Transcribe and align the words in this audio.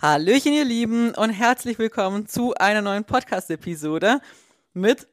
Hallöchen, 0.00 0.52
ihr 0.52 0.64
Lieben, 0.64 1.12
und 1.16 1.30
herzlich 1.30 1.76
willkommen 1.80 2.28
zu 2.28 2.54
einer 2.54 2.82
neuen 2.82 3.02
Podcast-Episode 3.02 4.20
mit 4.72 5.08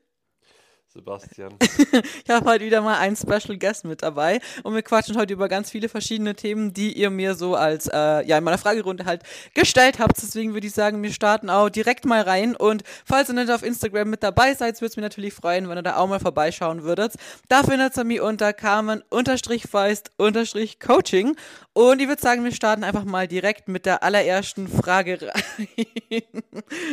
Sebastian. 0.96 1.54
ich 2.24 2.29
habe 2.29 2.50
heute 2.50 2.63
wieder 2.63 2.79
mal 2.82 2.97
einen 2.97 3.18
Special 3.18 3.57
Guest 3.57 3.84
mit 3.84 4.02
dabei 4.02 4.39
und 4.63 4.73
wir 4.73 4.82
quatschen 4.82 5.18
heute 5.18 5.34
über 5.34 5.50
ganz 5.50 5.70
viele 5.70 5.89
verschiedene 5.89 6.36
Themen, 6.36 6.73
die 6.73 6.94
ihr 6.94 7.10
mir 7.10 7.36
so 7.36 7.55
als, 7.55 7.88
äh, 7.88 8.25
ja, 8.25 8.38
in 8.38 8.46
meiner 8.46 8.57
Fragerunde 8.57 9.04
halt 9.04 9.23
gestellt 9.54 10.00
habt. 10.00 10.16
Deswegen 10.21 10.54
würde 10.54 10.68
ich 10.68 10.73
sagen, 10.73 11.04
wir 11.04 11.12
starten 11.12 11.50
auch 11.50 11.68
direkt 11.70 12.05
mal 12.05 12.21
rein 12.21 12.55
und 12.55 12.84
falls 13.04 13.27
ihr 13.30 13.36
nicht 13.36 13.52
auf 13.52 13.62
Instagram 13.62 14.09
mit 14.09 14.23
dabei 14.23 14.54
seid, 14.54 14.80
würde 14.80 14.91
es 14.91 14.95
mich 14.95 15.04
natürlich 15.04 15.34
freuen, 15.34 15.68
wenn 15.68 15.77
ihr 15.77 15.84
da 15.84 15.98
auch 15.98 16.08
mal 16.08 16.21
vorbeischauen 16.21 16.84
würdet. 16.84 17.16
Da 17.50 17.64
findet 17.64 17.98
ihr 17.98 18.05
mich 18.05 18.21
unter 18.21 18.54
Carmen-Feist-Coaching 18.54 21.36
und 21.77 22.02
ich 22.02 22.07
würde 22.07 22.21
sagen, 22.21 22.46
wir 22.46 22.54
starten 22.54 22.86
einfach 22.86 23.04
mal 23.04 23.27
direkt 23.27 23.68
mit 23.68 23.86
der 23.86 24.02
allerersten 24.02 24.70
Frage 24.70 25.20
rein. 25.34 26.23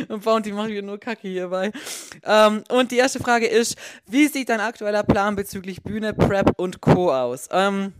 und 0.09 0.25
Bounty 0.25 0.51
macht 0.51 0.71
hier 0.71 0.81
nur 0.81 0.99
Kacke 0.99 1.29
hierbei. 1.29 1.71
Ähm, 2.25 2.65
und 2.67 2.91
die 2.91 2.97
erste 2.97 3.21
Frage 3.21 3.47
ist, 3.47 3.77
wie 4.05 4.27
sieht 4.27 4.49
dein 4.49 4.59
aktueller 4.59 5.03
Plan 5.03 5.35
bezüglich 5.35 5.83
Bühne, 5.83 6.13
Prep 6.13 6.53
und 6.57 6.81
Co. 6.81 7.11
aus? 7.11 7.49
Ähm, 7.51 7.93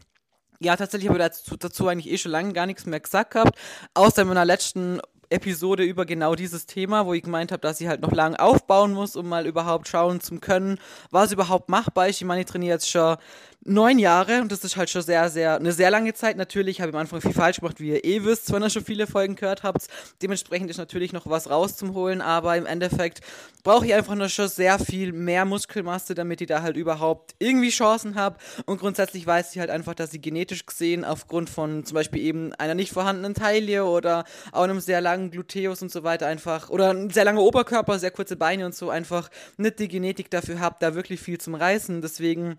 ja, 0.60 0.76
tatsächlich 0.76 1.10
habe 1.10 1.20
ich 1.20 1.26
dazu, 1.26 1.58
dazu, 1.58 1.88
eigentlich 1.88 2.12
eh 2.12 2.18
schon 2.18 2.32
lange 2.32 2.54
gar 2.54 2.66
nichts 2.66 2.86
mehr 2.86 3.00
gesagt 3.00 3.32
gehabt, 3.32 3.58
außer 3.94 4.22
in 4.22 4.30
meiner 4.30 4.46
letzten 4.46 5.02
Episode 5.30 5.84
über 5.84 6.06
genau 6.06 6.36
dieses 6.36 6.68
Thema, 6.68 7.06
wo 7.06 7.14
ich 7.14 7.24
gemeint 7.24 7.52
habe, 7.52 7.62
dass 7.62 7.82
ich 7.82 7.88
halt 7.88 8.02
noch 8.02 8.12
lange 8.12 8.40
aufbauen 8.40 8.94
muss, 8.94 9.16
um 9.16 9.28
mal 9.28 9.48
überhaupt 9.48 9.88
schauen 9.88 10.22
zu 10.22 10.40
können, 10.40 10.80
was 11.10 11.32
überhaupt 11.32 11.70
machbar 11.70 12.08
ist. 12.08 12.22
Ich 12.22 12.28
meine, 12.28 12.42
ich 12.42 12.48
trainiere 12.48 12.76
jetzt 12.76 12.90
schon 12.90 13.18
neun 13.66 13.98
Jahre 14.00 14.42
und 14.42 14.52
das 14.52 14.64
ist 14.64 14.76
halt 14.76 14.90
schon 14.90 15.02
sehr, 15.02 15.30
sehr, 15.30 15.56
eine 15.56 15.72
sehr 15.72 15.90
lange 15.90 16.14
Zeit. 16.14 16.38
Natürlich 16.38 16.82
habe 16.82 16.90
ich 16.90 16.96
am 16.96 17.02
Anfang 17.02 17.22
viel 17.22 17.34
falsch 17.34 17.60
gemacht, 17.60 17.80
wie 17.80 17.90
ihr 17.90 18.04
eh 18.04 18.24
wisst, 18.24 18.52
wenn 18.52 18.62
ihr 18.62 18.70
schon 18.70 18.84
viele 18.84 19.08
Folgen 19.08 19.36
gehört 19.36 19.64
habt. 19.64 19.88
Dementsprechend 20.22 20.70
ist 20.70 20.78
natürlich 20.78 21.14
noch 21.14 21.28
was 21.28 21.50
rauszuholen, 21.50 22.22
aber 22.22 22.58
im 22.58 22.66
Endeffekt 22.66 23.22
brauche 23.64 23.86
ich 23.86 23.94
einfach 23.94 24.16
nur 24.16 24.28
schon 24.30 24.50
sehr 24.50 24.80
viel 24.80 25.14
mehr 25.14 25.46
Muskelmasse, 25.46 26.14
damit 26.14 26.42
ich 26.42 26.48
da 26.48 26.62
halt 26.62 26.76
überhaupt 26.76 27.36
irgendwie 27.40 27.70
Chancen 27.70 28.16
habe. 28.16 28.38
Und 28.66 28.80
grundsätzlich 28.80 29.26
weiß 29.26 29.54
ich 29.54 29.60
halt 29.60 29.70
einfach, 29.70 29.96
dass 29.96 30.14
ich 30.14 30.22
genetisch 30.22 30.66
gesehen 30.66 31.06
aufgrund 31.06 31.50
von 31.50 31.86
zum 31.86 31.96
Beispiel 31.96 32.22
eben 32.22 32.54
einer 32.56 32.76
nicht 32.76 32.92
vorhandenen 32.92 33.34
Taille 33.34 33.86
oder 33.86 34.26
auch 34.52 34.64
einem 34.64 34.82
sehr 34.82 35.00
langen 35.00 35.32
Gluteus 35.32 35.82
und 35.82 35.92
so 35.92 36.04
weiter 36.04 36.28
einfach 36.28 36.70
oder 36.70 36.92
ein 36.92 37.10
sehr 37.10 37.26
langer 37.26 37.42
Oberkörper, 37.42 37.98
sehr 37.98 38.12
kurze 38.12 38.36
Beine 38.36 38.66
und 38.66 38.76
so 38.76 38.90
einfach 38.90 39.30
nicht 39.58 39.80
die 39.80 39.88
Genetik 39.88 40.30
dafür 40.30 40.60
habe, 40.60 40.76
da 40.80 40.96
wirklich 40.96 41.22
viel 41.22 41.38
zum 41.40 41.56
Reißen. 41.56 42.02
Deswegen 42.02 42.58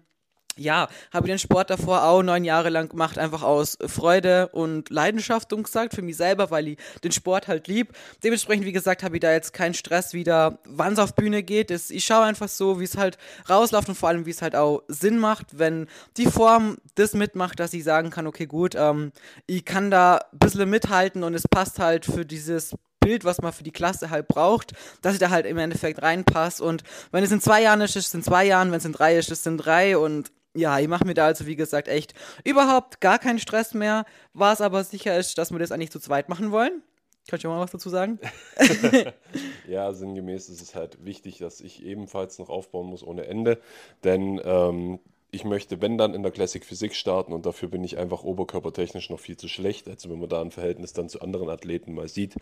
ja, 0.56 0.88
habe 1.12 1.26
ich 1.26 1.32
den 1.32 1.38
Sport 1.38 1.70
davor 1.70 2.04
auch 2.04 2.22
neun 2.22 2.44
Jahre 2.44 2.70
lang 2.70 2.88
gemacht, 2.88 3.18
einfach 3.18 3.42
aus 3.42 3.78
Freude 3.86 4.48
und 4.48 4.90
Leidenschaft 4.90 5.52
und 5.52 5.64
gesagt, 5.64 5.94
für 5.94 6.02
mich 6.02 6.16
selber, 6.16 6.50
weil 6.50 6.68
ich 6.68 6.78
den 7.02 7.12
Sport 7.12 7.48
halt 7.48 7.68
lieb. 7.68 7.92
Dementsprechend, 8.22 8.66
wie 8.66 8.72
gesagt, 8.72 9.02
habe 9.02 9.16
ich 9.16 9.20
da 9.20 9.32
jetzt 9.32 9.52
keinen 9.52 9.74
Stress 9.74 10.12
wieder, 10.12 10.58
wann 10.64 10.94
es 10.94 10.98
auf 10.98 11.14
Bühne 11.14 11.42
geht. 11.42 11.70
Ich 11.70 12.04
schaue 12.04 12.24
einfach 12.24 12.48
so, 12.48 12.80
wie 12.80 12.84
es 12.84 12.96
halt 12.96 13.18
rausläuft 13.48 13.88
und 13.88 13.94
vor 13.94 14.08
allem, 14.08 14.26
wie 14.26 14.30
es 14.30 14.42
halt 14.42 14.56
auch 14.56 14.82
Sinn 14.88 15.18
macht, 15.18 15.58
wenn 15.58 15.86
die 16.16 16.26
Form 16.26 16.78
das 16.94 17.14
mitmacht, 17.14 17.58
dass 17.60 17.72
ich 17.72 17.84
sagen 17.84 18.10
kann, 18.10 18.26
okay, 18.26 18.46
gut, 18.46 18.74
ähm, 18.76 19.12
ich 19.46 19.64
kann 19.64 19.90
da 19.90 20.20
ein 20.32 20.38
bisschen 20.38 20.70
mithalten 20.70 21.22
und 21.24 21.34
es 21.34 21.48
passt 21.48 21.78
halt 21.78 22.04
für 22.04 22.24
dieses 22.24 22.74
Bild, 23.04 23.24
was 23.24 23.42
man 23.42 23.52
für 23.52 23.64
die 23.64 23.70
Klasse 23.70 24.10
halt 24.10 24.28
braucht, 24.28 24.72
dass 25.02 25.12
ich 25.12 25.20
da 25.20 25.28
halt 25.28 25.44
im 25.44 25.58
Endeffekt 25.58 26.00
reinpasse. 26.00 26.64
Und 26.64 26.82
wenn 27.12 27.22
es 27.22 27.30
in 27.30 27.40
zwei 27.40 27.62
Jahren 27.62 27.82
ist, 27.82 27.96
ist 27.96 28.08
es 28.08 28.14
in 28.14 28.22
zwei 28.22 28.46
Jahren, 28.46 28.70
wenn 28.70 28.78
es 28.78 28.86
in 28.86 28.92
drei 28.92 29.18
ist, 29.18 29.30
ist 29.30 29.40
es 29.40 29.46
in 29.46 29.58
drei 29.58 29.98
und 29.98 30.32
ja, 30.54 30.78
ich 30.78 30.88
mache 30.88 31.04
mir 31.04 31.14
da 31.14 31.26
also, 31.26 31.46
wie 31.46 31.56
gesagt, 31.56 31.88
echt 31.88 32.14
überhaupt 32.44 33.00
gar 33.00 33.18
keinen 33.18 33.38
Stress 33.38 33.74
mehr. 33.74 34.04
Was 34.32 34.60
aber 34.60 34.84
sicher 34.84 35.18
ist, 35.18 35.36
dass 35.38 35.50
wir 35.50 35.58
das 35.58 35.72
eigentlich 35.72 35.90
zu 35.90 36.00
zweit 36.00 36.28
machen 36.28 36.50
wollen. 36.50 36.82
Kannst 37.28 37.44
du 37.44 37.48
mal 37.48 37.60
was 37.60 37.70
dazu 37.70 37.88
sagen? 37.88 38.18
ja, 39.68 39.92
sinngemäß 39.92 40.48
ist 40.48 40.60
es 40.60 40.74
halt 40.74 41.04
wichtig, 41.04 41.38
dass 41.38 41.60
ich 41.60 41.84
ebenfalls 41.84 42.38
noch 42.38 42.50
aufbauen 42.50 42.86
muss 42.86 43.02
ohne 43.02 43.26
Ende. 43.26 43.60
Denn 44.04 44.40
ähm, 44.44 45.00
ich 45.30 45.44
möchte, 45.44 45.80
wenn 45.80 45.98
dann 45.98 46.14
in 46.14 46.22
der 46.22 46.32
Classic 46.32 46.64
Physik 46.64 46.94
starten 46.94 47.32
und 47.32 47.46
dafür 47.46 47.68
bin 47.68 47.82
ich 47.82 47.98
einfach 47.98 48.22
oberkörpertechnisch 48.22 49.10
noch 49.10 49.20
viel 49.20 49.36
zu 49.36 49.48
schlecht. 49.48 49.88
Also 49.88 50.10
wenn 50.10 50.20
man 50.20 50.28
da 50.28 50.40
ein 50.40 50.50
Verhältnis 50.50 50.92
dann 50.92 51.08
zu 51.08 51.20
anderen 51.20 51.48
Athleten 51.48 51.94
mal 51.94 52.08
sieht, 52.08 52.34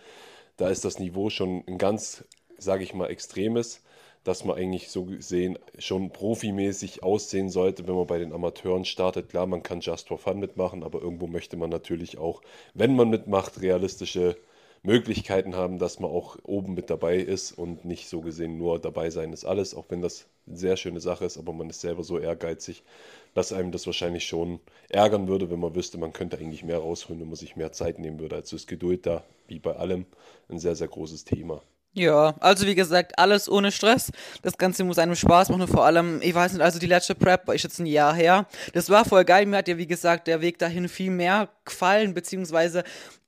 da 0.56 0.68
ist 0.68 0.84
das 0.84 0.98
Niveau 0.98 1.30
schon 1.30 1.64
ein 1.66 1.78
ganz, 1.78 2.24
sage 2.58 2.82
ich 2.82 2.92
mal, 2.92 3.06
extremes 3.06 3.82
dass 4.24 4.44
man 4.44 4.56
eigentlich 4.56 4.90
so 4.90 5.04
gesehen 5.04 5.58
schon 5.78 6.10
profimäßig 6.10 7.02
aussehen 7.02 7.50
sollte, 7.50 7.86
wenn 7.88 7.94
man 7.94 8.06
bei 8.06 8.18
den 8.18 8.32
Amateuren 8.32 8.84
startet. 8.84 9.28
Klar, 9.30 9.46
man 9.46 9.62
kann 9.62 9.80
Just 9.80 10.08
for 10.08 10.18
Fun 10.18 10.38
mitmachen, 10.38 10.82
aber 10.82 11.00
irgendwo 11.02 11.26
möchte 11.26 11.56
man 11.56 11.70
natürlich 11.70 12.18
auch, 12.18 12.42
wenn 12.74 12.94
man 12.96 13.10
mitmacht, 13.10 13.60
realistische 13.60 14.36
Möglichkeiten 14.84 15.54
haben, 15.54 15.78
dass 15.78 16.00
man 16.00 16.10
auch 16.10 16.36
oben 16.42 16.74
mit 16.74 16.90
dabei 16.90 17.16
ist 17.18 17.52
und 17.52 17.84
nicht 17.84 18.08
so 18.08 18.20
gesehen 18.20 18.58
nur 18.58 18.80
dabei 18.80 19.10
sein 19.10 19.32
ist 19.32 19.44
alles, 19.44 19.74
auch 19.76 19.86
wenn 19.90 20.02
das 20.02 20.26
eine 20.46 20.56
sehr 20.56 20.76
schöne 20.76 21.00
Sache 21.00 21.24
ist, 21.24 21.38
aber 21.38 21.52
man 21.52 21.70
ist 21.70 21.80
selber 21.80 22.02
so 22.02 22.18
ehrgeizig, 22.18 22.82
dass 23.34 23.52
einem 23.52 23.70
das 23.70 23.86
wahrscheinlich 23.86 24.24
schon 24.26 24.58
ärgern 24.88 25.28
würde, 25.28 25.50
wenn 25.50 25.60
man 25.60 25.74
wüsste, 25.76 25.98
man 25.98 26.12
könnte 26.12 26.36
eigentlich 26.38 26.64
mehr 26.64 26.78
rausholen, 26.78 27.20
wenn 27.20 27.28
man 27.28 27.36
sich 27.36 27.54
mehr 27.56 27.72
Zeit 27.72 27.98
nehmen 28.00 28.18
würde. 28.18 28.36
Also 28.36 28.56
ist 28.56 28.66
Geduld 28.66 29.06
da, 29.06 29.22
wie 29.46 29.58
bei 29.60 29.76
allem, 29.76 30.04
ein 30.48 30.58
sehr, 30.58 30.74
sehr 30.74 30.88
großes 30.88 31.24
Thema. 31.24 31.62
Ja, 31.94 32.34
also 32.40 32.66
wie 32.66 32.74
gesagt, 32.74 33.18
alles 33.18 33.50
ohne 33.50 33.70
Stress. 33.70 34.10
Das 34.40 34.56
Ganze 34.56 34.82
muss 34.82 34.98
einem 34.98 35.14
Spaß 35.14 35.50
machen 35.50 35.60
und 35.62 35.68
vor 35.68 35.84
allem, 35.84 36.20
ich 36.22 36.34
weiß 36.34 36.54
nicht, 36.54 36.62
also 36.62 36.78
die 36.78 36.86
letzte 36.86 37.14
Prep 37.14 37.50
ist 37.50 37.64
jetzt 37.64 37.80
ein 37.80 37.86
Jahr 37.86 38.14
her. 38.14 38.46
Das 38.72 38.88
war 38.88 39.04
voll 39.04 39.26
geil. 39.26 39.44
Mir 39.44 39.58
hat 39.58 39.68
ja, 39.68 39.76
wie 39.76 39.86
gesagt, 39.86 40.26
der 40.26 40.40
Weg 40.40 40.58
dahin 40.58 40.88
viel 40.88 41.10
mehr 41.10 41.50
gefallen, 41.66 42.14
beziehungsweise 42.14 42.82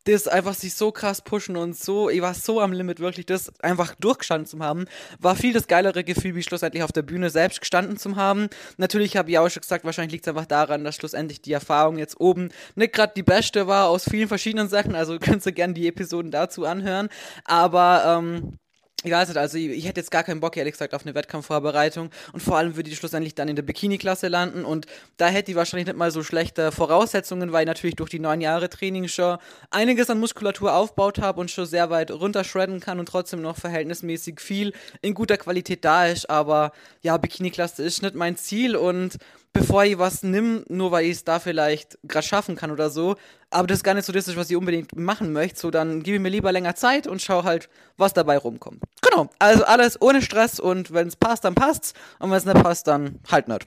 das 0.04 0.28
einfach 0.28 0.54
sich 0.54 0.74
so 0.74 0.92
krass 0.92 1.22
pushen 1.22 1.56
und 1.56 1.76
so, 1.76 2.10
ich 2.10 2.20
war 2.20 2.34
so 2.34 2.60
am 2.60 2.72
Limit, 2.72 3.00
wirklich 3.00 3.26
das 3.26 3.58
einfach 3.60 3.94
durchgestanden 3.96 4.46
zu 4.46 4.58
haben, 4.58 4.84
war 5.18 5.34
viel 5.34 5.52
das 5.52 5.66
geilere 5.66 6.04
Gefühl, 6.04 6.34
wie 6.34 6.42
schlussendlich 6.42 6.82
auf 6.82 6.92
der 6.92 7.02
Bühne 7.02 7.30
selbst 7.30 7.60
gestanden 7.60 7.96
zu 7.96 8.16
haben. 8.16 8.48
Natürlich 8.76 9.16
habe 9.16 9.30
ich 9.30 9.38
auch 9.38 9.48
schon 9.48 9.62
gesagt, 9.62 9.84
wahrscheinlich 9.84 10.12
liegt 10.12 10.26
es 10.26 10.28
einfach 10.28 10.46
daran, 10.46 10.84
dass 10.84 10.96
schlussendlich 10.96 11.40
die 11.40 11.52
Erfahrung 11.52 11.98
jetzt 11.98 12.20
oben 12.20 12.50
nicht 12.74 12.92
gerade 12.92 13.12
die 13.16 13.22
beste 13.22 13.66
war 13.66 13.88
aus 13.88 14.04
vielen 14.08 14.28
verschiedenen 14.28 14.68
Sachen, 14.68 14.94
also 14.94 15.18
könnt 15.20 15.44
ihr 15.46 15.52
gerne 15.52 15.74
die 15.74 15.88
Episoden 15.88 16.30
dazu 16.30 16.64
anhören, 16.64 17.08
aber 17.44 18.18
ähm, 18.18 18.58
ich 19.04 19.12
weiß 19.12 19.28
nicht, 19.28 19.36
also 19.36 19.58
ich, 19.58 19.68
ich, 19.68 19.86
hätte 19.86 20.00
jetzt 20.00 20.10
gar 20.10 20.24
keinen 20.24 20.40
Bock, 20.40 20.56
ehrlich 20.56 20.72
gesagt, 20.72 20.94
auf 20.94 21.04
eine 21.04 21.14
Wettkampfvorbereitung. 21.14 22.10
Und 22.32 22.40
vor 22.40 22.56
allem 22.56 22.74
würde 22.74 22.88
ich 22.88 22.96
schlussendlich 22.96 23.34
dann 23.34 23.48
in 23.48 23.56
der 23.56 23.62
Bikini-Klasse 23.62 24.28
landen. 24.28 24.64
Und 24.64 24.86
da 25.18 25.28
hätte 25.28 25.50
ich 25.50 25.56
wahrscheinlich 25.56 25.86
nicht 25.86 25.98
mal 25.98 26.10
so 26.10 26.22
schlechte 26.22 26.72
Voraussetzungen, 26.72 27.52
weil 27.52 27.62
ich 27.62 27.68
natürlich 27.68 27.96
durch 27.96 28.08
die 28.08 28.18
neun 28.18 28.40
Jahre 28.40 28.70
Training 28.70 29.06
schon 29.08 29.36
einiges 29.70 30.08
an 30.08 30.18
Muskulatur 30.18 30.74
aufgebaut 30.74 31.18
habe 31.18 31.40
und 31.40 31.50
schon 31.50 31.66
sehr 31.66 31.90
weit 31.90 32.10
runterschredden 32.10 32.80
kann 32.80 32.98
und 32.98 33.06
trotzdem 33.06 33.42
noch 33.42 33.58
verhältnismäßig 33.58 34.40
viel 34.40 34.72
in 35.02 35.12
guter 35.12 35.36
Qualität 35.36 35.84
da 35.84 36.06
ist. 36.06 36.30
Aber 36.30 36.72
ja, 37.02 37.18
Bikini-Klasse 37.18 37.82
ist 37.82 38.02
nicht 38.02 38.14
mein 38.14 38.36
Ziel 38.36 38.74
und 38.74 39.18
bevor 39.54 39.84
ich 39.84 39.96
was 39.96 40.22
nimm, 40.22 40.64
nur 40.68 40.90
weil 40.90 41.06
ich 41.06 41.12
es 41.12 41.24
da 41.24 41.38
vielleicht 41.38 41.96
gerade 42.02 42.26
schaffen 42.26 42.56
kann 42.56 42.70
oder 42.70 42.90
so, 42.90 43.16
aber 43.50 43.66
das 43.66 43.78
ist 43.78 43.84
gar 43.84 43.94
nicht 43.94 44.04
so 44.04 44.12
das, 44.12 44.36
was 44.36 44.50
ich 44.50 44.56
unbedingt 44.56 44.98
machen 44.98 45.32
möchte, 45.32 45.58
so 45.60 45.70
dann 45.70 46.02
gebe 46.02 46.16
ich 46.16 46.22
mir 46.22 46.28
lieber 46.28 46.52
länger 46.52 46.74
Zeit 46.74 47.06
und 47.06 47.22
schau 47.22 47.44
halt, 47.44 47.70
was 47.96 48.12
dabei 48.12 48.36
rumkommt. 48.36 48.82
Genau, 49.00 49.30
also 49.38 49.64
alles 49.64 50.02
ohne 50.02 50.20
Stress 50.20 50.60
und 50.60 50.92
wenn 50.92 51.08
es 51.08 51.16
passt, 51.16 51.44
dann 51.44 51.54
passt's 51.54 51.94
und 52.18 52.30
wenn 52.30 52.36
es 52.36 52.44
nicht 52.44 52.62
passt, 52.62 52.86
dann 52.88 53.20
halt 53.30 53.48
nicht. 53.48 53.66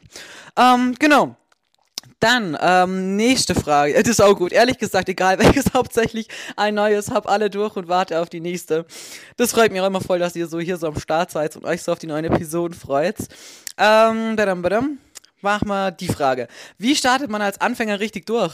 Ähm, 0.55 0.93
genau. 0.99 1.35
Dann, 2.19 2.57
ähm, 2.59 3.15
nächste 3.15 3.53
Frage. 3.53 3.93
Das 3.97 4.07
ist 4.07 4.21
auch 4.21 4.35
gut. 4.35 4.51
Ehrlich 4.51 4.79
gesagt, 4.79 5.07
egal 5.07 5.37
welches, 5.39 5.73
hauptsächlich 5.73 6.27
ein 6.55 6.73
neues, 6.73 7.11
hab 7.11 7.29
alle 7.29 7.49
durch 7.49 7.75
und 7.75 7.87
warte 7.87 8.19
auf 8.19 8.29
die 8.29 8.39
nächste. 8.39 8.85
Das 9.37 9.51
freut 9.51 9.71
mich 9.71 9.81
auch 9.81 9.87
immer 9.87 10.01
voll, 10.01 10.19
dass 10.19 10.35
ihr 10.35 10.47
so 10.47 10.59
hier 10.59 10.77
so 10.77 10.87
am 10.87 10.99
Start 10.99 11.31
seid 11.31 11.55
und 11.55 11.65
euch 11.65 11.83
so 11.83 11.91
auf 11.91 11.99
die 11.99 12.07
neuen 12.07 12.25
Episoden 12.25 12.75
freut. 12.75 13.17
Ähm, 13.77 14.35
badam, 14.35 14.63
badam 14.63 14.97
mach 15.41 15.63
mal 15.63 15.91
die 15.91 16.07
Frage. 16.07 16.47
Wie 16.77 16.95
startet 16.95 17.29
man 17.29 17.41
als 17.41 17.59
Anfänger 17.59 17.99
richtig 17.99 18.25
durch? 18.25 18.53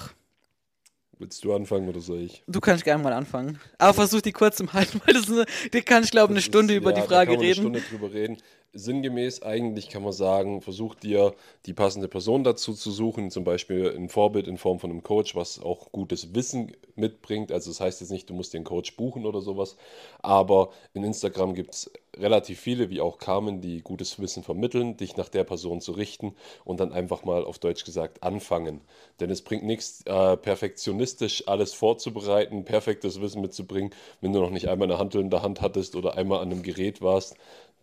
Willst 1.19 1.43
du 1.43 1.53
anfangen 1.53 1.87
oder 1.87 2.01
soll 2.01 2.21
ich? 2.21 2.43
Du 2.47 2.59
kannst 2.59 2.83
gerne 2.83 3.03
mal 3.03 3.13
anfangen. 3.13 3.59
Aber 3.77 3.93
versuch 3.93 4.21
die 4.21 4.31
kurz 4.31 4.57
zu 4.57 4.71
halten, 4.73 4.99
weil 5.05 5.13
das 5.13 5.29
eine, 5.29 5.45
die 5.71 5.81
kann 5.81 6.03
ich 6.03 6.11
glaube 6.11 6.33
eine 6.33 6.41
Stunde 6.41 6.73
ist, 6.73 6.81
über 6.81 6.89
ja, 6.89 7.01
die 7.01 7.07
Frage 7.07 7.31
da 7.31 7.35
kann 7.35 7.35
man 7.35 7.45
reden. 7.45 7.65
Eine 7.67 7.79
Stunde 7.79 7.81
drüber 7.89 8.13
reden 8.13 8.37
sinngemäß 8.73 9.43
eigentlich 9.43 9.89
kann 9.89 10.03
man 10.03 10.13
sagen, 10.13 10.61
versuch 10.61 10.95
dir 10.95 11.35
die 11.67 11.73
passende 11.73 12.07
Person 12.07 12.43
dazu 12.43 12.73
zu 12.73 12.91
suchen, 12.91 13.29
zum 13.29 13.43
Beispiel 13.43 13.93
ein 13.95 14.09
Vorbild 14.09 14.47
in 14.47 14.57
Form 14.57 14.79
von 14.79 14.89
einem 14.89 15.03
Coach, 15.03 15.35
was 15.35 15.61
auch 15.61 15.91
gutes 15.91 16.33
Wissen 16.33 16.71
mitbringt. 16.95 17.51
Also 17.51 17.69
das 17.69 17.79
heißt 17.79 18.01
jetzt 18.01 18.09
nicht, 18.09 18.29
du 18.29 18.33
musst 18.33 18.53
den 18.53 18.63
Coach 18.63 18.95
buchen 18.97 19.25
oder 19.25 19.41
sowas, 19.41 19.77
aber 20.21 20.71
in 20.93 21.03
Instagram 21.03 21.53
gibt 21.53 21.73
es 21.75 21.91
relativ 22.17 22.59
viele, 22.59 22.89
wie 22.89 23.01
auch 23.01 23.17
Carmen, 23.17 23.61
die 23.61 23.81
gutes 23.81 24.19
Wissen 24.19 24.43
vermitteln, 24.43 24.97
dich 24.97 25.17
nach 25.17 25.29
der 25.29 25.43
Person 25.43 25.81
zu 25.81 25.91
richten 25.93 26.35
und 26.63 26.79
dann 26.79 26.91
einfach 26.93 27.23
mal 27.23 27.43
auf 27.43 27.59
Deutsch 27.59 27.85
gesagt 27.85 28.23
anfangen. 28.23 28.81
Denn 29.19 29.29
es 29.29 29.41
bringt 29.41 29.63
nichts, 29.63 30.03
äh, 30.05 30.37
perfektionistisch 30.37 31.47
alles 31.47 31.73
vorzubereiten, 31.73 32.65
perfektes 32.65 33.21
Wissen 33.21 33.41
mitzubringen, 33.41 33.91
wenn 34.21 34.33
du 34.33 34.39
noch 34.39 34.51
nicht 34.51 34.67
einmal 34.67 34.89
eine 34.89 34.99
Handel 34.99 35.21
in 35.21 35.29
der 35.29 35.41
Hand 35.43 35.61
hattest 35.61 35.95
oder 35.95 36.15
einmal 36.17 36.39
an 36.41 36.51
einem 36.51 36.63
Gerät 36.63 37.01
warst, 37.01 37.35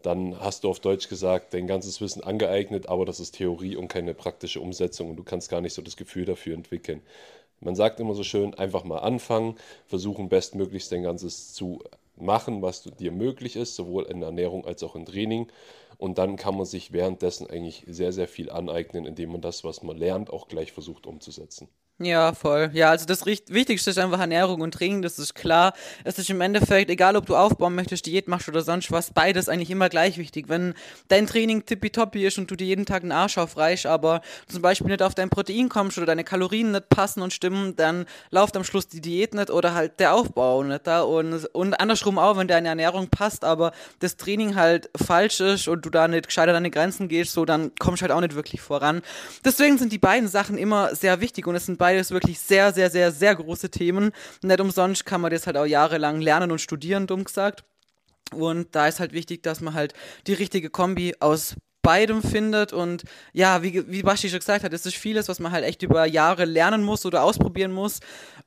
dann 0.03 0.39
hast 0.41 0.65
du 0.65 0.71
auf 0.71 0.81
Deutsch 0.81 1.09
gesagt 1.09 1.55
dein 1.55 1.67
ganzes 1.67 2.01
Wissen 2.01 2.23
angeeignet, 2.23 2.89
aber 2.89 3.05
das 3.05 3.21
ist 3.21 3.33
Theorie 3.37 3.77
und 3.77 3.89
keine 3.89 4.15
praktische 4.15 4.61
Umsetzung 4.61 5.11
und 5.11 5.17
du 5.17 5.25
kannst 5.25 5.51
gar 5.51 5.61
nicht 5.61 5.75
so 5.75 5.83
das 5.83 5.97
Gefühl 5.97 6.25
dafür 6.25 6.55
entwickeln. 6.55 7.03
Man 7.61 7.75
sagt 7.75 8.01
immer 8.01 8.15
so 8.15 8.25
schön, 8.25 8.55
einfach 8.55 8.85
mal 8.85 8.99
anfangen, 8.99 9.57
versuchen 9.87 10.29
bestmöglichst 10.29 10.91
dein 10.93 11.03
Ganzes 11.03 11.53
zu 11.53 11.83
machen, 12.17 12.63
was 12.63 12.83
dir 12.83 13.13
möglich 13.13 13.57
ist, 13.57 13.77
sowohl 13.77 14.05
in 14.07 14.23
Ernährung 14.23 14.67
als 14.67 14.83
auch 14.83 14.95
im 14.97 15.05
Training. 15.07 15.49
Und 15.99 16.19
dann 16.19 16.37
kann 16.37 16.57
man 16.57 16.67
sich 16.67 16.93
währenddessen 16.93 17.49
eigentlich 17.49 17.85
sehr, 17.87 18.13
sehr 18.13 18.29
viel 18.29 18.51
aneignen, 18.51 19.05
indem 19.07 19.33
man 19.33 19.41
das, 19.43 19.65
was 19.65 19.83
man 19.83 19.97
lernt, 19.99 20.31
auch 20.31 20.49
gleich 20.49 20.73
versucht 20.73 21.07
umzusetzen. 21.07 21.69
Ja, 22.03 22.33
voll. 22.33 22.71
Ja, 22.73 22.89
also 22.89 23.05
das 23.05 23.27
Wichtigste 23.27 23.91
ist 23.91 23.99
einfach 23.99 24.21
Ernährung 24.21 24.63
und 24.63 24.73
Training, 24.73 25.03
das 25.03 25.19
ist 25.19 25.35
klar. 25.35 25.75
Es 26.03 26.19
ist 26.19 26.31
im 26.31 26.41
Endeffekt, 26.41 26.89
egal 26.89 27.15
ob 27.15 27.27
du 27.27 27.37
aufbauen 27.37 27.75
möchtest, 27.75 28.07
Diät 28.07 28.27
machst 28.27 28.49
oder 28.49 28.63
sonst 28.63 28.91
was, 28.91 29.11
beides 29.11 29.51
eigentlich 29.51 29.71
immer 29.71 29.91
gleich 29.91 30.17
wichtig. 30.17 30.49
Wenn 30.49 30.73
dein 31.09 31.27
Training 31.27 31.67
tippitoppi 31.67 32.27
ist 32.27 32.39
und 32.39 32.51
du 32.51 32.57
dir 32.57 32.67
jeden 32.69 32.87
Tag 32.87 33.03
einen 33.03 33.13
Arsch 33.13 33.37
aufreichst, 33.37 33.85
aber 33.85 34.23
zum 34.49 34.63
Beispiel 34.63 34.87
nicht 34.87 35.03
auf 35.03 35.15
dein 35.15 35.29
Protein 35.29 35.69
kommst 35.69 35.99
oder 35.99 36.07
deine 36.07 36.25
Kalorien 36.25 36.73
nicht 36.73 36.89
passen 36.89 37.21
und 37.21 37.35
stimmen, 37.35 37.77
dann 37.77 38.07
läuft 38.31 38.57
am 38.57 38.65
Schluss 38.65 38.89
die 38.89 39.03
Diät 39.03 39.35
nicht 39.35 39.51
oder 39.51 39.75
halt 39.75 40.01
der 40.01 40.15
Aufbau 40.15 40.63
nicht 40.63 40.87
da. 40.87 41.03
Und, 41.03 41.45
und 41.55 41.75
andersrum 41.75 42.19
auch, 42.19 42.39
wenn 42.39 42.49
deine 42.49 42.69
Ernährung 42.69 43.09
passt, 43.09 43.45
aber 43.45 43.73
das 43.99 44.17
Training 44.17 44.55
halt 44.57 44.89
falsch 44.97 45.41
ist 45.41 45.69
und 45.69 45.85
du 45.85 45.91
da 45.91 46.09
nicht 46.09 46.29
gescheiter 46.29 46.55
deine 46.55 46.71
Grenzen 46.71 47.09
gehst, 47.09 47.35
so, 47.35 47.45
dann 47.45 47.73
kommst 47.79 48.01
du 48.01 48.05
halt 48.05 48.13
auch 48.13 48.23
nicht 48.23 48.37
wirklich 48.37 48.63
voran. 48.63 49.03
Deswegen 49.45 49.77
sind 49.77 49.93
die 49.93 49.99
beiden 49.99 50.31
Sachen 50.31 50.57
immer 50.57 50.95
sehr 50.95 51.21
wichtig 51.21 51.47
und 51.47 51.55
es 51.57 51.67
sind 51.67 51.77
beide 51.77 51.90
beides 51.91 52.13
wirklich 52.13 52.39
sehr, 52.39 52.73
sehr, 52.73 52.89
sehr, 52.89 53.11
sehr 53.11 53.35
große 53.35 53.69
Themen. 53.69 54.13
Nicht 54.43 54.61
umsonst 54.61 55.05
kann 55.05 55.21
man 55.21 55.33
das 55.33 55.47
halt 55.47 55.57
auch 55.57 55.65
jahrelang 55.67 56.21
lernen 56.21 56.53
und 56.53 56.61
studieren, 56.61 57.09
dumm 57.09 57.25
gesagt. 57.25 57.65
Und 58.33 58.77
da 58.77 58.87
ist 58.87 59.01
halt 59.01 59.13
wichtig, 59.13 59.43
dass 59.43 59.61
man 59.61 59.75
halt 59.75 59.93
die 60.29 60.35
richtige 60.35 60.71
Kombi 60.71 61.17
aus 61.19 61.57
beidem 61.83 62.23
findet 62.23 62.73
und 62.73 63.05
ja, 63.33 63.63
wie, 63.63 63.91
wie 63.91 64.03
Basti 64.03 64.29
schon 64.29 64.39
gesagt 64.39 64.63
hat, 64.63 64.73
es 64.73 64.87
ist 64.87 64.97
vieles, 64.97 65.29
was 65.29 65.41
man 65.41 65.51
halt 65.51 65.65
echt 65.65 65.83
über 65.83 66.05
Jahre 66.05 66.45
lernen 66.45 66.85
muss 66.85 67.07
oder 67.07 67.23
ausprobieren 67.23 67.73
muss 67.73 68.01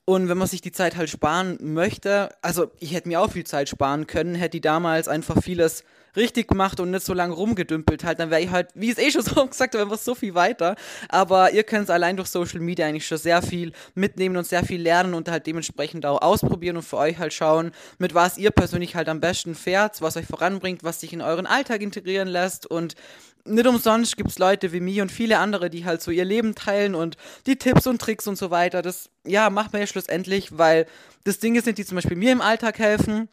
und 0.06 0.30
wenn 0.30 0.38
man 0.38 0.48
sich 0.48 0.62
die 0.62 0.72
Zeit 0.72 0.96
halt 0.96 1.10
sparen 1.10 1.58
möchte, 1.60 2.30
also 2.44 2.70
ich 2.80 2.94
hätte 2.94 3.08
mir 3.08 3.20
auch 3.20 3.32
viel 3.32 3.44
Zeit 3.44 3.70
sparen 3.70 4.06
können, 4.06 4.36
hätte 4.36 4.52
die 4.52 4.62
damals 4.62 5.08
einfach 5.08 5.42
vieles 5.42 5.84
richtig 6.16 6.48
gemacht 6.48 6.80
und 6.80 6.92
nicht 6.92 7.06
so 7.06 7.14
lange 7.14 7.34
rumgedümpelt 7.34 8.04
halt, 8.04 8.20
dann 8.20 8.30
wäre 8.30 8.42
ich 8.42 8.50
halt, 8.50 8.70
wie 8.76 8.92
es 8.92 8.98
eh 8.98 9.12
schon 9.12 9.22
so 9.24 9.46
gesagt 9.48 9.76
habe, 9.76 9.84
einfach 9.84 9.98
so 9.98 10.16
viel 10.16 10.36
weiter. 10.36 10.76
Aber 11.10 11.52
ihr 11.52 11.64
könnt 11.64 11.90
allein 11.90 12.18
durch 12.18 12.30
Social 12.30 12.60
Media 12.60 12.88
eigentlich 12.88 13.08
schon 13.08 13.18
sehr 13.18 13.42
viel 13.42 13.74
mitnehmen 13.96 14.38
und 14.38 14.46
sehr 14.46 14.64
viel 14.64 14.82
lernen 14.82 15.14
und 15.14 15.30
halt 15.30 15.48
dementsprechend 15.48 16.06
auch 16.06 16.22
ausprobieren 16.22 16.78
und 16.78 16.84
für 16.84 16.98
euch 16.98 17.18
halt 17.18 17.34
schauen, 17.34 17.72
mit 17.98 18.14
was 18.14 18.38
ihr 18.38 18.52
persönlich 18.52 18.96
halt 18.96 19.10
am 19.10 19.20
besten 19.20 19.56
fährt, 19.56 20.02
was 20.02 20.18
euch 20.18 20.26
voranbringt, 20.26 20.84
was 20.84 21.00
sich 21.00 21.14
in 21.14 21.22
euren 21.22 21.46
Alltag 21.46 21.82
integrieren 21.82 22.28
lässt 22.28 22.66
und 22.66 22.96
nicht 23.46 23.68
umsonst 23.68 24.16
gibt 24.16 24.30
es 24.30 24.40
Leute 24.40 24.72
wie 24.72 24.80
mich 24.80 25.02
und 25.02 25.12
viele 25.12 25.38
andere, 25.38 25.70
die 25.70 25.84
halt 25.84 26.02
so 26.02 26.12
ihr 26.12 26.24
Leben 26.24 26.56
teilen 26.56 26.96
und 26.96 27.18
die 27.46 27.58
Tipps 27.58 27.88
und 27.88 28.00
Tricks 28.00 28.26
und 28.26 28.38
so 28.38 28.52
weiter. 28.52 28.82
Das, 28.82 29.10
ja, 29.26 29.50
macht 29.50 29.74
man 29.74 29.82
ja 29.82 29.88
schlussendlich, 29.88 30.58
weil 30.58 30.86
das 31.26 31.40
Dinge 31.40 31.62
sind, 31.62 31.78
die 31.78 31.86
zum 31.86 31.96
Beispiel 31.96 32.16
mir 32.16 32.32
im 32.32 32.42
Alltag 32.42 32.80
helfen 32.80 33.28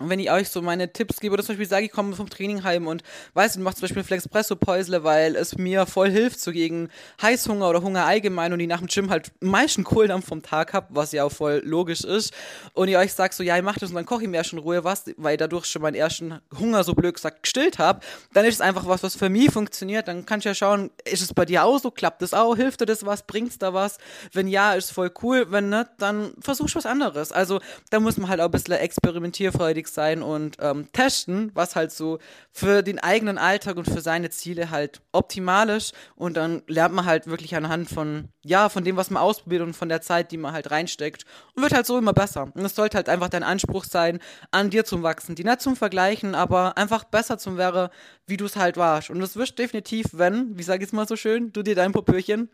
und 0.00 0.08
wenn 0.08 0.18
ich 0.18 0.30
euch 0.30 0.48
so 0.48 0.62
meine 0.62 0.90
Tipps 0.90 1.20
gebe, 1.20 1.34
oder 1.34 1.42
zum 1.42 1.54
Beispiel 1.54 1.68
sage, 1.68 1.84
ich 1.84 1.92
komme 1.92 2.16
vom 2.16 2.30
Training 2.30 2.64
heim 2.64 2.86
und 2.86 3.02
weiß, 3.34 3.54
du 3.54 3.60
machst 3.60 3.78
zum 3.78 3.82
Beispiel 3.82 4.02
Flexpresso-Päusle, 4.02 5.04
weil 5.04 5.36
es 5.36 5.58
mir 5.58 5.84
voll 5.84 6.10
hilft, 6.10 6.40
so 6.40 6.52
gegen 6.52 6.88
Heißhunger 7.20 7.68
oder 7.68 7.82
Hunger 7.82 8.06
allgemein 8.06 8.54
und 8.54 8.60
ich 8.60 8.66
nach 8.66 8.78
dem 8.78 8.88
Gym 8.88 9.10
halt 9.10 9.30
meisten 9.40 9.84
Kohldampf 9.84 10.26
vom 10.26 10.42
Tag 10.42 10.72
habe, 10.72 10.86
was 10.90 11.12
ja 11.12 11.24
auch 11.24 11.32
voll 11.32 11.60
logisch 11.66 12.02
ist. 12.02 12.32
Und 12.72 12.88
ich 12.88 12.96
euch 12.96 13.12
sage 13.12 13.34
so, 13.34 13.42
ja, 13.42 13.58
ich 13.58 13.62
mach 13.62 13.76
das 13.76 13.90
und 13.90 13.96
dann 13.96 14.06
koche 14.06 14.22
ich 14.22 14.28
mir 14.28 14.42
schon 14.42 14.58
Ruhe 14.58 14.84
was, 14.84 15.04
weil 15.18 15.34
ich 15.34 15.38
dadurch 15.38 15.66
schon 15.66 15.82
meinen 15.82 15.96
ersten 15.96 16.40
Hunger, 16.58 16.82
so 16.82 16.94
blöd 16.94 17.14
gesagt, 17.14 17.42
gestillt 17.42 17.78
habe. 17.78 18.00
Dann 18.32 18.46
ist 18.46 18.54
es 18.54 18.60
einfach 18.62 18.86
was, 18.88 19.02
was 19.02 19.16
für 19.16 19.28
mich 19.28 19.50
funktioniert. 19.50 20.08
Dann 20.08 20.24
kannst 20.24 20.46
du 20.46 20.48
ja 20.48 20.54
schauen, 20.54 20.90
ist 21.04 21.20
es 21.20 21.34
bei 21.34 21.44
dir 21.44 21.64
auch 21.64 21.78
so? 21.78 21.90
Klappt 21.90 22.22
das 22.22 22.32
auch? 22.32 22.56
Hilft 22.56 22.80
dir 22.80 22.86
das 22.86 23.04
was? 23.04 23.22
Bringt's 23.26 23.58
da 23.58 23.74
was? 23.74 23.98
Wenn 24.32 24.48
ja, 24.48 24.72
ist 24.72 24.92
voll 24.92 25.12
cool. 25.22 25.46
Wenn 25.50 25.68
nicht, 25.68 25.88
dann 25.98 26.32
versuchst 26.40 26.74
du 26.74 26.78
was 26.78 26.86
anderes. 26.86 27.32
Also 27.32 27.60
da 27.90 28.00
muss 28.00 28.16
man 28.16 28.30
halt 28.30 28.40
auch 28.40 28.46
ein 28.46 28.50
bisschen 28.50 28.72
experimentierfreudig 28.74 29.89
sein 29.94 30.22
und 30.22 30.56
ähm, 30.60 30.90
testen, 30.92 31.50
was 31.54 31.76
halt 31.76 31.92
so 31.92 32.18
für 32.52 32.82
den 32.82 32.98
eigenen 32.98 33.38
Alltag 33.38 33.76
und 33.76 33.84
für 33.84 34.00
seine 34.00 34.30
Ziele 34.30 34.70
halt 34.70 35.00
optimal 35.12 35.68
ist. 35.68 35.94
Und 36.16 36.36
dann 36.36 36.62
lernt 36.66 36.94
man 36.94 37.06
halt 37.06 37.26
wirklich 37.26 37.54
anhand 37.54 37.88
von, 37.88 38.28
ja, 38.44 38.68
von 38.68 38.84
dem, 38.84 38.96
was 38.96 39.10
man 39.10 39.22
ausprobiert 39.22 39.62
und 39.62 39.74
von 39.74 39.88
der 39.88 40.00
Zeit, 40.00 40.32
die 40.32 40.36
man 40.36 40.52
halt 40.52 40.70
reinsteckt 40.70 41.24
und 41.54 41.62
wird 41.62 41.72
halt 41.72 41.86
so 41.86 41.98
immer 41.98 42.12
besser. 42.12 42.50
Und 42.54 42.64
es 42.64 42.74
sollte 42.74 42.96
halt 42.96 43.08
einfach 43.08 43.28
dein 43.28 43.42
Anspruch 43.42 43.84
sein, 43.84 44.20
an 44.50 44.70
dir 44.70 44.84
zum 44.84 45.02
Wachsen. 45.02 45.34
Die 45.34 45.44
nicht 45.44 45.60
zum 45.60 45.76
Vergleichen, 45.76 46.34
aber 46.34 46.76
einfach 46.76 47.04
besser 47.04 47.38
zum 47.38 47.56
wäre, 47.56 47.90
wie 48.26 48.36
du 48.36 48.46
es 48.46 48.56
halt 48.56 48.76
warst. 48.76 49.10
Und 49.10 49.20
das 49.20 49.36
wirst 49.36 49.58
definitiv, 49.58 50.06
wenn, 50.12 50.58
wie 50.58 50.62
sag 50.62 50.80
ich 50.80 50.88
es 50.88 50.92
mal 50.92 51.06
so 51.06 51.16
schön, 51.16 51.52
du 51.52 51.62
dir 51.62 51.74
dein 51.74 51.92
Popöchen 51.92 52.50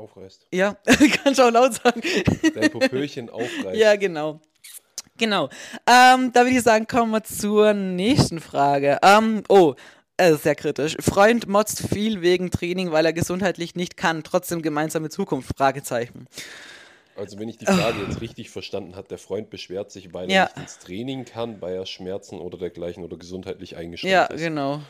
aufreißt. 0.00 0.46
Ja, 0.52 0.76
kannst 1.22 1.38
du 1.38 1.44
auch 1.44 1.50
laut 1.50 1.74
sagen. 1.74 2.00
Dein 2.54 2.70
Popöchen 2.70 3.30
aufreißt. 3.30 3.76
Ja, 3.76 3.96
genau. 3.96 4.40
Genau. 5.20 5.50
Ähm, 5.86 6.32
da 6.32 6.40
würde 6.40 6.56
ich 6.56 6.62
sagen, 6.62 6.86
kommen 6.86 7.12
wir 7.12 7.22
zur 7.22 7.74
nächsten 7.74 8.40
Frage. 8.40 8.98
Ähm, 9.02 9.42
oh, 9.50 9.74
äh, 10.16 10.34
sehr 10.34 10.54
kritisch. 10.54 10.96
Freund 10.98 11.46
motzt 11.46 11.86
viel 11.88 12.22
wegen 12.22 12.50
Training, 12.50 12.90
weil 12.90 13.04
er 13.04 13.12
gesundheitlich 13.12 13.74
nicht 13.74 13.98
kann. 13.98 14.22
Trotzdem 14.22 14.62
gemeinsame 14.62 15.10
Zukunft? 15.10 15.56
Fragezeichen. 15.56 16.26
Also 17.16 17.38
wenn 17.38 17.50
ich 17.50 17.58
die 17.58 17.66
Frage 17.66 17.98
oh. 18.00 18.08
jetzt 18.08 18.22
richtig 18.22 18.48
verstanden 18.48 18.96
habe, 18.96 19.08
der 19.08 19.18
Freund 19.18 19.50
beschwert 19.50 19.90
sich, 19.90 20.14
weil 20.14 20.30
ja. 20.30 20.44
er 20.44 20.46
nicht 20.46 20.56
ins 20.56 20.78
Training 20.78 21.26
kann, 21.26 21.60
weil 21.60 21.74
er 21.74 21.84
Schmerzen 21.84 22.38
oder 22.38 22.56
dergleichen 22.56 23.04
oder 23.04 23.18
gesundheitlich 23.18 23.76
eingeschränkt 23.76 24.12
ja, 24.12 24.24
ist. 24.24 24.40
Ja, 24.40 24.48
genau. 24.48 24.80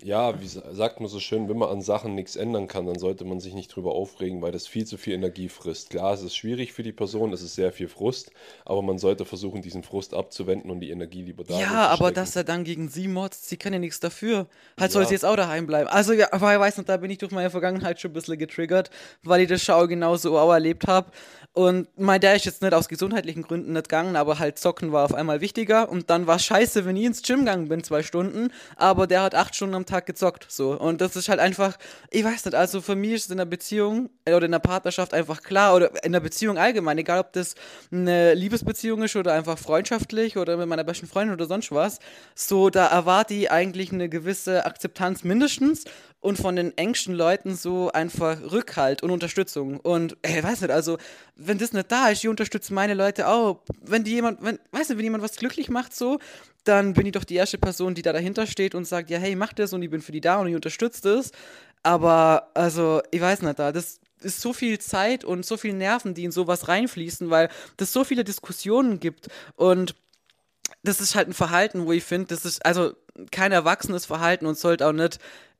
Ja, 0.00 0.40
wie 0.40 0.46
sagt 0.46 1.00
man 1.00 1.08
so 1.08 1.18
schön, 1.18 1.48
wenn 1.48 1.58
man 1.58 1.70
an 1.70 1.82
Sachen 1.82 2.14
nichts 2.14 2.36
ändern 2.36 2.68
kann, 2.68 2.86
dann 2.86 3.00
sollte 3.00 3.24
man 3.24 3.40
sich 3.40 3.54
nicht 3.54 3.74
drüber 3.74 3.92
aufregen, 3.92 4.40
weil 4.42 4.52
das 4.52 4.68
viel 4.68 4.86
zu 4.86 4.96
viel 4.96 5.14
Energie 5.14 5.48
frisst. 5.48 5.90
Klar, 5.90 6.14
es 6.14 6.22
ist 6.22 6.36
schwierig 6.36 6.72
für 6.72 6.84
die 6.84 6.92
Person, 6.92 7.32
es 7.32 7.42
ist 7.42 7.56
sehr 7.56 7.72
viel 7.72 7.88
Frust, 7.88 8.30
aber 8.64 8.80
man 8.80 8.98
sollte 8.98 9.24
versuchen, 9.24 9.60
diesen 9.60 9.82
Frust 9.82 10.14
abzuwenden 10.14 10.70
und 10.70 10.78
die 10.78 10.90
Energie 10.90 11.22
lieber 11.22 11.42
da 11.42 11.58
Ja, 11.58 11.88
aber 11.88 12.12
dass 12.12 12.36
er 12.36 12.44
dann 12.44 12.62
gegen 12.62 12.88
sie 12.88 13.08
motzt, 13.08 13.48
sie 13.48 13.56
kann 13.56 13.72
ja 13.72 13.80
nichts 13.80 13.98
dafür. 13.98 14.46
Halt 14.78 14.92
soll 14.92 15.04
sie 15.04 15.14
jetzt 15.14 15.24
auch 15.24 15.34
daheim 15.34 15.66
bleiben. 15.66 15.88
Also, 15.90 16.12
ja, 16.12 16.32
aber 16.32 16.54
ich 16.54 16.60
weiß 16.60 16.76
nicht, 16.76 16.88
da 16.88 16.96
bin 16.96 17.10
ich 17.10 17.18
durch 17.18 17.32
meine 17.32 17.50
Vergangenheit 17.50 18.00
schon 18.00 18.12
ein 18.12 18.14
bisschen 18.14 18.38
getriggert, 18.38 18.90
weil 19.24 19.40
ich 19.40 19.48
das 19.48 19.62
Schau 19.62 19.88
genauso 19.88 20.38
auch 20.38 20.52
erlebt 20.52 20.86
habe. 20.86 21.10
Und 21.54 21.88
mein 21.98 22.20
der 22.20 22.36
ist 22.36 22.44
jetzt 22.44 22.62
nicht 22.62 22.72
aus 22.72 22.88
gesundheitlichen 22.88 23.42
Gründen 23.42 23.72
nicht 23.72 23.88
gegangen, 23.88 24.14
aber 24.14 24.38
halt 24.38 24.60
Zocken 24.60 24.92
war 24.92 25.06
auf 25.06 25.14
einmal 25.14 25.40
wichtiger. 25.40 25.88
Und 25.88 26.08
dann 26.08 26.28
war 26.28 26.36
es 26.36 26.44
scheiße, 26.44 26.84
wenn 26.84 26.94
ich 26.94 27.04
ins 27.04 27.22
Gym 27.22 27.40
gegangen 27.40 27.68
bin, 27.68 27.82
zwei 27.82 28.04
Stunden. 28.04 28.52
Aber 28.76 29.08
der 29.08 29.22
hat 29.22 29.34
acht 29.34 29.56
Stunden 29.56 29.74
am 29.74 29.87
Tag 29.88 30.06
gezockt. 30.06 30.46
So. 30.48 30.78
Und 30.78 31.00
das 31.00 31.16
ist 31.16 31.28
halt 31.28 31.40
einfach, 31.40 31.76
ich 32.10 32.24
weiß 32.24 32.44
nicht, 32.44 32.54
also 32.54 32.80
für 32.80 32.96
mich 32.96 33.12
ist 33.12 33.30
in 33.30 33.38
der 33.38 33.44
Beziehung 33.44 34.10
äh, 34.24 34.34
oder 34.34 34.46
in 34.46 34.52
der 34.52 34.58
Partnerschaft 34.58 35.14
einfach 35.14 35.42
klar, 35.42 35.74
oder 35.74 36.04
in 36.04 36.12
der 36.12 36.20
Beziehung 36.20 36.58
allgemein, 36.58 36.98
egal 36.98 37.20
ob 37.20 37.32
das 37.32 37.54
eine 37.90 38.34
Liebesbeziehung 38.34 39.02
ist 39.02 39.16
oder 39.16 39.32
einfach 39.32 39.58
freundschaftlich 39.58 40.36
oder 40.36 40.56
mit 40.56 40.68
meiner 40.68 40.84
besten 40.84 41.06
Freundin 41.06 41.34
oder 41.34 41.46
sonst 41.46 41.72
was, 41.72 41.98
so 42.34 42.70
da 42.70 42.86
erwarte 42.86 43.34
ich 43.34 43.50
eigentlich 43.50 43.92
eine 43.92 44.08
gewisse 44.08 44.64
Akzeptanz 44.64 45.24
mindestens 45.24 45.84
und 46.20 46.36
von 46.36 46.56
den 46.56 46.76
engsten 46.76 47.14
Leuten 47.14 47.54
so 47.54 47.92
einfach 47.92 48.40
Rückhalt 48.40 49.02
und 49.02 49.10
Unterstützung. 49.10 49.78
Und 49.78 50.16
ey, 50.22 50.42
weiß 50.42 50.62
nicht, 50.62 50.70
also, 50.70 50.98
wenn 51.36 51.58
das 51.58 51.72
nicht 51.72 51.90
da 51.92 52.08
ist, 52.08 52.24
ich 52.24 52.28
unterstütze 52.28 52.74
meine 52.74 52.94
Leute 52.94 53.28
auch. 53.28 53.62
Wenn 53.80 54.04
die 54.04 54.12
jemand, 54.12 54.42
wenn, 54.42 54.58
weiß 54.72 54.88
nicht, 54.88 54.98
wenn 54.98 55.04
jemand 55.04 55.22
was 55.22 55.36
glücklich 55.36 55.68
macht, 55.68 55.94
so, 55.94 56.18
dann 56.64 56.94
bin 56.94 57.06
ich 57.06 57.12
doch 57.12 57.24
die 57.24 57.36
erste 57.36 57.58
Person, 57.58 57.94
die 57.94 58.02
da 58.02 58.12
dahinter 58.12 58.46
steht 58.46 58.74
und 58.74 58.84
sagt, 58.84 59.10
ja, 59.10 59.18
hey, 59.18 59.36
mach 59.36 59.52
das 59.52 59.72
und 59.72 59.82
ich 59.82 59.90
bin 59.90 60.02
für 60.02 60.12
die 60.12 60.20
da 60.20 60.38
und 60.38 60.48
ich 60.48 60.54
unterstütze 60.54 61.02
das. 61.02 61.30
Aber, 61.84 62.50
also, 62.54 63.00
ich 63.12 63.20
weiß 63.20 63.42
nicht, 63.42 63.58
da, 63.58 63.70
das 63.70 64.00
ist 64.20 64.40
so 64.40 64.52
viel 64.52 64.80
Zeit 64.80 65.24
und 65.24 65.46
so 65.46 65.56
viel 65.56 65.72
Nerven, 65.72 66.14
die 66.14 66.24
in 66.24 66.32
sowas 66.32 66.66
reinfließen, 66.66 67.30
weil 67.30 67.48
es 67.76 67.92
so 67.92 68.02
viele 68.02 68.24
Diskussionen 68.24 68.98
gibt 68.98 69.28
und 69.54 69.94
das 70.82 71.00
ist 71.00 71.14
halt 71.14 71.28
ein 71.28 71.34
Verhalten, 71.34 71.86
wo 71.86 71.92
ich 71.92 72.04
finde, 72.04 72.28
das 72.28 72.44
ist 72.44 72.64
also 72.64 72.92
kein 73.30 73.52
erwachsenes 73.52 74.06
Verhalten 74.06 74.46
und 74.46 74.58
sollte 74.58 74.86
auch 74.86 74.92
nicht 74.92 75.18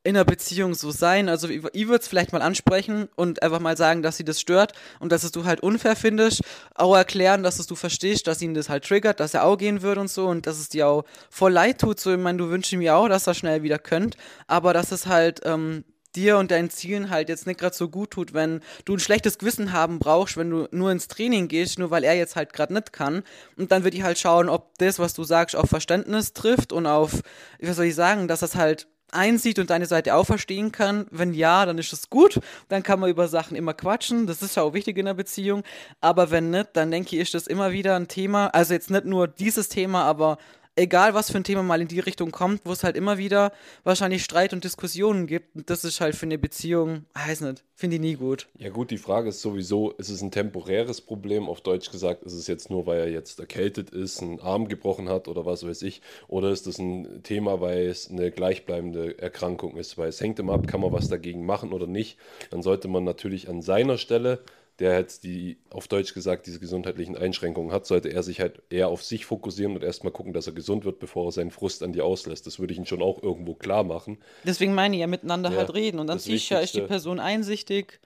in 0.08 0.16
einer 0.16 0.24
Beziehung 0.24 0.74
so 0.74 0.90
sein. 0.90 1.28
Also 1.28 1.50
ich, 1.50 1.62
würde 1.62 2.00
es 2.00 2.08
vielleicht 2.08 2.32
mal 2.32 2.40
ansprechen 2.40 3.10
und 3.14 3.42
einfach 3.42 3.60
mal 3.60 3.76
sagen, 3.76 4.02
dass 4.02 4.16
sie 4.16 4.24
das 4.24 4.40
stört 4.40 4.72
und 5.00 5.12
dass 5.12 5.22
es 5.22 5.32
du 5.32 5.44
halt 5.44 5.60
unfair 5.60 5.96
findest. 5.96 6.40
Auch 6.74 6.96
erklären, 6.96 7.42
dass 7.42 7.58
es 7.58 7.66
du 7.66 7.74
verstehst, 7.74 8.26
dass 8.26 8.40
ihn 8.40 8.54
das 8.54 8.70
halt 8.70 8.86
triggert, 8.86 9.20
dass 9.20 9.34
er 9.34 9.44
auch 9.44 9.58
gehen 9.58 9.82
würde 9.82 10.00
und 10.00 10.08
so 10.08 10.26
und 10.26 10.46
dass 10.46 10.58
es 10.58 10.70
dir 10.70 10.88
auch 10.88 11.04
voll 11.28 11.52
leid 11.52 11.82
tut. 11.82 12.00
So, 12.00 12.10
ich 12.10 12.18
meine, 12.18 12.38
du 12.38 12.48
wünschst 12.48 12.72
mir 12.72 12.96
auch, 12.96 13.06
dass 13.10 13.26
er 13.26 13.34
schnell 13.34 13.62
wieder 13.62 13.78
könnt, 13.78 14.16
aber 14.46 14.72
dass 14.72 14.92
es 14.92 15.04
halt 15.04 15.42
ähm, 15.44 15.84
dir 16.16 16.38
und 16.38 16.52
deinen 16.52 16.70
Zielen 16.70 17.10
halt 17.10 17.28
jetzt 17.28 17.46
nicht 17.46 17.60
gerade 17.60 17.76
so 17.76 17.90
gut 17.90 18.12
tut, 18.12 18.32
wenn 18.32 18.62
du 18.86 18.94
ein 18.94 19.00
schlechtes 19.00 19.36
Gewissen 19.36 19.74
haben 19.74 19.98
brauchst, 19.98 20.38
wenn 20.38 20.48
du 20.48 20.68
nur 20.70 20.90
ins 20.90 21.08
Training 21.08 21.48
gehst, 21.48 21.78
nur 21.78 21.90
weil 21.90 22.04
er 22.04 22.14
jetzt 22.14 22.34
halt 22.34 22.54
gerade 22.54 22.72
nicht 22.72 22.94
kann. 22.94 23.24
Und 23.58 23.72
dann 23.72 23.84
würde 23.84 23.98
ich 23.98 24.04
halt 24.04 24.18
schauen, 24.18 24.48
ob 24.48 24.78
das, 24.78 24.98
was 24.98 25.12
du 25.12 25.24
sagst, 25.24 25.54
auf 25.54 25.68
Verständnis 25.68 26.32
trifft 26.32 26.72
und 26.72 26.86
auf, 26.86 27.20
wie 27.58 27.70
soll 27.72 27.84
ich 27.84 27.94
sagen, 27.94 28.26
dass 28.26 28.40
das 28.40 28.54
halt 28.54 28.88
einsieht 29.12 29.58
und 29.58 29.70
deine 29.70 29.86
Seite 29.86 30.14
auch 30.14 30.24
verstehen 30.24 30.72
kann. 30.72 31.06
Wenn 31.10 31.32
ja, 31.32 31.66
dann 31.66 31.78
ist 31.78 31.92
es 31.92 32.10
gut. 32.10 32.40
Dann 32.68 32.82
kann 32.82 33.00
man 33.00 33.10
über 33.10 33.28
Sachen 33.28 33.56
immer 33.56 33.74
quatschen. 33.74 34.26
Das 34.26 34.42
ist 34.42 34.56
ja 34.56 34.62
auch 34.62 34.74
wichtig 34.74 34.98
in 34.98 35.06
der 35.06 35.14
Beziehung. 35.14 35.62
Aber 36.00 36.30
wenn 36.30 36.50
nicht, 36.50 36.70
dann 36.74 36.90
denke 36.90 37.16
ich, 37.16 37.22
ist 37.22 37.34
das 37.34 37.46
immer 37.46 37.72
wieder 37.72 37.96
ein 37.96 38.08
Thema. 38.08 38.48
Also 38.48 38.74
jetzt 38.74 38.90
nicht 38.90 39.04
nur 39.04 39.28
dieses 39.28 39.68
Thema, 39.68 40.04
aber 40.04 40.38
egal 40.78 41.14
was 41.14 41.30
für 41.30 41.38
ein 41.38 41.44
Thema 41.44 41.62
mal 41.62 41.80
in 41.80 41.88
die 41.88 42.00
Richtung 42.00 42.30
kommt, 42.30 42.62
wo 42.64 42.72
es 42.72 42.84
halt 42.84 42.96
immer 42.96 43.18
wieder 43.18 43.52
wahrscheinlich 43.84 44.24
Streit 44.24 44.52
und 44.52 44.64
Diskussionen 44.64 45.26
gibt. 45.26 45.56
Und 45.56 45.70
das 45.70 45.84
ist 45.84 46.00
halt 46.00 46.14
für 46.14 46.26
eine 46.26 46.38
Beziehung, 46.38 47.04
weiß 47.14 47.42
nicht, 47.42 47.64
finde 47.74 47.96
ich 47.96 48.02
nie 48.02 48.14
gut. 48.14 48.48
Ja 48.58 48.70
gut, 48.70 48.90
die 48.90 48.98
Frage 48.98 49.28
ist 49.28 49.42
sowieso, 49.42 49.90
ist 49.92 50.08
es 50.08 50.22
ein 50.22 50.30
temporäres 50.30 51.00
Problem? 51.00 51.48
Auf 51.48 51.60
Deutsch 51.60 51.90
gesagt, 51.90 52.22
ist 52.22 52.32
es 52.32 52.46
jetzt 52.46 52.70
nur, 52.70 52.86
weil 52.86 53.00
er 53.00 53.10
jetzt 53.10 53.40
erkältet 53.40 53.90
ist, 53.90 54.22
einen 54.22 54.40
Arm 54.40 54.68
gebrochen 54.68 55.08
hat 55.08 55.28
oder 55.28 55.44
was 55.44 55.66
weiß 55.66 55.82
ich? 55.82 56.00
Oder 56.28 56.50
ist 56.50 56.66
das 56.66 56.78
ein 56.78 57.22
Thema, 57.22 57.60
weil 57.60 57.86
es 57.86 58.10
eine 58.10 58.30
gleichbleibende 58.30 59.18
Erkrankung 59.18 59.76
ist? 59.76 59.98
Weil 59.98 60.08
es 60.08 60.20
hängt 60.20 60.38
immer 60.38 60.54
ab, 60.54 60.66
kann 60.66 60.80
man 60.80 60.92
was 60.92 61.08
dagegen 61.08 61.44
machen 61.44 61.72
oder 61.72 61.86
nicht? 61.86 62.18
Dann 62.50 62.62
sollte 62.62 62.88
man 62.88 63.04
natürlich 63.04 63.48
an 63.48 63.62
seiner 63.62 63.98
Stelle 63.98 64.40
der 64.78 64.98
jetzt 64.98 65.24
die, 65.24 65.58
auf 65.70 65.88
Deutsch 65.88 66.14
gesagt, 66.14 66.46
diese 66.46 66.60
gesundheitlichen 66.60 67.16
Einschränkungen 67.16 67.72
hat, 67.72 67.86
sollte 67.86 68.10
er 68.10 68.22
sich 68.22 68.40
halt 68.40 68.62
eher 68.70 68.88
auf 68.88 69.02
sich 69.02 69.26
fokussieren 69.26 69.74
und 69.74 69.82
erstmal 69.82 70.12
gucken, 70.12 70.32
dass 70.32 70.46
er 70.46 70.52
gesund 70.52 70.84
wird, 70.84 71.00
bevor 71.00 71.26
er 71.26 71.32
seinen 71.32 71.50
Frust 71.50 71.82
an 71.82 71.92
dir 71.92 72.04
auslässt. 72.04 72.46
Das 72.46 72.60
würde 72.60 72.72
ich 72.72 72.78
ihm 72.78 72.84
schon 72.84 73.02
auch 73.02 73.22
irgendwo 73.22 73.54
klar 73.54 73.82
machen. 73.82 74.18
Deswegen 74.44 74.74
meine 74.74 74.94
ich 74.94 75.00
ja 75.00 75.08
miteinander 75.08 75.50
ja, 75.50 75.58
halt 75.58 75.74
reden 75.74 75.98
und 75.98 76.06
dann 76.06 76.18
sicher 76.18 76.62
ist 76.62 76.74
die 76.74 76.82
Person 76.82 77.18
einsichtig. 77.18 78.00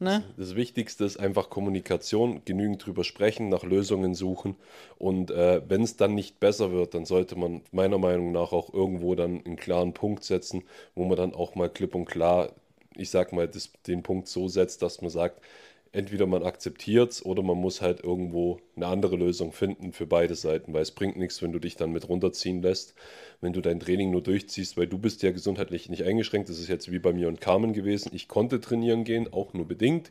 Ne? 0.00 0.22
Das 0.36 0.54
Wichtigste 0.54 1.04
ist 1.04 1.18
einfach 1.18 1.50
Kommunikation, 1.50 2.42
genügend 2.44 2.86
drüber 2.86 3.02
sprechen, 3.02 3.48
nach 3.48 3.64
Lösungen 3.64 4.14
suchen 4.14 4.54
und 4.96 5.32
äh, 5.32 5.60
wenn 5.68 5.82
es 5.82 5.96
dann 5.96 6.14
nicht 6.14 6.38
besser 6.38 6.70
wird, 6.70 6.94
dann 6.94 7.04
sollte 7.04 7.34
man 7.34 7.62
meiner 7.72 7.98
Meinung 7.98 8.30
nach 8.30 8.52
auch 8.52 8.72
irgendwo 8.72 9.16
dann 9.16 9.44
einen 9.44 9.56
klaren 9.56 9.94
Punkt 9.94 10.22
setzen, 10.22 10.62
wo 10.94 11.04
man 11.04 11.16
dann 11.16 11.34
auch 11.34 11.56
mal 11.56 11.68
klipp 11.68 11.96
und 11.96 12.04
klar, 12.04 12.52
ich 12.94 13.10
sag 13.10 13.32
mal, 13.32 13.48
das, 13.48 13.70
den 13.88 14.04
Punkt 14.04 14.28
so 14.28 14.46
setzt, 14.46 14.82
dass 14.82 15.02
man 15.02 15.10
sagt, 15.10 15.42
entweder 15.92 16.26
man 16.26 16.42
akzeptiert 16.42 17.12
es 17.12 17.24
oder 17.24 17.42
man 17.42 17.56
muss 17.56 17.80
halt 17.80 18.02
irgendwo 18.02 18.60
eine 18.76 18.86
andere 18.86 19.16
Lösung 19.16 19.52
finden 19.52 19.92
für 19.92 20.06
beide 20.06 20.34
Seiten, 20.34 20.72
weil 20.72 20.82
es 20.82 20.90
bringt 20.90 21.16
nichts, 21.16 21.42
wenn 21.42 21.52
du 21.52 21.58
dich 21.58 21.76
dann 21.76 21.92
mit 21.92 22.08
runterziehen 22.08 22.62
lässt, 22.62 22.94
wenn 23.40 23.52
du 23.52 23.60
dein 23.60 23.80
Training 23.80 24.10
nur 24.10 24.22
durchziehst, 24.22 24.76
weil 24.76 24.86
du 24.86 24.98
bist 24.98 25.22
ja 25.22 25.30
gesundheitlich 25.30 25.88
nicht 25.88 26.04
eingeschränkt. 26.04 26.48
Das 26.48 26.58
ist 26.58 26.68
jetzt 26.68 26.90
wie 26.90 26.98
bei 26.98 27.12
mir 27.12 27.28
und 27.28 27.40
Carmen 27.40 27.72
gewesen. 27.72 28.10
Ich 28.14 28.28
konnte 28.28 28.60
trainieren 28.60 29.04
gehen, 29.04 29.32
auch 29.32 29.54
nur 29.54 29.66
bedingt 29.66 30.10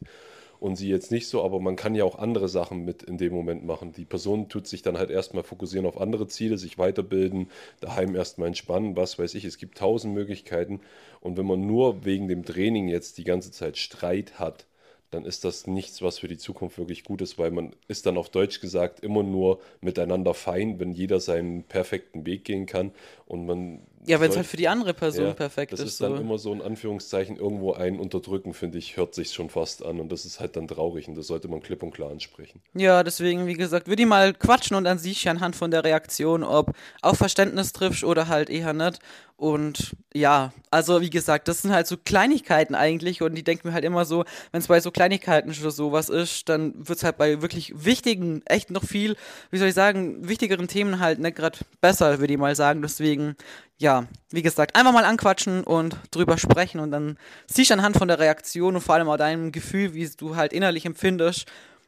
und 0.60 0.76
sie 0.76 0.90
jetzt 0.90 1.12
nicht 1.12 1.28
so, 1.28 1.44
aber 1.44 1.60
man 1.60 1.76
kann 1.76 1.96
ja 1.96 2.04
auch 2.04 2.18
andere 2.18 2.50
Sachen 2.50 2.84
mit 2.84 3.04
in 3.04 3.18
dem 3.18 3.34
Moment 3.34 3.66
machen. 3.66 3.92
Die 3.92 4.06
Person 4.06 4.50
tut 4.50 4.68
sich 4.68 4.82
dann 4.82 4.98
halt 4.98 5.10
erstmal 5.10 5.44
fokussieren 5.44 5.86
auf 5.86 6.00
andere 6.00 6.28
Ziele, 6.28 6.58
sich 6.58 6.78
weiterbilden, 6.78 7.50
daheim 7.80 8.16
erstmal 8.16 8.48
entspannen, 8.48 8.96
was 8.96 9.20
weiß 9.20 9.36
ich. 9.36 9.46
Es 9.46 9.58
gibt 9.58 9.78
tausend 9.78 10.14
Möglichkeiten 10.14 10.82
und 11.22 11.38
wenn 11.38 11.46
man 11.46 11.66
nur 11.66 12.06
wegen 12.06 12.28
dem 12.28 12.44
Training 12.46 12.88
jetzt 12.88 13.18
die 13.18 13.24
ganze 13.24 13.52
Zeit 13.52 13.78
Streit 13.78 14.40
hat, 14.40 14.66
dann 15.10 15.26
ist 15.26 15.46
das 15.46 15.68
nichts, 15.68 16.02
was 16.02 16.20
für 16.20 16.28
die 16.28 16.38
Zukunft 16.38 16.78
wirklich 16.78 17.04
gut 17.04 17.22
ist, 17.22 17.38
weil 17.38 17.52
man 17.52 17.74
ist 17.88 18.06
dann 18.06 18.18
auf 18.18 18.30
Deutsch 18.30 18.60
gesagt 18.60 19.00
immer 19.00 19.24
nur 19.24 19.60
miteinander 19.80 20.34
fein, 20.34 20.80
wenn 20.80 20.94
jeder 20.94 21.20
seinen 21.20 21.64
perfekten 21.64 22.26
Weg 22.26 22.44
gehen 22.44 22.66
kann. 22.66 22.92
Und 23.26 23.46
man 23.46 23.80
ja, 24.08 24.20
wenn 24.20 24.30
es 24.30 24.38
halt 24.38 24.48
für 24.48 24.58
die 24.58 24.68
andere 24.68 24.94
Person 24.94 25.28
ja, 25.28 25.34
perfekt 25.34 25.74
ist. 25.74 25.80
Das 25.80 25.88
ist 25.88 26.02
dann 26.02 26.16
so. 26.16 26.22
immer 26.22 26.38
so 26.38 26.54
in 26.54 26.62
Anführungszeichen 26.62 27.38
irgendwo 27.38 27.74
ein 27.74 28.00
Unterdrücken, 28.00 28.54
finde 28.54 28.78
ich, 28.78 28.98
hört 28.98 29.14
sich 29.14 29.32
schon 29.32 29.50
fast 29.50 29.86
an. 29.86 30.00
Und 30.00 30.12
das 30.12 30.26
ist 30.26 30.40
halt 30.40 30.56
dann 30.56 30.68
traurig 30.68 31.08
und 31.08 31.16
das 31.16 31.28
sollte 31.28 31.48
man 31.48 31.62
klipp 31.62 31.84
und 31.84 31.92
klar 31.92 32.12
ansprechen. 32.12 32.62
Ja, 32.74 33.04
deswegen, 33.04 33.48
wie 33.48 33.54
gesagt, 33.54 33.88
würde 33.88 34.02
ich 34.02 34.08
mal 34.08 34.34
quatschen 34.34 34.76
und 34.78 34.84
dann 34.84 34.98
siehst 34.98 35.26
du 35.26 35.30
anhand 35.30 35.56
von 35.56 35.72
der 35.72 35.84
Reaktion, 35.84 36.44
ob 36.44 36.74
auf 37.02 37.18
Verständnis 37.18 37.74
triffst 37.74 38.04
oder 38.04 38.28
halt 38.28 38.50
eher 38.50 38.74
nicht. 38.74 39.00
Und 39.38 39.96
ja, 40.16 40.52
also 40.72 41.00
wie 41.00 41.12
gesagt, 41.12 41.48
das 41.48 41.62
sind 41.62 41.72
halt 41.72 41.86
so 41.86 41.96
Kleinigkeiten 41.96 42.74
eigentlich 42.74 43.22
und 43.22 43.36
die 43.36 43.44
denken 43.44 43.68
mir 43.68 43.74
halt 43.76 43.86
immer 43.86 44.04
so, 44.04 44.26
wenn 44.52 44.62
es 44.62 44.68
bei 44.68 44.80
so 44.80 44.90
Kleinigkeiten 44.90 45.52
oder 45.52 45.70
sowas 45.70 46.10
ist, 46.10 46.50
dann 46.50 46.74
wird 46.76 46.98
es 46.98 47.04
halt 47.04 47.18
bei 47.18 47.40
wirklich 47.40 47.72
wichtigen, 47.76 48.42
echt 48.48 48.72
noch 48.72 48.84
viel, 48.84 49.16
wie 49.52 49.60
soll 49.60 49.68
ich 49.68 49.76
sagen, 49.76 50.28
wichtigeren 50.28 50.68
Themen 50.68 51.00
halt 51.00 51.20
nicht 51.20 51.38
gerade 51.38 51.60
besser, 51.82 52.20
würde 52.20 52.34
ich 52.34 52.40
mal 52.40 52.56
sagen. 52.56 52.82
Deswegen 52.82 53.36
ja, 53.80 54.08
wie 54.32 54.42
gesagt, 54.42 54.76
einfach 54.76 54.92
mal 54.92 55.06
anquatschen 55.06 55.64
und 55.64 55.98
drüber 56.12 56.38
sprechen 56.38 56.80
und 56.80 56.92
dann 56.92 57.18
siehst 57.48 57.70
du 57.70 57.76
anhand 57.76 57.98
von 57.98 58.08
der 58.08 58.20
Reaktion 58.20 58.76
und 58.76 58.82
vor 58.82 58.96
allem 58.96 59.10
auch 59.10 59.18
deinem 59.18 59.52
Gefühl, 59.52 59.94
wie 59.94 60.10
du 60.10 60.36
halt 60.36 60.54
innerlich 60.54 60.86
empfindest, 60.86 61.46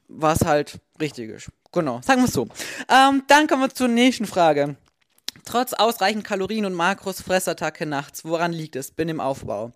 was 0.08 0.46
halt 0.46 0.80
richtig 1.02 1.30
ist. 1.30 1.50
Genau, 1.72 2.02
sagen 2.04 2.22
wir 2.22 2.28
es 2.28 2.34
so. 2.34 2.48
Ähm, 2.90 3.24
dann 3.28 3.48
kommen 3.48 3.62
wir 3.62 3.70
zur 3.70 3.88
nächsten 3.88 4.26
Frage. 4.26 4.76
Trotz 5.46 5.74
ausreichend 5.74 6.24
Kalorien 6.24 6.66
und 6.66 6.74
Makros 6.74 7.22
Fressattacke 7.22 7.86
nachts, 7.86 8.24
woran 8.26 8.54
liegt 8.54 8.76
es? 8.76 8.92
Bin 8.92 9.10
im 9.10 9.20
Aufbau. 9.20 9.72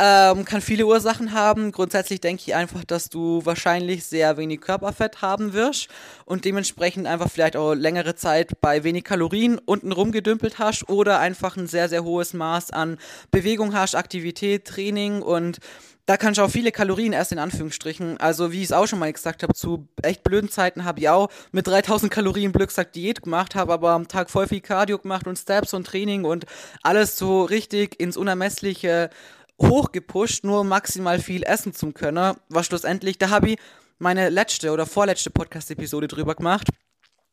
Ähm, 0.00 0.44
kann 0.44 0.60
viele 0.60 0.86
Ursachen 0.86 1.32
haben. 1.32 1.72
Grundsätzlich 1.72 2.20
denke 2.20 2.42
ich 2.46 2.54
einfach, 2.54 2.84
dass 2.84 3.08
du 3.08 3.44
wahrscheinlich 3.44 4.04
sehr 4.04 4.36
wenig 4.36 4.60
Körperfett 4.60 5.22
haben 5.22 5.54
wirst 5.54 5.88
und 6.24 6.44
dementsprechend 6.44 7.08
einfach 7.08 7.28
vielleicht 7.28 7.56
auch 7.56 7.74
längere 7.74 8.14
Zeit 8.14 8.60
bei 8.60 8.84
wenig 8.84 9.02
Kalorien 9.02 9.58
unten 9.58 9.90
rumgedümpelt 9.90 10.60
hast 10.60 10.88
oder 10.88 11.18
einfach 11.18 11.56
ein 11.56 11.66
sehr, 11.66 11.88
sehr 11.88 12.04
hohes 12.04 12.32
Maß 12.32 12.70
an 12.70 12.98
Bewegung 13.32 13.74
hast, 13.74 13.96
Aktivität, 13.96 14.66
Training 14.66 15.20
und 15.20 15.58
da 16.06 16.16
kannst 16.16 16.38
du 16.38 16.42
auch 16.42 16.50
viele 16.50 16.72
Kalorien 16.72 17.12
erst 17.12 17.32
in 17.32 17.38
Anführungsstrichen. 17.38 18.18
Also 18.18 18.50
wie 18.50 18.58
ich 18.58 18.64
es 18.64 18.72
auch 18.72 18.86
schon 18.86 18.98
mal 18.98 19.12
gesagt 19.12 19.42
habe, 19.42 19.52
zu 19.52 19.88
echt 20.00 20.22
blöden 20.22 20.48
Zeiten 20.48 20.84
habe 20.84 21.00
ich 21.00 21.08
auch 21.10 21.28
mit 21.52 21.66
3000 21.66 22.10
Kalorien 22.10 22.50
Blöcksack 22.50 22.92
Diät 22.92 23.24
gemacht, 23.24 23.54
habe 23.54 23.74
aber 23.74 23.90
am 23.90 24.08
Tag 24.08 24.30
voll 24.30 24.46
viel 24.46 24.62
Cardio 24.62 24.96
gemacht 24.98 25.26
und 25.26 25.36
Steps 25.36 25.74
und 25.74 25.86
Training 25.86 26.24
und 26.24 26.46
alles 26.82 27.18
so 27.18 27.42
richtig 27.42 28.00
ins 28.00 28.16
Unermessliche 28.16 29.10
hochgepusht, 29.60 30.44
nur 30.44 30.64
maximal 30.64 31.18
viel 31.20 31.42
essen 31.42 31.74
zu 31.74 31.92
können. 31.92 32.36
Was 32.48 32.66
schlussendlich, 32.66 33.18
da 33.18 33.30
habe 33.30 33.50
ich 33.50 33.58
meine 33.98 34.28
letzte 34.28 34.72
oder 34.72 34.86
vorletzte 34.86 35.30
Podcast-Episode 35.30 36.08
drüber 36.08 36.34
gemacht. 36.34 36.68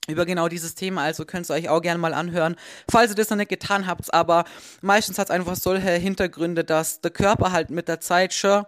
Über 0.07 0.25
genau 0.25 0.47
dieses 0.47 0.75
Thema, 0.75 1.01
also 1.01 1.25
könnt 1.25 1.49
ihr 1.49 1.53
euch 1.55 1.69
auch 1.69 1.81
gerne 1.81 1.99
mal 1.99 2.13
anhören, 2.13 2.55
falls 2.89 3.11
ihr 3.11 3.15
das 3.15 3.31
noch 3.31 3.37
nicht 3.37 3.49
getan 3.49 3.87
habt. 3.87 4.13
Aber 4.13 4.45
meistens 4.81 5.17
hat 5.17 5.27
es 5.27 5.31
einfach 5.31 5.55
solche 5.55 5.89
Hintergründe, 5.91 6.63
dass 6.63 7.01
der 7.01 7.09
Körper 7.09 7.51
halt 7.51 7.71
mit 7.71 7.87
der 7.87 8.01
Zeit 8.01 8.33
schon 8.33 8.65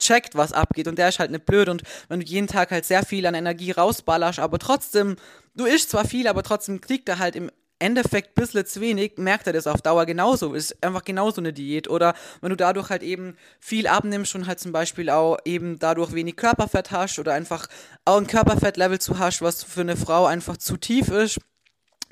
checkt, 0.00 0.34
was 0.34 0.52
abgeht 0.52 0.88
und 0.88 0.98
der 0.98 1.10
ist 1.10 1.20
halt 1.20 1.30
nicht 1.30 1.46
blöd 1.46 1.68
und 1.68 1.82
wenn 2.08 2.20
du 2.20 2.26
jeden 2.26 2.46
Tag 2.46 2.70
halt 2.70 2.84
sehr 2.86 3.04
viel 3.04 3.26
an 3.26 3.34
Energie 3.34 3.70
rausballerst, 3.70 4.40
aber 4.40 4.58
trotzdem, 4.58 5.16
du 5.54 5.66
isst 5.66 5.90
zwar 5.90 6.06
viel, 6.06 6.26
aber 6.26 6.42
trotzdem 6.42 6.80
kriegt 6.80 7.08
er 7.08 7.18
halt 7.18 7.36
im 7.36 7.50
Endeffekt 7.80 8.36
ein 8.38 8.46
bisschen 8.46 8.80
wenig, 8.80 9.14
merkt 9.16 9.46
er 9.46 9.52
das 9.52 9.66
auf 9.66 9.82
Dauer 9.82 10.06
genauso. 10.06 10.54
Ist 10.54 10.82
einfach 10.84 11.04
genauso 11.04 11.40
eine 11.40 11.52
Diät. 11.52 11.88
Oder 11.88 12.14
wenn 12.40 12.50
du 12.50 12.56
dadurch 12.56 12.90
halt 12.90 13.02
eben 13.02 13.36
viel 13.58 13.86
abnimmst 13.86 14.34
und 14.34 14.46
halt 14.46 14.60
zum 14.60 14.72
Beispiel 14.72 15.10
auch 15.10 15.38
eben 15.44 15.78
dadurch 15.78 16.12
wenig 16.12 16.36
Körperfett 16.36 16.90
hast 16.90 17.18
oder 17.18 17.34
einfach 17.34 17.66
auch 18.04 18.18
ein 18.18 18.26
Körperfettlevel 18.26 18.98
zu 18.98 19.18
hast, 19.18 19.42
was 19.42 19.64
für 19.64 19.80
eine 19.80 19.96
Frau 19.96 20.26
einfach 20.26 20.56
zu 20.56 20.76
tief 20.76 21.08
ist, 21.08 21.40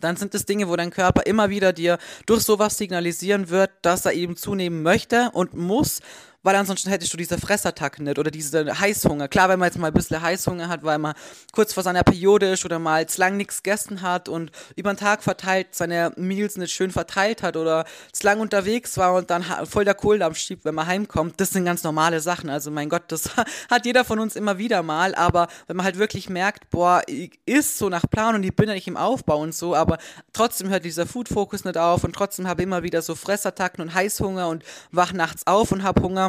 dann 0.01 0.17
sind 0.17 0.35
es 0.35 0.47
Dinge, 0.47 0.69
wo 0.69 0.77
dein 0.77 0.91
Körper 0.91 1.27
immer 1.27 1.51
wieder 1.51 1.73
dir 1.73 1.99
durch 2.27 2.43
sowas 2.43 2.79
signalisieren 2.79 3.51
wird, 3.51 3.71
dass 3.83 4.05
er 4.05 4.13
eben 4.13 4.37
zunehmen 4.37 4.83
möchte 4.83 5.31
und 5.33 5.55
muss, 5.55 6.01
weil 6.43 6.55
ansonsten 6.55 6.91
hättest 6.91 7.13
du 7.13 7.17
diese 7.17 7.39
Fressattacken 7.39 8.05
nicht 8.05 8.19
oder 8.19 8.31
diese 8.31 8.79
Heißhunger. 8.79 9.29
Klar, 9.29 9.49
wenn 9.49 9.59
man 9.59 9.67
jetzt 9.67 9.79
mal 9.79 9.89
ein 9.89 9.93
bisschen 9.93 10.23
Heißhunger 10.23 10.69
hat, 10.69 10.85
weil 10.85 10.99
man 10.99 11.15
kurz 11.53 11.73
vor 11.73 11.83
seiner 11.83 12.05
Periode 12.05 12.53
ist 12.53 12.65
oder 12.65 12.79
mal 12.79 13.09
zu 13.09 13.21
lang 13.21 13.37
nichts 13.37 13.63
gegessen 13.63 14.03
hat 14.03 14.29
und 14.29 14.53
über 14.77 14.93
den 14.93 14.99
Tag 14.99 15.23
verteilt 15.23 15.69
seine 15.73 16.13
Meals 16.17 16.57
nicht 16.57 16.73
schön 16.73 16.91
verteilt 16.91 17.43
hat 17.43 17.57
oder 17.57 17.85
zu 18.13 18.25
lang 18.25 18.41
unterwegs 18.41 18.97
war 18.99 19.15
und 19.15 19.31
dann 19.31 19.45
voll 19.67 19.85
der 19.85 19.95
Kohldampf 19.95 20.39
schiebt, 20.39 20.65
wenn 20.65 20.75
man 20.75 20.87
heimkommt, 20.87 21.41
das 21.41 21.51
sind 21.51 21.65
ganz 21.65 21.83
normale 21.83 22.21
Sachen. 22.21 22.51
Also 22.51 22.71
mein 22.71 22.89
Gott, 22.89 23.05
das 23.09 23.31
hat 23.71 23.85
jeder 23.85 24.05
von 24.05 24.19
uns 24.21 24.37
immer 24.37 24.59
wieder 24.59 24.83
mal, 24.83 25.15
aber 25.15 25.49
wenn 25.67 25.77
man 25.77 25.85
halt 25.85 25.99
wirklich 25.99 26.29
merkt, 26.29 26.71
boah, 26.71 27.03
ich 27.07 27.39
ist 27.47 27.79
so 27.79 27.89
nach 27.89 28.09
Plan 28.09 28.37
und 28.37 28.45
ich 28.45 28.55
bin 28.55 28.69
ja 28.69 28.75
nicht 28.75 28.89
im 28.89 28.97
Aufbau 28.97 29.41
und 29.41 29.55
so, 29.55 29.75
aber 29.75 29.99
trotzdem 30.33 30.69
hört 30.69 30.85
dieser 30.85 31.07
Food-Fokus 31.07 31.65
nicht 31.65 31.77
auf 31.77 32.05
und 32.05 32.15
trotzdem 32.15 32.47
habe 32.47 32.63
ich 32.63 32.67
immer 32.67 32.83
wieder 32.83 33.03
so 33.03 33.15
Fressattacken 33.15 33.83
und 33.83 33.95
Heißhunger 33.95 34.49
und 34.49 34.65
wach 34.93 35.13
nachts 35.13 35.47
auf 35.47 35.73
und 35.73 35.83
habe 35.83 36.03
Hunger 36.03 36.28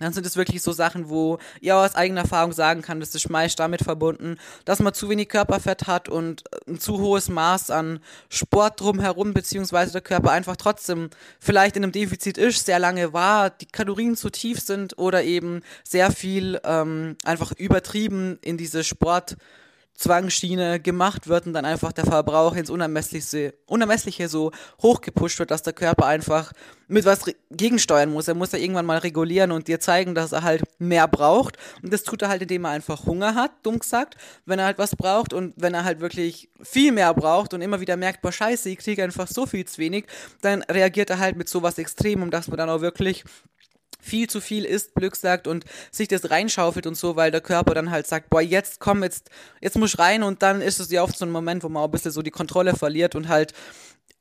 dann 0.00 0.12
sind 0.12 0.26
es 0.26 0.36
wirklich 0.36 0.62
so 0.62 0.72
Sachen, 0.72 1.08
wo 1.08 1.38
ihr 1.60 1.76
aus 1.76 1.94
eigener 1.94 2.22
Erfahrung 2.22 2.52
sagen 2.52 2.82
kann, 2.82 3.00
dass 3.00 3.10
das 3.10 3.28
meist 3.28 3.58
damit 3.60 3.82
verbunden, 3.82 4.36
dass 4.64 4.80
man 4.80 4.94
zu 4.94 5.08
wenig 5.08 5.28
Körperfett 5.28 5.86
hat 5.86 6.08
und 6.08 6.44
ein 6.66 6.80
zu 6.80 6.98
hohes 6.98 7.28
Maß 7.28 7.70
an 7.70 8.00
Sport 8.28 8.80
drumherum, 8.80 9.34
beziehungsweise 9.34 9.92
der 9.92 10.00
Körper 10.00 10.32
einfach 10.32 10.56
trotzdem 10.56 11.10
vielleicht 11.38 11.76
in 11.76 11.84
einem 11.84 11.92
Defizit 11.92 12.38
ist, 12.38 12.66
sehr 12.66 12.78
lange 12.78 13.12
war, 13.12 13.50
die 13.50 13.66
Kalorien 13.66 14.16
zu 14.16 14.30
tief 14.30 14.60
sind 14.60 14.98
oder 14.98 15.22
eben 15.22 15.62
sehr 15.84 16.10
viel 16.10 16.60
ähm, 16.64 17.16
einfach 17.24 17.52
übertrieben 17.52 18.38
in 18.42 18.56
diese 18.56 18.84
Sport- 18.84 19.36
Zwangsschiene 20.00 20.80
gemacht 20.80 21.28
wird 21.28 21.46
und 21.46 21.52
dann 21.52 21.66
einfach 21.66 21.92
der 21.92 22.06
Verbrauch 22.06 22.56
ins 22.56 22.70
Unermessliche, 22.70 23.52
Unermessliche 23.66 24.28
so 24.30 24.50
hochgepusht 24.80 25.38
wird, 25.38 25.50
dass 25.50 25.62
der 25.62 25.74
Körper 25.74 26.06
einfach 26.06 26.52
mit 26.88 27.04
was 27.04 27.30
gegensteuern 27.50 28.10
muss. 28.10 28.26
Er 28.26 28.34
muss 28.34 28.52
ja 28.52 28.58
irgendwann 28.58 28.86
mal 28.86 28.96
regulieren 28.96 29.52
und 29.52 29.68
dir 29.68 29.78
zeigen, 29.78 30.14
dass 30.14 30.32
er 30.32 30.42
halt 30.42 30.62
mehr 30.78 31.06
braucht. 31.06 31.58
Und 31.82 31.92
das 31.92 32.02
tut 32.02 32.22
er 32.22 32.30
halt, 32.30 32.40
indem 32.40 32.64
er 32.64 32.70
einfach 32.70 33.04
Hunger 33.04 33.34
hat, 33.34 33.52
dumm 33.62 33.78
gesagt, 33.78 34.16
wenn 34.46 34.58
er 34.58 34.64
halt 34.64 34.78
was 34.78 34.96
braucht 34.96 35.34
und 35.34 35.52
wenn 35.56 35.74
er 35.74 35.84
halt 35.84 36.00
wirklich 36.00 36.48
viel 36.62 36.92
mehr 36.92 37.12
braucht 37.12 37.52
und 37.52 37.60
immer 37.60 37.80
wieder 37.80 37.98
merkt, 37.98 38.22
boah, 38.22 38.32
scheiße, 38.32 38.70
ich 38.70 38.78
kriege 38.78 39.04
einfach 39.04 39.28
so 39.28 39.44
viel 39.44 39.66
zu 39.66 39.76
wenig, 39.78 40.06
dann 40.40 40.62
reagiert 40.62 41.10
er 41.10 41.18
halt 41.18 41.36
mit 41.36 41.50
sowas 41.50 41.76
Extremem, 41.76 42.30
dass 42.30 42.48
man 42.48 42.56
dann 42.56 42.70
auch 42.70 42.80
wirklich 42.80 43.24
viel 44.00 44.28
zu 44.28 44.40
viel 44.40 44.64
isst, 44.64 44.94
Glück 44.94 45.16
sagt 45.16 45.46
und 45.46 45.64
sich 45.90 46.08
das 46.08 46.30
reinschaufelt 46.30 46.86
und 46.86 46.96
so, 46.96 47.16
weil 47.16 47.30
der 47.30 47.40
Körper 47.40 47.74
dann 47.74 47.90
halt 47.90 48.06
sagt, 48.06 48.30
boah, 48.30 48.40
jetzt 48.40 48.80
komm, 48.80 49.02
jetzt, 49.02 49.30
jetzt 49.60 49.76
muss 49.76 49.94
ich 49.94 49.98
rein 49.98 50.22
und 50.22 50.42
dann 50.42 50.62
ist 50.62 50.80
es 50.80 50.90
ja 50.90 51.02
oft 51.02 51.16
so 51.16 51.24
ein 51.24 51.30
Moment, 51.30 51.62
wo 51.62 51.68
man 51.68 51.82
auch 51.82 51.88
ein 51.88 51.92
bisschen 51.92 52.12
so 52.12 52.22
die 52.22 52.30
Kontrolle 52.30 52.74
verliert 52.74 53.14
und 53.14 53.28
halt 53.28 53.52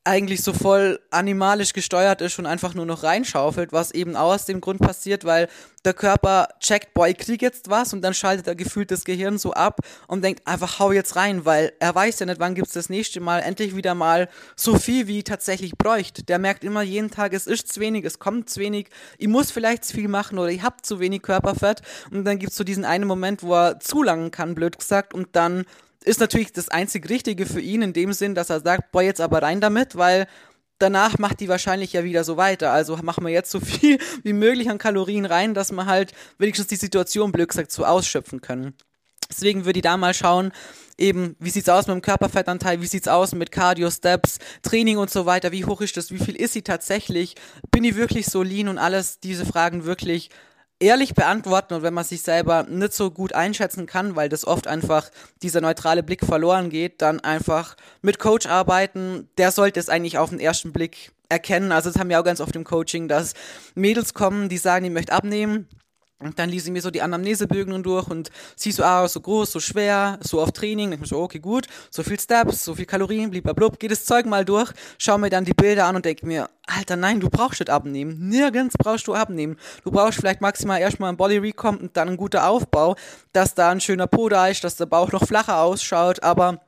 eigentlich 0.06 0.42
so 0.44 0.54
voll 0.54 1.00
animalisch 1.12 1.74
gesteuert 1.74 2.22
ist 2.22 2.40
und 2.40 2.46
einfach 2.46 2.74
nur 2.74 2.86
noch 2.86 3.04
reinschaufelt, 3.04 3.74
was 3.74 3.92
eben 3.92 4.16
aus 4.16 4.46
dem 4.46 4.62
Grund 4.62 4.80
passiert, 4.80 5.26
weil 5.26 5.50
der 5.86 5.94
Körper 5.94 6.48
checkt, 6.60 6.90
ich 7.08 7.18
krieg 7.18 7.42
jetzt 7.42 7.70
was 7.70 7.94
und 7.94 8.02
dann 8.02 8.14
schaltet 8.14 8.48
er 8.48 8.56
gefühlt 8.56 8.92
das 8.92 9.04
Gehirn 9.04 9.38
so 9.38 9.54
ab 9.54 9.80
und 10.08 10.24
denkt 10.24 10.48
einfach, 10.48 10.80
hau 10.80 10.92
jetzt 10.92 11.16
rein, 11.16 11.46
weil 11.46 11.74
er 11.80 11.94
weiß 11.94 12.20
ja 12.20 12.26
nicht, 12.26 12.40
wann 12.40 12.56
gibt's 12.56 12.74
das 12.74 12.90
nächste 12.90 13.20
Mal 13.20 13.40
endlich 13.40 13.76
wieder 13.76 13.94
mal 13.94 14.30
so 14.56 14.78
viel, 14.78 15.08
wie 15.08 15.24
tatsächlich 15.24 15.78
bräuchte. 15.78 16.24
Der 16.24 16.40
merkt 16.40 16.64
immer 16.64 16.82
jeden 16.82 17.12
Tag, 17.12 17.34
es 17.34 17.46
ist 17.46 17.72
zu 17.72 17.80
wenig, 17.80 18.06
es 18.06 18.20
kommt 18.20 18.50
zu 18.50 18.60
wenig, 18.60 18.88
ich 19.18 19.28
muss 19.28 19.52
vielleicht 19.52 19.86
zu 19.86 19.94
viel 19.94 20.08
machen 20.08 20.40
oder 20.40 20.50
ich 20.50 20.64
hab 20.64 20.86
zu 20.86 21.00
wenig 21.00 21.22
Körperfett 21.22 21.82
und 22.12 22.26
dann 22.26 22.40
gibt's 22.40 22.56
so 22.56 22.64
diesen 22.64 22.86
einen 22.86 23.08
Moment, 23.08 23.44
wo 23.44 23.54
er 23.54 23.80
zu 23.80 24.02
langen 24.02 24.32
kann, 24.32 24.56
blöd 24.56 24.80
gesagt, 24.80 25.14
und 25.14 25.30
dann 25.34 25.66
ist 26.04 26.20
natürlich 26.20 26.54
das 26.54 26.70
einzig 26.70 27.10
Richtige 27.10 27.46
für 27.46 27.62
ihn 27.62 27.82
in 27.82 27.94
dem 27.94 28.14
Sinn, 28.14 28.36
dass 28.36 28.50
er 28.50 28.62
sagt, 28.62 28.92
boah, 28.92 29.02
jetzt 29.02 29.22
aber 29.22 29.42
rein 29.42 29.62
damit, 29.62 29.98
weil 29.98 30.28
danach 30.80 31.18
macht 31.18 31.40
die 31.42 31.50
wahrscheinlich 31.50 31.94
ja 31.94 32.04
wieder 32.04 32.24
so 32.24 32.38
weiter. 32.38 32.72
Also 32.72 32.98
machen 32.98 33.26
wir 33.26 33.32
jetzt 33.32 33.52
so 33.52 33.60
viel 33.62 34.00
wie 34.24 34.34
möglich 34.34 34.70
an 34.70 34.78
Kalorien 34.78 35.26
rein, 35.26 35.54
dass 35.54 35.72
wir 35.72 35.86
halt 35.86 36.14
wenigstens 36.38 36.68
die 36.68 36.78
Situation, 36.78 37.32
blöd 37.32 37.50
gesagt, 37.50 37.72
so 37.72 37.86
ausschöpfen 37.86 38.42
können. 38.42 38.74
Deswegen 39.30 39.66
würde 39.66 39.80
ich 39.80 39.84
da 39.84 39.96
mal 39.96 40.16
schauen, 40.16 40.52
eben, 40.98 41.36
wie 41.40 41.52
sieht's 41.52 41.70
aus 41.70 41.86
mit 41.86 41.96
dem 41.96 42.02
Körperfettanteil, 42.02 42.82
wie 42.82 42.88
sieht's 42.88 43.08
aus 43.08 43.36
mit 43.36 43.52
Cardio, 43.52 43.92
Steps, 43.92 44.40
Training 44.64 44.98
und 44.98 45.12
so 45.12 45.28
weiter, 45.28 45.52
wie 45.52 45.66
hoch 45.66 45.82
ist 45.82 45.98
das, 45.98 46.12
wie 46.12 46.18
viel 46.18 46.36
ist 46.36 46.54
sie 46.54 46.64
tatsächlich, 46.64 47.36
bin 47.70 47.84
ich 47.84 47.96
wirklich 47.96 48.26
so 48.26 48.42
lean 48.42 48.68
und 48.68 48.80
alles 48.80 49.20
diese 49.20 49.46
Fragen 49.46 49.86
wirklich 49.86 50.32
ehrlich 50.80 51.14
beantworten 51.14 51.74
und 51.74 51.84
wenn 51.84 51.94
man 51.94 52.04
sich 52.04 52.22
selber 52.22 52.64
nicht 52.64 52.94
so 52.94 53.12
gut 53.12 53.34
einschätzen 53.34 53.86
kann, 53.86 54.16
weil 54.16 54.30
das 54.30 54.46
oft 54.46 54.68
einfach 54.68 55.10
dieser 55.42 55.62
neutrale 55.62 56.04
Blick 56.04 56.26
verloren 56.26 56.70
geht, 56.70 57.02
dann 57.02 57.20
einfach 57.20 57.76
mit 58.02 58.20
Coach 58.20 58.46
arbeiten. 58.48 59.30
Der 59.38 59.52
sollte 59.52 59.80
es 59.80 59.90
eigentlich 59.90 60.18
auf 60.18 60.30
den 60.30 60.40
ersten 60.40 60.72
Blick 60.72 61.12
erkennen. 61.28 61.72
Also 61.72 61.90
das 61.90 62.00
haben 62.00 62.10
wir 62.10 62.20
auch 62.20 62.24
ganz 62.26 62.42
oft 62.42 62.56
im 62.56 62.64
Coaching, 62.64 63.08
dass 63.08 63.34
Mädels 63.76 64.14
kommen, 64.14 64.50
die 64.50 64.58
sagen, 64.58 64.86
ich 64.86 64.92
möchte 64.92 65.14
abnehmen 65.14 65.68
und 66.22 66.38
dann 66.38 66.50
ließ 66.50 66.66
ich 66.66 66.72
mir 66.72 66.82
so 66.82 66.92
die 66.92 67.02
Anamnesebögen 67.02 67.82
durch 67.82 68.08
und 68.08 68.30
sie 68.56 68.74
so, 68.74 68.84
ah, 68.84 69.08
so 69.08 69.22
groß, 69.22 69.52
so 69.54 69.60
schwer, 69.62 70.20
so 70.22 70.42
auf 70.42 70.52
Training. 70.52 70.92
Ich 70.92 71.00
mir 71.00 71.06
so, 71.06 71.22
okay, 71.22 71.40
gut, 71.40 71.68
so 71.90 72.04
viel 72.04 72.20
Steps, 72.20 72.66
so 72.66 72.76
viel 72.76 72.86
Kalorien, 72.86 73.32
blablabla, 73.32 73.78
geht 73.80 73.92
das 73.92 74.04
Zeug 74.04 74.26
mal 74.26 74.44
durch, 74.44 74.72
schau 74.98 75.18
mir 75.18 75.30
dann 75.30 75.46
die 75.46 75.54
Bilder 75.54 75.86
an 75.86 75.96
und 75.96 76.04
denke 76.04 76.26
mir, 76.26 76.50
Alter, 76.68 76.98
nein, 76.98 77.22
du 77.22 77.30
brauchst 77.30 77.62
nicht 77.62 77.70
abnehmen. 77.70 78.30
Nirgends 78.30 78.76
brauchst 78.78 79.08
du 79.08 79.14
abnehmen. 79.14 79.58
Du 79.84 79.92
brauchst 79.92 80.20
vielleicht 80.20 80.42
maximal 80.42 80.80
erstmal 80.80 81.10
ein 81.10 81.18
Body 81.18 81.38
Recomp 81.38 81.82
und 81.82 81.98
dann 81.98 82.10
ein 82.10 82.18
guter 82.18 82.48
Aufbau, 82.48 82.96
dass 83.32 83.56
da 83.56 83.70
ein 83.72 83.82
schöner 83.82 84.08
Po 84.08 84.30
da 84.30 84.48
ist, 84.48 84.64
dass 84.64 84.76
der 84.76 84.86
Bauch 84.86 85.12
noch 85.12 85.26
flacher 85.26 85.62
ausschaut, 85.62 86.22
aber 86.22 86.60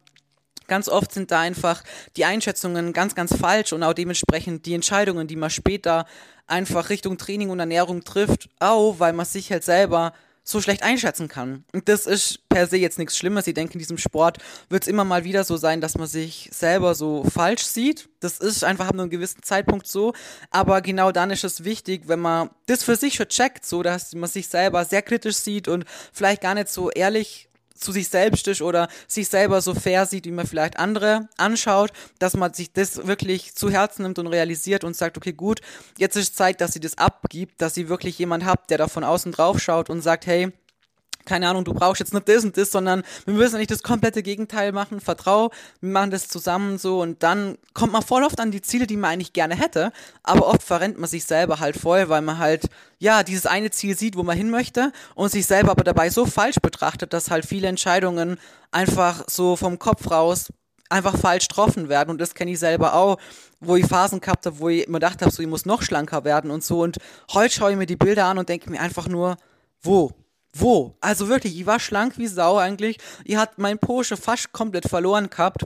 ganz 0.71 0.87
oft 0.87 1.11
sind 1.11 1.31
da 1.31 1.41
einfach 1.41 1.83
die 2.15 2.23
Einschätzungen 2.23 2.93
ganz, 2.93 3.13
ganz 3.13 3.35
falsch 3.35 3.73
und 3.73 3.83
auch 3.83 3.91
dementsprechend 3.91 4.65
die 4.65 4.73
Entscheidungen, 4.73 5.27
die 5.27 5.35
man 5.35 5.49
später 5.49 6.05
einfach 6.47 6.89
Richtung 6.89 7.17
Training 7.17 7.49
und 7.49 7.59
Ernährung 7.59 8.05
trifft, 8.05 8.47
auch 8.59 8.97
weil 8.97 9.11
man 9.11 9.25
sich 9.25 9.51
halt 9.51 9.65
selber 9.65 10.13
so 10.45 10.61
schlecht 10.61 10.81
einschätzen 10.81 11.27
kann. 11.27 11.65
Und 11.73 11.89
das 11.89 12.05
ist 12.05 12.47
per 12.47 12.67
se 12.67 12.77
jetzt 12.77 12.99
nichts 12.99 13.17
Schlimmes. 13.17 13.47
Ich 13.47 13.53
denke, 13.53 13.73
in 13.73 13.79
diesem 13.79 13.97
Sport 13.97 14.37
wird 14.69 14.83
es 14.83 14.87
immer 14.87 15.03
mal 15.03 15.25
wieder 15.25 15.43
so 15.43 15.57
sein, 15.57 15.81
dass 15.81 15.97
man 15.97 16.07
sich 16.07 16.49
selber 16.53 16.95
so 16.95 17.25
falsch 17.25 17.63
sieht. 17.63 18.07
Das 18.21 18.39
ist 18.39 18.63
einfach 18.63 18.87
ab 18.87 18.93
einem 18.93 19.09
gewissen 19.09 19.43
Zeitpunkt 19.43 19.87
so. 19.87 20.13
Aber 20.51 20.81
genau 20.81 21.11
dann 21.11 21.31
ist 21.31 21.43
es 21.43 21.65
wichtig, 21.65 22.03
wenn 22.07 22.21
man 22.21 22.49
das 22.67 22.85
für 22.85 22.95
sich 22.95 23.15
schon 23.15 23.27
checkt, 23.27 23.65
so 23.65 23.83
dass 23.83 24.15
man 24.15 24.29
sich 24.29 24.47
selber 24.47 24.85
sehr 24.85 25.01
kritisch 25.01 25.35
sieht 25.35 25.67
und 25.67 25.83
vielleicht 26.13 26.41
gar 26.41 26.55
nicht 26.55 26.69
so 26.69 26.89
ehrlich 26.89 27.49
zu 27.81 27.91
sich 27.91 28.07
selbst 28.09 28.47
ist 28.47 28.61
oder 28.61 28.87
sich 29.07 29.27
selber 29.27 29.61
so 29.61 29.73
fair 29.73 30.05
sieht, 30.05 30.25
wie 30.25 30.31
man 30.31 30.47
vielleicht 30.47 30.77
andere 30.77 31.27
anschaut, 31.37 31.91
dass 32.19 32.35
man 32.35 32.53
sich 32.53 32.71
das 32.71 33.07
wirklich 33.07 33.55
zu 33.55 33.69
Herzen 33.69 34.03
nimmt 34.03 34.19
und 34.19 34.27
realisiert 34.27 34.83
und 34.83 34.95
sagt, 34.95 35.17
okay, 35.17 35.33
gut, 35.33 35.61
jetzt 35.97 36.15
ist 36.15 36.37
Zeit, 36.37 36.61
dass 36.61 36.73
sie 36.73 36.79
das 36.79 36.97
abgibt, 36.97 37.61
dass 37.61 37.73
sie 37.73 37.89
wirklich 37.89 38.17
jemand 38.19 38.45
habt, 38.45 38.69
der 38.69 38.77
da 38.77 38.87
von 38.87 39.03
außen 39.03 39.31
drauf 39.31 39.59
schaut 39.59 39.89
und 39.89 40.01
sagt, 40.01 40.25
hey, 40.25 40.51
keine 41.25 41.47
Ahnung, 41.49 41.63
du 41.63 41.73
brauchst 41.73 41.99
jetzt 41.99 42.13
nicht 42.13 42.27
das 42.27 42.43
und 42.43 42.57
das, 42.57 42.71
sondern 42.71 43.03
wir 43.25 43.33
müssen 43.33 43.57
nicht 43.57 43.71
das 43.71 43.83
komplette 43.83 44.23
Gegenteil 44.23 44.71
machen. 44.71 44.99
Vertrau, 44.99 45.51
wir 45.79 45.91
machen 45.91 46.11
das 46.11 46.27
zusammen 46.27 46.77
so 46.77 47.01
und 47.01 47.23
dann 47.23 47.57
kommt 47.73 47.93
man 47.93 48.01
voll 48.01 48.23
oft 48.23 48.39
an 48.39 48.51
die 48.51 48.61
Ziele, 48.61 48.87
die 48.87 48.97
man 48.97 49.11
eigentlich 49.11 49.33
gerne 49.33 49.55
hätte, 49.55 49.91
aber 50.23 50.47
oft 50.47 50.63
verrennt 50.63 50.97
man 50.97 51.09
sich 51.09 51.25
selber 51.25 51.59
halt 51.59 51.77
voll, 51.77 52.09
weil 52.09 52.21
man 52.21 52.37
halt, 52.37 52.65
ja, 52.99 53.23
dieses 53.23 53.45
eine 53.45 53.71
Ziel 53.71 53.97
sieht, 53.97 54.15
wo 54.15 54.23
man 54.23 54.37
hin 54.37 54.49
möchte 54.49 54.91
und 55.15 55.31
sich 55.31 55.45
selber 55.45 55.71
aber 55.71 55.83
dabei 55.83 56.09
so 56.09 56.25
falsch 56.25 56.57
betrachtet, 56.61 57.13
dass 57.13 57.31
halt 57.31 57.45
viele 57.45 57.67
Entscheidungen 57.67 58.37
einfach 58.71 59.23
so 59.27 59.55
vom 59.55 59.79
Kopf 59.79 60.09
raus 60.09 60.47
einfach 60.91 61.17
falsch 61.17 61.47
getroffen 61.47 61.89
werden 61.89 62.09
und 62.09 62.19
das 62.19 62.35
kenne 62.35 62.51
ich 62.51 62.59
selber 62.59 62.93
auch, 62.93 63.17
wo 63.59 63.75
ich 63.75 63.85
Phasen 63.85 64.19
gehabt 64.19 64.45
habe, 64.45 64.59
wo 64.59 64.69
ich 64.69 64.87
mir 64.87 64.95
gedacht 64.95 65.21
habe, 65.21 65.31
so 65.31 65.41
ich 65.41 65.47
muss 65.47 65.65
noch 65.65 65.81
schlanker 65.81 66.23
werden 66.23 66.51
und 66.51 66.63
so 66.63 66.81
und 66.81 66.97
heute 67.31 67.55
schaue 67.55 67.71
ich 67.71 67.77
mir 67.77 67.85
die 67.85 67.95
Bilder 67.95 68.25
an 68.25 68.37
und 68.37 68.49
denke 68.49 68.69
mir 68.69 68.81
einfach 68.81 69.07
nur, 69.07 69.37
wo? 69.81 70.11
Wo? 70.53 70.95
Also 70.99 71.27
wirklich, 71.27 71.57
ich 71.57 71.65
war 71.65 71.79
schlank 71.79 72.17
wie 72.17 72.27
Sau 72.27 72.57
eigentlich. 72.57 72.97
Ich 73.23 73.35
hat 73.35 73.57
mein 73.57 73.79
Porsche 73.79 74.17
fast 74.17 74.51
komplett 74.51 74.87
verloren 74.87 75.29
gehabt. 75.29 75.65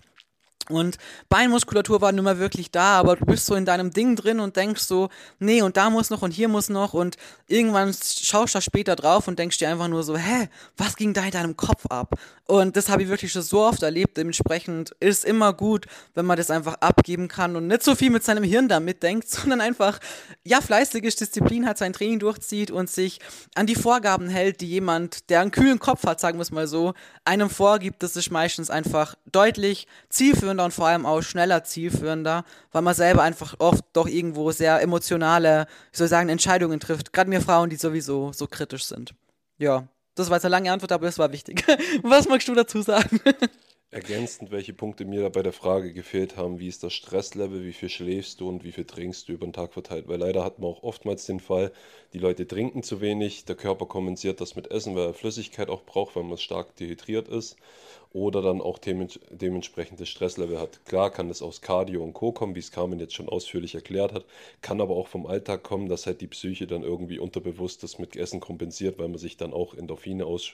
Und 0.69 0.97
Beinmuskulatur 1.29 2.01
war 2.01 2.11
nun 2.11 2.25
mal 2.25 2.39
wirklich 2.39 2.71
da, 2.71 2.99
aber 2.99 3.15
du 3.15 3.25
bist 3.25 3.45
so 3.45 3.55
in 3.55 3.65
deinem 3.65 3.91
Ding 3.91 4.15
drin 4.15 4.39
und 4.39 4.55
denkst 4.55 4.83
so, 4.83 5.09
nee, 5.39 5.61
und 5.61 5.77
da 5.77 5.89
muss 5.89 6.09
noch 6.09 6.21
und 6.21 6.31
hier 6.31 6.47
muss 6.47 6.69
noch 6.69 6.93
und 6.93 7.17
irgendwann 7.47 7.93
schaust 7.93 8.55
du 8.55 8.61
später 8.61 8.95
drauf 8.95 9.27
und 9.27 9.37
denkst 9.37 9.57
dir 9.57 9.69
einfach 9.69 9.87
nur 9.87 10.03
so, 10.03 10.17
hä, 10.17 10.49
was 10.77 10.95
ging 10.95 11.13
da 11.13 11.23
in 11.23 11.31
deinem 11.31 11.55
Kopf 11.55 11.85
ab? 11.87 12.15
Und 12.47 12.77
das 12.77 12.89
habe 12.89 13.01
ich 13.01 13.09
wirklich 13.09 13.31
schon 13.31 13.41
so 13.41 13.61
oft 13.61 13.81
erlebt. 13.81 14.17
Dementsprechend 14.17 14.91
ist 14.99 15.25
immer 15.25 15.51
gut, 15.51 15.87
wenn 16.13 16.27
man 16.27 16.37
das 16.37 16.51
einfach 16.51 16.75
abgeben 16.75 17.27
kann 17.27 17.55
und 17.55 17.65
nicht 17.65 17.81
so 17.81 17.95
viel 17.95 18.11
mit 18.11 18.23
seinem 18.23 18.43
Hirn 18.43 18.67
da 18.67 18.79
mitdenkt, 18.79 19.27
sondern 19.29 19.61
einfach, 19.61 19.99
ja, 20.43 20.61
fleißig 20.61 21.03
ist, 21.03 21.21
Disziplin 21.21 21.65
hat, 21.65 21.77
sein 21.77 21.93
Training 21.93 22.19
durchzieht 22.19 22.69
und 22.69 22.89
sich 22.89 23.19
an 23.55 23.65
die 23.65 23.75
Vorgaben 23.75 24.29
hält, 24.29 24.61
die 24.61 24.67
jemand, 24.67 25.29
der 25.29 25.41
einen 25.41 25.51
kühlen 25.51 25.79
Kopf 25.79 26.05
hat, 26.05 26.19
sagen 26.19 26.37
wir 26.37 26.43
es 26.43 26.51
mal 26.51 26.67
so, 26.67 26.93
einem 27.23 27.49
vorgibt. 27.49 28.03
Das 28.03 28.15
ist 28.15 28.29
meistens 28.29 28.69
einfach 28.69 29.15
deutlich 29.31 29.87
zielführend 30.09 30.54
zielführender 30.55 30.65
und 30.65 30.73
vor 30.73 30.87
allem 30.87 31.05
auch 31.05 31.21
schneller 31.21 31.63
zielführender, 31.63 32.43
weil 32.71 32.81
man 32.81 32.93
selber 32.93 33.23
einfach 33.23 33.55
oft 33.59 33.83
doch 33.93 34.07
irgendwo 34.07 34.51
sehr 34.51 34.81
emotionale, 34.81 35.67
ich 35.91 35.97
soll 35.97 36.07
sagen, 36.07 36.29
Entscheidungen 36.29 36.79
trifft. 36.79 37.13
Gerade 37.13 37.29
mir 37.29 37.41
Frauen, 37.41 37.69
die 37.69 37.75
sowieso 37.75 38.31
so 38.33 38.47
kritisch 38.47 38.85
sind. 38.85 39.13
Ja, 39.57 39.87
das 40.15 40.29
war 40.29 40.37
jetzt 40.37 40.45
eine 40.45 40.51
lange 40.51 40.71
Antwort, 40.71 40.91
aber 40.91 41.07
es 41.07 41.19
war 41.19 41.31
wichtig. 41.31 41.63
Was 42.03 42.27
magst 42.27 42.47
du 42.47 42.55
dazu 42.55 42.81
sagen? 42.81 43.19
Ergänzend, 43.95 44.51
welche 44.51 44.73
Punkte 44.73 45.05
mir 45.05 45.21
da 45.21 45.29
bei 45.29 45.41
der 45.41 45.53
Frage 45.53 45.93
gefehlt 45.93 46.35
haben, 46.35 46.59
wie 46.59 46.67
ist 46.67 46.83
das 46.83 46.91
Stresslevel, 46.91 47.63
wie 47.63 47.71
viel 47.71 47.87
schläfst 47.87 48.41
du 48.41 48.49
und 48.49 48.65
wie 48.65 48.73
viel 48.73 48.83
trinkst 48.83 49.29
du 49.29 49.31
über 49.31 49.47
den 49.47 49.53
Tag 49.53 49.71
verteilt? 49.71 50.09
Weil 50.09 50.19
leider 50.19 50.43
hat 50.43 50.59
man 50.59 50.69
auch 50.69 50.83
oftmals 50.83 51.25
den 51.27 51.39
Fall, 51.39 51.71
die 52.11 52.19
Leute 52.19 52.45
trinken 52.45 52.83
zu 52.83 52.99
wenig, 52.99 53.45
der 53.45 53.55
Körper 53.55 53.85
kompensiert 53.85 54.41
das 54.41 54.57
mit 54.57 54.69
Essen, 54.69 54.95
weil 54.97 55.05
er 55.05 55.13
Flüssigkeit 55.13 55.69
auch 55.69 55.85
braucht, 55.85 56.17
weil 56.17 56.23
man 56.23 56.37
stark 56.37 56.75
dehydriert 56.75 57.29
ist 57.29 57.55
oder 58.11 58.41
dann 58.41 58.59
auch 58.59 58.79
dementsprechendes 58.79 60.09
Stresslevel 60.09 60.59
hat. 60.59 60.85
Klar 60.85 61.09
kann 61.09 61.29
das 61.29 61.41
aus 61.41 61.61
Cardio 61.61 62.03
und 62.03 62.11
Co. 62.13 62.33
kommen, 62.33 62.55
wie 62.55 62.59
es 62.59 62.71
Carmen 62.71 62.99
jetzt 62.99 63.13
schon 63.13 63.29
ausführlich 63.29 63.75
erklärt 63.75 64.11
hat, 64.11 64.25
kann 64.61 64.81
aber 64.81 64.95
auch 64.95 65.07
vom 65.07 65.25
Alltag 65.25 65.63
kommen, 65.63 65.87
dass 65.87 66.05
halt 66.05 66.19
die 66.19 66.27
Psyche 66.27 66.67
dann 66.67 66.83
irgendwie 66.83 67.19
unterbewusst 67.19 67.83
das 67.83 67.97
mit 67.97 68.17
Essen 68.17 68.41
kompensiert, 68.41 68.99
weil 68.99 69.07
man 69.07 69.19
sich 69.19 69.37
dann 69.37 69.53
auch 69.53 69.73
Endorphine 69.73 70.25
aus, 70.25 70.53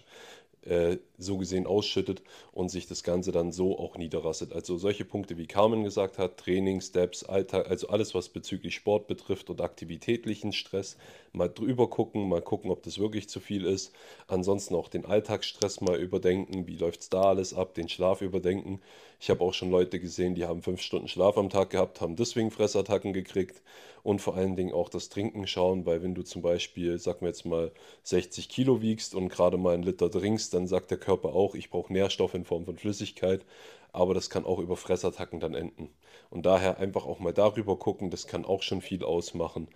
äh, 0.63 0.97
so 1.17 1.37
gesehen 1.37 1.65
ausschüttet 1.65 2.21
und 2.51 2.69
sich 2.69 2.87
das 2.87 3.03
Ganze 3.03 3.31
dann 3.31 3.51
so 3.51 3.77
auch 3.79 3.97
niederrasselt. 3.97 4.53
Also 4.53 4.77
solche 4.77 5.05
Punkte, 5.05 5.37
wie 5.37 5.47
Carmen 5.47 5.83
gesagt 5.83 6.17
hat, 6.17 6.37
Training, 6.37 6.81
Steps, 6.81 7.23
Alltag, 7.23 7.69
also 7.69 7.87
alles, 7.89 8.13
was 8.13 8.29
bezüglich 8.29 8.75
Sport 8.75 9.07
betrifft 9.07 9.49
und 9.49 9.61
aktivitätlichen 9.61 10.53
Stress, 10.53 10.97
mal 11.33 11.47
drüber 11.49 11.89
gucken, 11.89 12.29
mal 12.29 12.41
gucken, 12.41 12.71
ob 12.71 12.83
das 12.83 12.99
wirklich 12.99 13.29
zu 13.29 13.39
viel 13.39 13.65
ist. 13.65 13.91
Ansonsten 14.27 14.75
auch 14.75 14.89
den 14.89 15.05
Alltagsstress 15.05 15.81
mal 15.81 15.99
überdenken, 15.99 16.67
wie 16.67 16.77
läuft 16.77 17.01
es 17.01 17.09
da 17.09 17.23
alles 17.23 17.53
ab, 17.53 17.73
den 17.73 17.89
Schlaf 17.89 18.21
überdenken. 18.21 18.81
Ich 19.21 19.29
habe 19.29 19.41
auch 19.43 19.53
schon 19.53 19.69
Leute 19.69 19.99
gesehen, 19.99 20.33
die 20.33 20.45
haben 20.45 20.63
fünf 20.63 20.81
Stunden 20.81 21.07
Schlaf 21.07 21.37
am 21.37 21.49
Tag 21.51 21.69
gehabt, 21.69 22.01
haben 22.01 22.15
deswegen 22.15 22.49
Fressattacken 22.49 23.13
gekriegt 23.13 23.61
und 24.01 24.19
vor 24.19 24.35
allen 24.35 24.55
Dingen 24.55 24.73
auch 24.73 24.89
das 24.89 25.09
Trinken 25.09 25.45
schauen, 25.45 25.85
weil 25.85 26.01
wenn 26.01 26.15
du 26.15 26.23
zum 26.23 26.41
Beispiel, 26.41 26.97
sagen 26.97 27.21
wir 27.21 27.27
jetzt 27.27 27.45
mal, 27.45 27.71
60 28.03 28.49
Kilo 28.49 28.81
wiegst 28.81 29.13
und 29.13 29.29
gerade 29.29 29.57
mal 29.57 29.75
einen 29.75 29.83
Liter 29.83 30.09
trinkst, 30.09 30.55
dann 30.55 30.65
sagt 30.65 30.89
der 30.89 30.97
Körper 30.97 31.35
auch, 31.35 31.53
ich 31.53 31.69
brauche 31.69 31.93
Nährstoffe 31.93 32.33
in 32.33 32.45
Form 32.45 32.65
von 32.65 32.77
Flüssigkeit, 32.77 33.45
aber 33.93 34.15
das 34.15 34.31
kann 34.31 34.43
auch 34.43 34.57
über 34.57 34.75
Fressattacken 34.75 35.39
dann 35.39 35.53
enden. 35.53 35.89
Und 36.31 36.47
daher 36.47 36.79
einfach 36.79 37.05
auch 37.05 37.19
mal 37.19 37.33
darüber 37.33 37.77
gucken, 37.77 38.09
das 38.09 38.25
kann 38.25 38.43
auch 38.43 38.63
schon 38.63 38.81
viel 38.81 39.03
ausmachen 39.03 39.67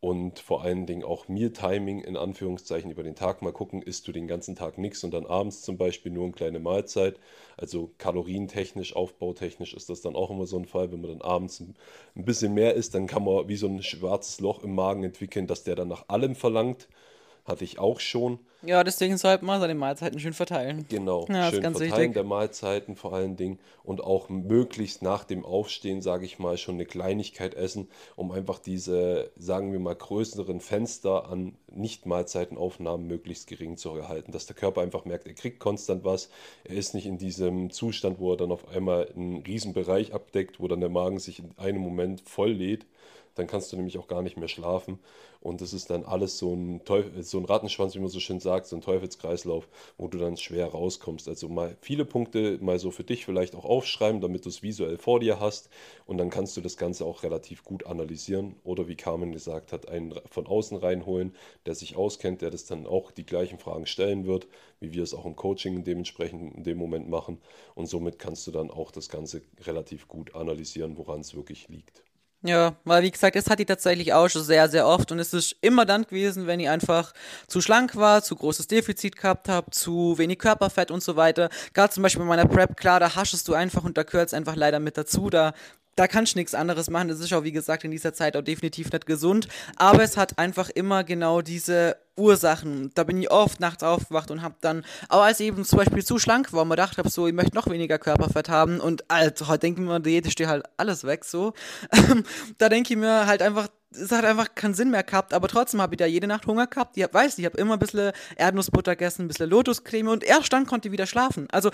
und 0.00 0.38
vor 0.38 0.62
allen 0.62 0.86
Dingen 0.86 1.04
auch 1.04 1.28
Meal-Timing 1.28 2.00
in 2.00 2.16
Anführungszeichen 2.16 2.90
über 2.90 3.02
den 3.02 3.14
Tag 3.14 3.42
mal 3.42 3.52
gucken, 3.52 3.82
isst 3.82 4.08
du 4.08 4.12
den 4.12 4.26
ganzen 4.28 4.56
Tag 4.56 4.78
nichts 4.78 5.04
und 5.04 5.12
dann 5.12 5.26
abends 5.26 5.62
zum 5.62 5.76
Beispiel 5.76 6.10
nur 6.10 6.24
eine 6.24 6.32
kleine 6.32 6.58
Mahlzeit. 6.58 7.18
Also 7.58 7.90
kalorientechnisch, 7.98 8.96
aufbautechnisch 8.96 9.74
ist 9.74 9.90
das 9.90 10.00
dann 10.00 10.16
auch 10.16 10.30
immer 10.30 10.46
so 10.46 10.58
ein 10.58 10.64
Fall, 10.64 10.90
wenn 10.90 11.02
man 11.02 11.10
dann 11.18 11.22
abends 11.22 11.60
ein 11.60 11.74
bisschen 12.14 12.54
mehr 12.54 12.74
isst, 12.74 12.94
dann 12.94 13.06
kann 13.06 13.24
man 13.24 13.48
wie 13.48 13.56
so 13.56 13.66
ein 13.66 13.82
schwarzes 13.82 14.40
Loch 14.40 14.62
im 14.62 14.74
Magen 14.74 15.04
entwickeln, 15.04 15.46
dass 15.46 15.64
der 15.64 15.76
dann 15.76 15.88
nach 15.88 16.08
allem 16.08 16.34
verlangt 16.34 16.88
hatte 17.50 17.64
ich 17.64 17.78
auch 17.78 18.00
schon. 18.00 18.38
Ja, 18.62 18.84
deswegen 18.84 19.16
sollte 19.16 19.44
man 19.44 19.58
seine 19.58 19.74
Mahlzeiten 19.74 20.20
schön 20.20 20.34
verteilen. 20.34 20.84
Genau, 20.90 21.26
Ja, 21.30 21.50
schön 21.50 21.62
ganz 21.62 21.78
verteilen 21.78 22.00
wichtig. 22.00 22.14
der 22.14 22.24
Mahlzeiten 22.24 22.94
vor 22.94 23.14
allen 23.14 23.36
Dingen 23.36 23.58
und 23.84 24.04
auch 24.04 24.28
möglichst 24.28 25.00
nach 25.00 25.24
dem 25.24 25.46
Aufstehen, 25.46 26.02
sage 26.02 26.26
ich 26.26 26.38
mal, 26.38 26.58
schon 26.58 26.74
eine 26.74 26.84
Kleinigkeit 26.84 27.54
essen, 27.54 27.88
um 28.16 28.30
einfach 28.30 28.58
diese, 28.58 29.30
sagen 29.36 29.72
wir 29.72 29.80
mal, 29.80 29.94
größeren 29.94 30.60
Fenster 30.60 31.30
an 31.30 31.56
Nicht-Mahlzeitenaufnahmen 31.72 33.06
möglichst 33.06 33.46
gering 33.46 33.78
zu 33.78 33.96
erhalten, 33.96 34.32
dass 34.32 34.44
der 34.46 34.56
Körper 34.56 34.82
einfach 34.82 35.06
merkt, 35.06 35.26
er 35.26 35.34
kriegt 35.34 35.58
konstant 35.58 36.04
was, 36.04 36.28
er 36.64 36.76
ist 36.76 36.94
nicht 36.94 37.06
in 37.06 37.16
diesem 37.16 37.70
Zustand, 37.70 38.20
wo 38.20 38.32
er 38.32 38.36
dann 38.36 38.52
auf 38.52 38.68
einmal 38.68 39.08
einen 39.16 39.38
riesen 39.38 39.72
Bereich 39.72 40.12
abdeckt, 40.12 40.60
wo 40.60 40.68
dann 40.68 40.80
der 40.80 40.90
Magen 40.90 41.18
sich 41.18 41.38
in 41.38 41.52
einem 41.56 41.80
Moment 41.80 42.20
voll 42.20 42.52
lädt 42.52 42.84
dann 43.34 43.46
kannst 43.46 43.72
du 43.72 43.76
nämlich 43.76 43.98
auch 43.98 44.08
gar 44.08 44.22
nicht 44.22 44.36
mehr 44.36 44.48
schlafen. 44.48 44.98
Und 45.40 45.62
das 45.62 45.72
ist 45.72 45.88
dann 45.88 46.04
alles 46.04 46.36
so 46.36 46.52
ein, 46.54 46.84
Teufel, 46.84 47.22
so 47.22 47.38
ein 47.38 47.46
Rattenschwanz, 47.46 47.94
wie 47.94 47.98
man 47.98 48.10
so 48.10 48.20
schön 48.20 48.40
sagt, 48.40 48.66
so 48.66 48.76
ein 48.76 48.82
Teufelskreislauf, 48.82 49.68
wo 49.96 50.06
du 50.06 50.18
dann 50.18 50.36
schwer 50.36 50.66
rauskommst. 50.66 51.28
Also 51.28 51.48
mal 51.48 51.76
viele 51.80 52.04
Punkte 52.04 52.58
mal 52.60 52.78
so 52.78 52.90
für 52.90 53.04
dich 53.04 53.24
vielleicht 53.24 53.54
auch 53.54 53.64
aufschreiben, 53.64 54.20
damit 54.20 54.44
du 54.44 54.50
es 54.50 54.62
visuell 54.62 54.98
vor 54.98 55.18
dir 55.20 55.40
hast. 55.40 55.70
Und 56.04 56.18
dann 56.18 56.28
kannst 56.28 56.56
du 56.56 56.60
das 56.60 56.76
Ganze 56.76 57.06
auch 57.06 57.22
relativ 57.22 57.64
gut 57.64 57.86
analysieren. 57.86 58.56
Oder 58.64 58.86
wie 58.88 58.96
Carmen 58.96 59.32
gesagt 59.32 59.72
hat, 59.72 59.88
einen 59.88 60.14
von 60.30 60.46
außen 60.46 60.76
reinholen, 60.76 61.34
der 61.64 61.74
sich 61.74 61.96
auskennt, 61.96 62.42
der 62.42 62.50
das 62.50 62.66
dann 62.66 62.86
auch 62.86 63.10
die 63.10 63.24
gleichen 63.26 63.58
Fragen 63.58 63.86
stellen 63.86 64.26
wird, 64.26 64.46
wie 64.78 64.92
wir 64.92 65.02
es 65.02 65.14
auch 65.14 65.24
im 65.24 65.36
Coaching 65.36 65.84
dementsprechend 65.84 66.54
in 66.54 66.64
dem 66.64 66.76
Moment 66.76 67.08
machen. 67.08 67.38
Und 67.74 67.86
somit 67.86 68.18
kannst 68.18 68.46
du 68.46 68.50
dann 68.50 68.70
auch 68.70 68.90
das 68.90 69.08
Ganze 69.08 69.40
relativ 69.62 70.06
gut 70.06 70.34
analysieren, 70.34 70.98
woran 70.98 71.20
es 71.20 71.34
wirklich 71.34 71.68
liegt. 71.68 72.02
Ja, 72.42 72.74
weil 72.84 73.02
wie 73.02 73.10
gesagt, 73.10 73.36
es 73.36 73.50
hat 73.50 73.58
die 73.58 73.66
tatsächlich 73.66 74.14
auch 74.14 74.28
schon 74.30 74.42
sehr, 74.42 74.66
sehr 74.70 74.86
oft 74.86 75.12
und 75.12 75.18
es 75.18 75.34
ist 75.34 75.56
immer 75.60 75.84
dann 75.84 76.04
gewesen, 76.04 76.46
wenn 76.46 76.58
ich 76.58 76.70
einfach 76.70 77.12
zu 77.46 77.60
schlank 77.60 77.96
war, 77.96 78.22
zu 78.22 78.34
großes 78.34 78.66
Defizit 78.66 79.16
gehabt 79.16 79.46
habe, 79.50 79.70
zu 79.72 80.16
wenig 80.16 80.38
Körperfett 80.38 80.90
und 80.90 81.02
so 81.02 81.16
weiter. 81.16 81.50
Gerade 81.74 81.92
zum 81.92 82.02
Beispiel 82.02 82.22
bei 82.22 82.28
meiner 82.28 82.46
Prep, 82.46 82.78
klar, 82.78 82.98
da 82.98 83.14
haschest 83.14 83.46
du 83.46 83.52
einfach 83.52 83.84
und 83.84 83.98
da 83.98 84.04
gehört 84.04 84.28
es 84.28 84.34
einfach 84.34 84.56
leider 84.56 84.80
mit 84.80 84.96
dazu, 84.96 85.28
da 85.28 85.52
da 85.96 86.06
kannst 86.06 86.34
du 86.34 86.38
nichts 86.38 86.54
anderes 86.54 86.88
machen. 86.88 87.08
Das 87.08 87.20
ist 87.20 87.32
auch, 87.32 87.44
wie 87.44 87.52
gesagt, 87.52 87.84
in 87.84 87.90
dieser 87.90 88.14
Zeit 88.14 88.36
auch 88.36 88.42
definitiv 88.42 88.92
nicht 88.92 89.06
gesund. 89.06 89.48
Aber 89.76 90.02
es 90.02 90.16
hat 90.16 90.38
einfach 90.38 90.70
immer 90.70 91.04
genau 91.04 91.42
diese 91.42 91.96
Ursachen. 92.16 92.90
Da 92.94 93.04
bin 93.04 93.20
ich 93.20 93.30
oft 93.30 93.60
nachts 93.60 93.82
aufgewacht 93.82 94.30
und 94.30 94.42
habe 94.42 94.54
dann, 94.60 94.84
auch 95.08 95.22
als 95.22 95.40
ich 95.40 95.46
eben 95.46 95.64
zum 95.64 95.78
Beispiel 95.78 96.04
zu 96.04 96.18
schlank 96.18 96.52
war, 96.52 96.62
und 96.62 96.68
mir 96.68 96.76
gedacht 96.76 96.98
habe, 96.98 97.08
so, 97.08 97.26
ich 97.26 97.34
möchte 97.34 97.56
noch 97.56 97.68
weniger 97.68 97.98
Körperfett 97.98 98.48
haben 98.48 98.78
und 98.80 99.10
also, 99.10 99.48
heute 99.48 99.60
denke 99.60 99.82
ich 99.82 99.88
mir, 99.88 100.00
Diät 100.00 100.30
steht 100.30 100.48
halt 100.48 100.64
alles 100.76 101.04
weg, 101.04 101.24
so. 101.24 101.54
da 102.58 102.68
denke 102.68 102.92
ich 102.92 102.98
mir 102.98 103.26
halt 103.26 103.42
einfach, 103.42 103.68
es 103.92 104.12
hat 104.12 104.24
einfach 104.24 104.54
keinen 104.54 104.74
Sinn 104.74 104.90
mehr 104.90 105.02
gehabt, 105.02 105.34
aber 105.34 105.48
trotzdem 105.48 105.80
habe 105.80 105.94
ich 105.94 105.98
da 105.98 106.06
jede 106.06 106.26
Nacht 106.26 106.46
Hunger 106.46 106.66
gehabt. 106.66 106.96
Ich 106.96 107.02
hab, 107.02 107.14
weiß, 107.14 107.38
ich 107.38 107.44
habe 107.44 107.58
immer 107.58 107.74
ein 107.74 107.78
bisschen 107.78 108.12
Erdnussbutter 108.36 108.96
gegessen, 108.96 109.24
ein 109.24 109.28
bisschen 109.28 109.50
Lotuscreme 109.50 110.08
und 110.08 110.22
erst 110.22 110.52
dann 110.52 110.66
konnte 110.66 110.88
ich 110.88 110.92
wieder 110.92 111.06
schlafen. 111.06 111.48
Also 111.50 111.70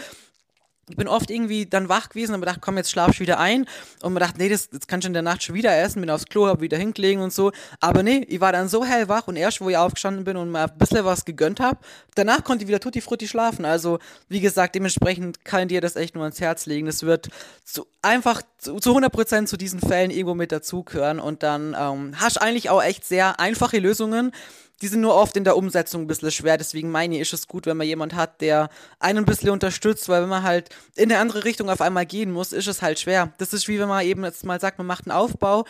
ich 0.89 0.97
bin 0.97 1.09
oft 1.09 1.31
irgendwie 1.31 1.67
dann 1.67 1.89
wach 1.89 2.11
gewesen 2.11 2.33
und 2.33 2.41
mir 2.41 2.47
gedacht, 2.47 2.61
komm, 2.63 2.77
jetzt 2.77 2.93
schlafst 2.93 3.19
du 3.19 3.21
wieder 3.21 3.41
ein. 3.41 3.67
Und 4.03 4.13
mir 4.13 4.21
gedacht, 4.21 4.39
nee, 4.39 4.49
das, 4.49 4.71
das 4.71 4.87
kannst 4.87 5.05
du 5.05 5.09
in 5.09 5.15
der 5.15 5.23
Nacht 5.23 5.43
schon 5.43 5.57
wieder 5.57 5.77
essen, 5.77 6.01
bin 6.01 6.11
aufs 6.11 6.27
Klo, 6.27 6.47
hab 6.47 6.61
wieder 6.61 6.79
hingelegen 6.79 7.23
und 7.23 7.33
so. 7.33 7.51
Aber 7.81 8.05
nee, 8.05 8.25
ich 8.29 8.41
war 8.41 8.53
dann 8.53 8.69
so 8.69 8.85
hellwach 8.85 9.27
und 9.27 9.35
erst, 9.35 9.61
wo 9.61 9.69
ich 9.69 9.77
aufgestanden 9.77 10.23
bin 10.25 10.37
und 10.37 10.51
mal 10.51 10.67
ein 10.67 10.79
bisschen 10.79 11.05
was 11.05 11.25
gegönnt 11.25 11.59
habe, 11.59 11.79
danach 12.15 12.45
konnte 12.45 12.63
ich 12.63 12.69
wieder 12.69 12.79
tutti 12.79 13.01
frutti 13.01 13.27
schlafen. 13.27 13.65
Also, 13.65 13.99
wie 14.29 14.41
gesagt, 14.41 14.77
dementsprechend 14.77 15.45
kann 15.45 15.63
ich 15.63 15.69
dir 15.69 15.81
das 15.81 15.97
echt 15.97 16.15
nur 16.15 16.23
ans 16.23 16.41
Herz 16.41 16.67
legen. 16.67 16.87
Das 16.87 17.03
wird 17.03 17.31
zu, 17.65 17.87
einfach 18.03 18.43
zu, 18.59 18.79
zu 18.79 18.97
100% 18.97 19.47
zu 19.47 19.57
diesen 19.57 19.81
Fällen 19.81 20.13
irgendwo 20.13 20.35
mit 20.35 20.53
dazugehören 20.53 21.19
und 21.19 21.43
dann 21.43 21.77
ähm, 21.77 22.13
hast 22.17 22.41
eigentlich 22.41 22.71
auch 22.71 22.83
echt 22.83 23.05
sehr 23.05 23.41
einfache 23.41 23.79
Lösungen 23.79 24.31
die 24.83 24.89
sind 24.89 25.01
nur 25.01 25.15
oft 25.15 25.37
in 25.37 25.45
der 25.45 25.57
Umsetzung 25.57 26.03
ein 26.03 26.07
bisschen 26.07 26.31
schwer. 26.31 26.59
Deswegen 26.59 26.91
meine 26.91 27.15
ich, 27.17 27.23
ist 27.23 27.33
es 27.33 27.47
gut, 27.49 27.67
wenn 27.67 27.77
man 27.77 27.87
jemand 27.87 28.15
hat, 28.15 28.41
der 28.41 28.69
einen 28.99 29.21
ein 29.21 29.25
bisschen 29.25 29.51
unterstützt, 29.51 30.09
weil 30.09 30.23
wenn 30.23 30.29
man 30.29 30.43
halt 30.43 30.69
in 30.97 31.11
eine 31.11 31.21
andere 31.21 31.45
Richtung 31.45 31.71
auf 31.71 31.81
einmal 31.81 32.07
gehen 32.07 32.31
muss, 32.31 32.53
ist 32.53 32.69
es 32.69 32.83
halt 32.83 32.99
schwer. 32.99 33.33
Das 33.39 33.53
ist 33.53 33.69
wie 33.69 33.79
wenn 33.79 33.89
man 33.89 34.05
eben 34.05 34.25
jetzt 34.25 34.45
mal 34.45 34.61
sagt, 34.61 34.79
man 34.79 34.87
macht 34.87 35.07
einen 35.07 35.17
Aufbau 35.17 35.65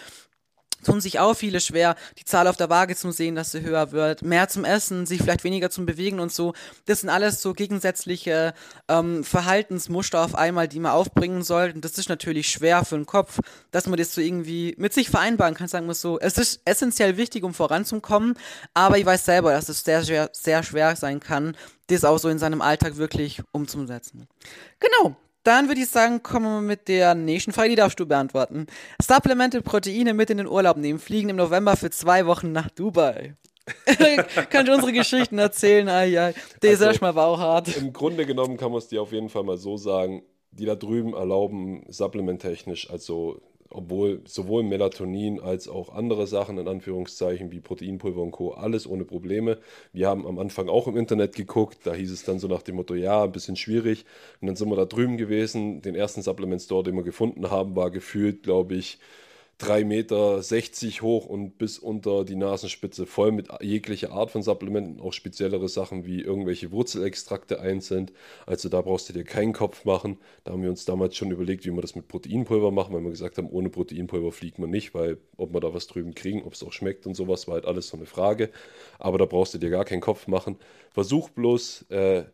tun 0.85 1.01
sich 1.01 1.19
auch 1.19 1.35
viele 1.35 1.61
schwer, 1.61 1.97
die 2.19 2.25
Zahl 2.25 2.47
auf 2.47 2.57
der 2.57 2.71
Waage 2.71 2.97
zu 2.97 3.11
sehen, 3.11 3.35
dass 3.35 3.53
sie 3.53 3.63
höher 3.63 3.93
wird, 3.93 4.23
mehr 4.23 4.49
zum 4.49 4.65
Essen, 4.65 5.07
sich 5.07 5.23
vielleicht 5.23 5.45
weniger 5.45 5.71
zum 5.71 5.87
Bewegen 5.87 6.21
und 6.21 6.33
so. 6.33 6.55
Das 6.87 7.01
sind 7.01 7.11
alles 7.11 7.43
so 7.43 7.53
gegensätzliche 7.53 8.55
ähm, 8.89 9.25
Verhaltensmuster 9.25 10.25
auf 10.25 10.35
einmal, 10.35 10.69
die 10.69 10.81
man 10.81 10.93
aufbringen 10.93 11.43
soll. 11.43 11.73
Und 11.75 11.85
das 11.85 11.99
ist 11.99 12.09
natürlich 12.09 12.49
schwer 12.49 12.85
für 12.85 12.97
den 12.97 13.07
Kopf, 13.07 13.41
dass 13.71 13.87
man 13.87 13.99
das 13.99 14.15
so 14.15 14.21
irgendwie 14.21 14.75
mit 14.79 14.93
sich 14.93 15.11
vereinbaren 15.11 15.55
kann, 15.55 15.69
sagen 15.69 15.87
wir 15.87 15.95
so. 15.95 16.19
Es 16.19 16.39
ist 16.39 16.61
essentiell 16.65 17.17
wichtig, 17.17 17.45
um 17.45 17.55
voranzukommen, 17.55 18.35
aber 18.75 18.99
ich 18.99 19.07
weiß 19.07 19.25
selber, 19.25 19.53
dass 19.53 19.69
es 19.69 19.85
sehr 19.85 20.05
schwer, 20.05 20.31
sehr 20.33 20.63
schwer 20.63 20.97
sein 20.97 21.21
kann, 21.21 21.57
das 21.89 22.05
auch 22.05 22.19
so 22.19 22.29
in 22.29 22.39
seinem 22.39 22.63
Alltag 22.63 22.97
wirklich 22.97 23.43
umzusetzen. 23.53 24.27
Genau, 24.81 25.17
dann 25.47 25.69
würde 25.69 25.81
ich 25.81 25.89
sagen, 25.89 26.23
kommen 26.23 26.47
wir 26.47 26.61
mit 26.61 26.89
der 26.89 27.15
nächsten 27.15 27.53
Frage, 27.53 27.71
die 27.71 27.77
darfst 27.77 28.01
du 28.01 28.07
beantworten. 28.07 28.67
Supplemented 29.01 29.65
Proteine 29.65 30.15
mit 30.15 30.31
in 30.31 30.39
den 30.39 30.47
Urlaub 30.47 30.77
nehmen, 30.77 30.99
fliegen 30.99 31.29
im 31.29 31.37
November 31.37 31.77
für 31.77 31.91
zwei 31.91 32.27
Wochen 32.27 32.53
nach 32.53 32.71
Dubai. 32.71 33.37
Kannst 34.51 34.69
du 34.69 34.75
unsere 34.75 34.93
Geschichten 34.93 35.39
erzählen? 35.39 35.89
Ah, 35.89 36.05
ja. 36.05 36.33
Der 36.63 36.71
ist 36.71 36.81
Also, 36.81 36.85
erstmal 36.87 37.13
bauhart. 37.13 37.77
Im 37.77 37.93
Grunde 37.93 38.27
genommen 38.27 38.57
kann 38.57 38.71
man 38.71 38.79
es 38.79 38.89
dir 38.89 39.03
auf 39.03 39.13
jeden 39.13 39.29
Fall 39.29 39.43
mal 39.43 39.57
so 39.57 39.77
sagen, 39.77 40.23
die 40.53 40.65
da 40.65 40.75
drüben 40.75 41.15
erlauben 41.15 41.85
supplementtechnisch, 41.89 42.91
also 42.91 43.41
obwohl 43.71 44.21
sowohl 44.27 44.63
Melatonin 44.63 45.41
als 45.41 45.69
auch 45.69 45.95
andere 45.95 46.27
Sachen 46.27 46.59
in 46.59 46.69
Anführungszeichen 46.69 47.51
wie 47.53 47.61
Proteinpulver 47.61 48.23
und 48.23 48.31
Co. 48.31 48.53
alles 48.53 48.87
ohne 48.87 49.05
Probleme. 49.05 49.59
Wir 49.93 50.09
haben 50.09 50.27
am 50.27 50.39
Anfang 50.39 50.69
auch 50.69 50.87
im 50.87 50.97
Internet 50.97 51.35
geguckt, 51.35 51.79
da 51.85 51.95
hieß 51.95 52.11
es 52.11 52.25
dann 52.25 52.39
so 52.39 52.49
nach 52.49 52.63
dem 52.63 52.77
Motto, 52.77 52.95
ja, 52.95 53.25
ein 53.25 53.33
bisschen 53.33 53.57
schwierig. 53.57 54.05
Und 54.41 54.49
dann 54.49 54.57
sind 54.57 54.69
wir 54.69 54.77
da 54.77 54.85
drüben 54.85 55.17
gewesen. 55.17 55.83
Den 55.83 55.95
ersten 55.95 56.23
Supplement 56.23 56.63
Store, 56.63 56.83
den 56.83 56.95
wir 56.95 57.05
gefunden 57.05 57.51
haben, 57.51 57.77
war 57.77 57.91
gefühlt, 57.91 58.43
glaube 58.43 58.75
ich, 58.75 58.99
3,60 59.59 59.85
Meter 59.85 61.03
hoch 61.03 61.27
und 61.27 61.57
bis 61.57 61.79
unter 61.79 62.25
die 62.27 62.37
Nasenspitze 62.37 63.07
voll 63.07 63.33
mit 63.33 63.49
jeglicher 63.63 64.13
Art 64.13 64.31
von 64.31 64.43
Supplementen, 64.43 65.01
auch 65.01 65.15
speziellere 65.15 65.69
Sachen 65.71 66.05
wie 66.05 66.21
irgendwelche 66.21 66.73
Wurzelextrakte 66.73 67.59
einzeln. 67.59 68.11
Also 68.45 68.69
da 68.69 68.83
brauchst 68.83 69.09
du 69.09 69.15
dir 69.15 69.25
keinen 69.25 69.55
Kopf 69.55 69.87
machen. 69.87 70.19
Da 70.45 70.53
haben 70.53 70.63
wir 70.63 70.69
uns 70.69 70.85
damals 70.85 71.17
schon 71.17 71.31
überlegt, 71.31 71.65
wie 71.65 71.71
wir 71.71 71.81
das 71.81 71.95
mit 71.95 72.07
Proteinpulver 72.07 72.71
machen, 72.71 72.95
weil 72.95 73.03
wir 73.03 73.11
gesagt 73.11 73.39
haben, 73.39 73.49
ohne 73.49 73.71
Proteinpulver 73.71 74.31
fliegt 74.31 74.59
man 74.59 74.69
nicht, 74.69 74.95
weil 74.95 75.17
ob 75.39 75.55
wir 75.55 75.61
da 75.61 75.73
was 75.73 75.87
drüben 75.87 76.15
kriegen, 76.15 76.43
ob 76.43 76.53
es 76.53 76.63
auch 76.63 76.73
schmeckt 76.73 77.07
und 77.07 77.15
sowas, 77.15 77.49
war 77.49 77.55
halt 77.55 77.65
alles 77.65 77.89
so 77.89 77.97
eine 77.97 78.07
Frage. 78.07 78.51
Aber 78.99 79.17
da 79.17 79.25
brauchst 79.25 79.55
du 79.55 79.59
dir 79.59 79.71
gar 79.71 79.87
keinen 79.87 80.03
Kopf 80.03 80.27
machen. 80.27 80.57
Versuch 80.93 81.31
bloß, 81.31 81.87
äh, 81.91 82.25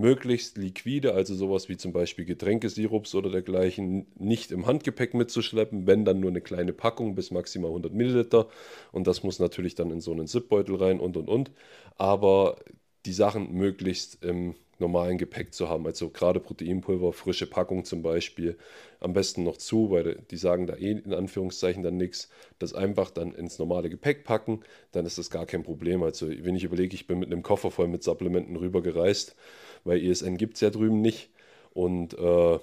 möglichst 0.00 0.56
liquide, 0.56 1.14
also 1.14 1.34
sowas 1.34 1.68
wie 1.68 1.76
zum 1.76 1.92
Beispiel 1.92 2.24
Getränkesirups 2.24 3.14
oder 3.14 3.30
dergleichen, 3.30 4.06
nicht 4.18 4.50
im 4.52 4.66
Handgepäck 4.66 5.14
mitzuschleppen, 5.14 5.86
wenn 5.86 6.04
dann 6.04 6.20
nur 6.20 6.30
eine 6.30 6.40
kleine 6.40 6.72
Packung 6.72 7.14
bis 7.14 7.30
maximal 7.30 7.70
100 7.70 7.92
Milliliter. 7.92 8.48
Und 8.92 9.06
das 9.06 9.22
muss 9.22 9.38
natürlich 9.38 9.74
dann 9.74 9.90
in 9.90 10.00
so 10.00 10.12
einen 10.12 10.26
Zipbeutel 10.26 10.76
rein 10.76 11.00
und 11.00 11.16
und 11.16 11.28
und. 11.28 11.50
Aber 11.96 12.56
die 13.06 13.12
Sachen 13.12 13.52
möglichst 13.52 14.24
im 14.24 14.54
normalen 14.78 15.18
Gepäck 15.18 15.54
zu 15.54 15.68
haben, 15.68 15.86
also 15.86 16.08
gerade 16.10 16.40
Proteinpulver, 16.40 17.12
frische 17.12 17.46
Packung 17.46 17.84
zum 17.84 18.02
Beispiel, 18.02 18.56
am 18.98 19.12
besten 19.12 19.44
noch 19.44 19.56
zu, 19.58 19.90
weil 19.90 20.22
die 20.30 20.36
sagen 20.36 20.66
da 20.66 20.74
eh 20.76 20.92
in 20.92 21.12
Anführungszeichen 21.12 21.82
dann 21.82 21.96
nichts, 21.96 22.30
das 22.58 22.74
einfach 22.74 23.10
dann 23.10 23.34
ins 23.34 23.58
normale 23.58 23.90
Gepäck 23.90 24.24
packen, 24.24 24.60
dann 24.92 25.06
ist 25.06 25.18
das 25.18 25.30
gar 25.30 25.46
kein 25.46 25.62
Problem. 25.62 26.02
Also 26.02 26.28
wenn 26.28 26.56
ich 26.56 26.64
überlege, 26.64 26.94
ich 26.94 27.06
bin 27.06 27.18
mit 27.18 27.30
einem 27.30 27.42
Koffer 27.42 27.70
voll 27.70 27.88
mit 27.88 28.02
Supplementen 28.02 28.56
rübergereist, 28.56 29.36
weil 29.84 30.02
ESN 30.04 30.36
gibt 30.36 30.54
es 30.54 30.60
ja 30.60 30.70
drüben 30.70 31.00
nicht 31.00 31.30
und 31.72 32.14
äh, 32.14 32.58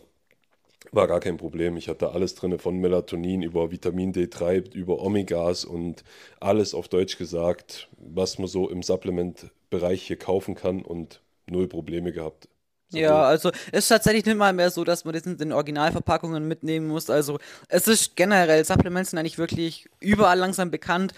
war 0.92 1.08
gar 1.08 1.20
kein 1.20 1.38
Problem. 1.38 1.78
Ich 1.78 1.90
hatte 1.90 2.12
alles 2.12 2.36
drin, 2.36 2.58
von 2.60 2.78
Melatonin 2.78 3.42
über 3.42 3.72
Vitamin 3.72 4.14
D3, 4.14 4.74
über 4.74 5.02
Omegas 5.02 5.66
und 5.66 6.04
alles 6.40 6.74
auf 6.74 6.88
Deutsch 6.88 7.18
gesagt, 7.18 7.90
was 7.98 8.38
man 8.40 8.48
so 8.48 8.70
im 8.70 8.84
Supplement-Bereich 8.84 10.04
hier 10.04 10.18
kaufen 10.18 10.56
kann 10.56 10.82
und 10.84 11.22
null 11.48 11.68
Probleme 11.68 12.12
gehabt. 12.14 12.48
Ja, 12.90 13.24
also 13.24 13.52
es 13.74 13.84
ist 13.84 13.88
tatsächlich 13.90 14.26
nicht 14.26 14.38
mal 14.38 14.54
mehr 14.54 14.72
so, 14.72 14.86
dass 14.86 15.04
man 15.04 15.14
das 15.14 15.24
in 15.24 15.38
den 15.38 15.52
Originalverpackungen 15.52 16.48
mitnehmen 16.48 16.88
muss. 16.88 17.10
Also 17.10 17.38
es 17.68 17.86
ist 17.88 18.16
generell, 18.16 18.64
Supplements 18.64 19.10
sind 19.12 19.20
eigentlich 19.20 19.38
wirklich 19.38 19.90
überall 20.00 20.40
langsam 20.40 20.72
bekannt. 20.72 21.14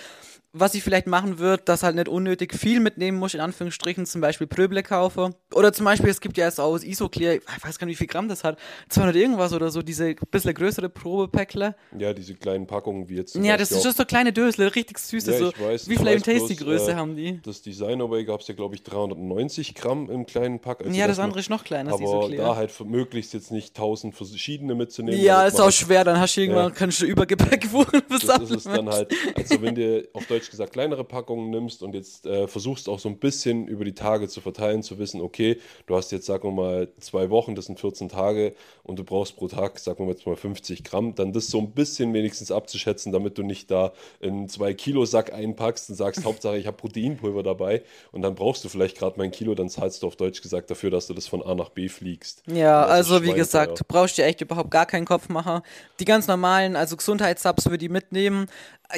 Was 0.52 0.74
ich 0.74 0.82
vielleicht 0.82 1.06
machen 1.06 1.38
würde, 1.38 1.62
dass 1.64 1.84
halt 1.84 1.96
nicht 1.96 2.08
unnötig 2.08 2.56
viel 2.56 2.80
mitnehmen 2.80 3.20
muss, 3.20 3.36
in 3.36 3.40
Anführungsstrichen, 3.40 4.08
zum 4.08 4.20
Beispiel 4.20 4.48
Pröble 4.48 4.82
kaufe. 4.82 5.36
Oder 5.54 5.72
zum 5.74 5.86
Beispiel, 5.86 6.10
es 6.10 6.22
gibt 6.22 6.38
ja 6.38 6.46
jetzt 6.46 6.60
auch 6.60 6.74
das 6.74 6.84
Isoclear, 6.84 7.36
ich 7.36 7.42
weiß 7.64 7.78
gar 7.78 7.86
nicht, 7.86 7.94
wie 7.96 7.98
viel 8.00 8.08
Gramm 8.08 8.28
das 8.28 8.44
hat, 8.44 8.58
200 8.90 9.16
irgendwas 9.16 9.54
oder 9.54 9.70
so, 9.70 9.84
diese 9.84 10.16
bisschen 10.32 10.56
größere 10.56 10.90
Probepäckle. 10.90 11.76
Ja, 12.00 12.14
diese 12.14 12.34
kleinen 12.34 12.66
Packungen 12.66 13.08
wie 13.10 13.18
jetzt. 13.18 13.36
Ja, 13.36 13.58
das 13.58 13.72
ist 13.72 13.84
just 13.86 13.98
so 13.98 14.06
kleine 14.06 14.34
Dösle, 14.34 14.74
richtig 14.74 14.98
süße, 14.98 15.32
Ja, 15.34 15.38
so. 15.38 15.50
ich 15.50 15.60
weiß, 15.62 15.88
wie 15.90 15.96
Flame 15.98 16.20
Tasty 16.22 16.56
Größe 16.56 16.92
äh, 16.92 16.96
haben 16.96 17.16
die. 17.16 17.40
Das 17.44 17.62
Designerway 17.62 18.26
gab 18.26 18.42
es 18.42 18.48
ja, 18.48 18.56
glaube 18.56 18.74
ich, 18.74 18.82
390 18.82 19.76
Gramm 19.76 20.10
im 20.10 20.26
kleinen 20.26 20.60
Pack. 20.60 20.82
Also 20.82 20.92
Ja, 20.98 21.08
das 21.08 21.18
man- 21.18 21.26
andere 21.26 21.42
ist 21.42 21.52
noch 21.52 21.64
kleiner, 21.64 21.92
das 21.92 22.00
Aber 22.02 22.10
Isoclear. 22.10 22.44
da 22.48 22.56
halt 22.56 22.74
möglichst 22.86 23.36
jetzt 23.36 23.52
nicht 23.52 23.76
tausend 23.78 24.16
verschiedene 24.16 24.74
mitzunehmen. 24.74 25.22
Ja, 25.22 25.44
ist 25.46 25.62
auch 25.62 25.72
schwer, 25.72 26.04
dann 26.04 26.20
hast 26.20 26.36
du 26.38 26.42
irgendwann, 26.42 26.70
Ja. 26.70 26.76
kannst 26.76 27.02
du 27.02 27.06
Übergepäck 27.06 27.72
wohnen. 27.72 28.02
Das 28.10 28.24
ist 28.42 28.52
es 28.52 28.64
dann 28.64 28.90
halt, 28.90 29.14
also 29.36 29.62
wenn 29.62 29.76
dir 29.76 30.08
auf 30.14 30.26
Deutsch 30.26 30.38
Deutsch 30.39 30.52
gesagt 30.52 30.73
kleinere 30.73 31.04
Packungen 31.04 31.49
nimmst 31.49 31.84
und 31.84 31.93
jetzt 31.93 32.25
äh, 32.25 32.47
versuchst 32.47 32.88
auch 32.88 32.99
so 32.99 33.10
ein 33.10 33.17
bisschen 33.17 33.67
über 33.67 33.84
die 33.84 33.93
Tage 33.93 34.30
zu 34.30 34.39
verteilen, 34.39 34.84
zu 34.84 34.97
wissen, 34.97 35.19
okay, 35.19 35.60
du 35.86 35.95
hast 35.95 36.12
jetzt, 36.12 36.25
sagen 36.25 36.43
wir 36.43 36.52
mal, 36.52 36.88
zwei 36.99 37.30
Wochen, 37.30 37.56
das 37.56 37.65
sind 37.65 37.80
14 37.80 38.08
Tage 38.08 38.54
und 38.84 38.97
du 38.97 39.04
brauchst 39.04 39.36
pro 39.36 39.49
Tag, 39.49 39.80
sagen 39.80 40.06
wir 40.06 40.12
jetzt 40.12 40.25
mal 40.25 40.38
50 40.38 40.84
Gramm, 40.86 41.13
dann 41.15 41.34
das 41.34 41.47
so 41.47 41.60
ein 41.60 41.71
bisschen 41.71 42.13
wenigstens 42.13 42.52
abzuschätzen, 42.52 43.12
damit 43.12 43.38
du 43.38 43.43
nicht 43.43 43.69
da 43.69 43.91
in 44.21 44.47
zwei 44.47 44.73
Kilo 44.73 45.06
Sack 45.06 45.34
einpackst 45.34 45.89
und 45.89 45.95
sagst, 45.95 46.23
Hauptsache 46.23 46.58
ich 46.58 46.67
habe 46.67 46.78
Proteinpulver 46.78 47.43
dabei 47.43 47.84
und 48.13 48.21
dann 48.21 48.36
brauchst 48.36 48.63
du 48.63 48.69
vielleicht 48.69 48.97
gerade 48.97 49.17
mal 49.17 49.25
ein 49.25 49.32
Kilo, 49.32 49.56
dann 49.56 49.69
zahlst 49.69 50.04
du 50.04 50.08
auf 50.08 50.15
Deutsch 50.15 50.41
gesagt 50.41 50.71
dafür, 50.71 50.89
dass 50.89 51.08
du 51.08 51.13
das 51.13 51.28
von 51.28 51.43
A 51.43 51.54
nach 51.54 51.69
B 51.69 51.89
fliegst. 51.89 52.43
Ja, 52.47 52.86
also 52.86 53.23
wie 53.23 53.34
gesagt, 53.34 53.86
brauchst 53.89 54.17
du 54.17 54.23
echt 54.23 54.39
überhaupt 54.39 54.71
gar 54.71 54.86
keinen 54.86 55.06
Kopf 55.06 55.28
machen. 55.28 55.62
Die 55.99 56.06
ganz 56.06 56.28
normalen, 56.28 56.78
also 56.78 56.95
Gesundheitssubs 56.95 57.69
würde 57.69 57.84
ich 57.84 57.91
mitnehmen. 57.91 58.47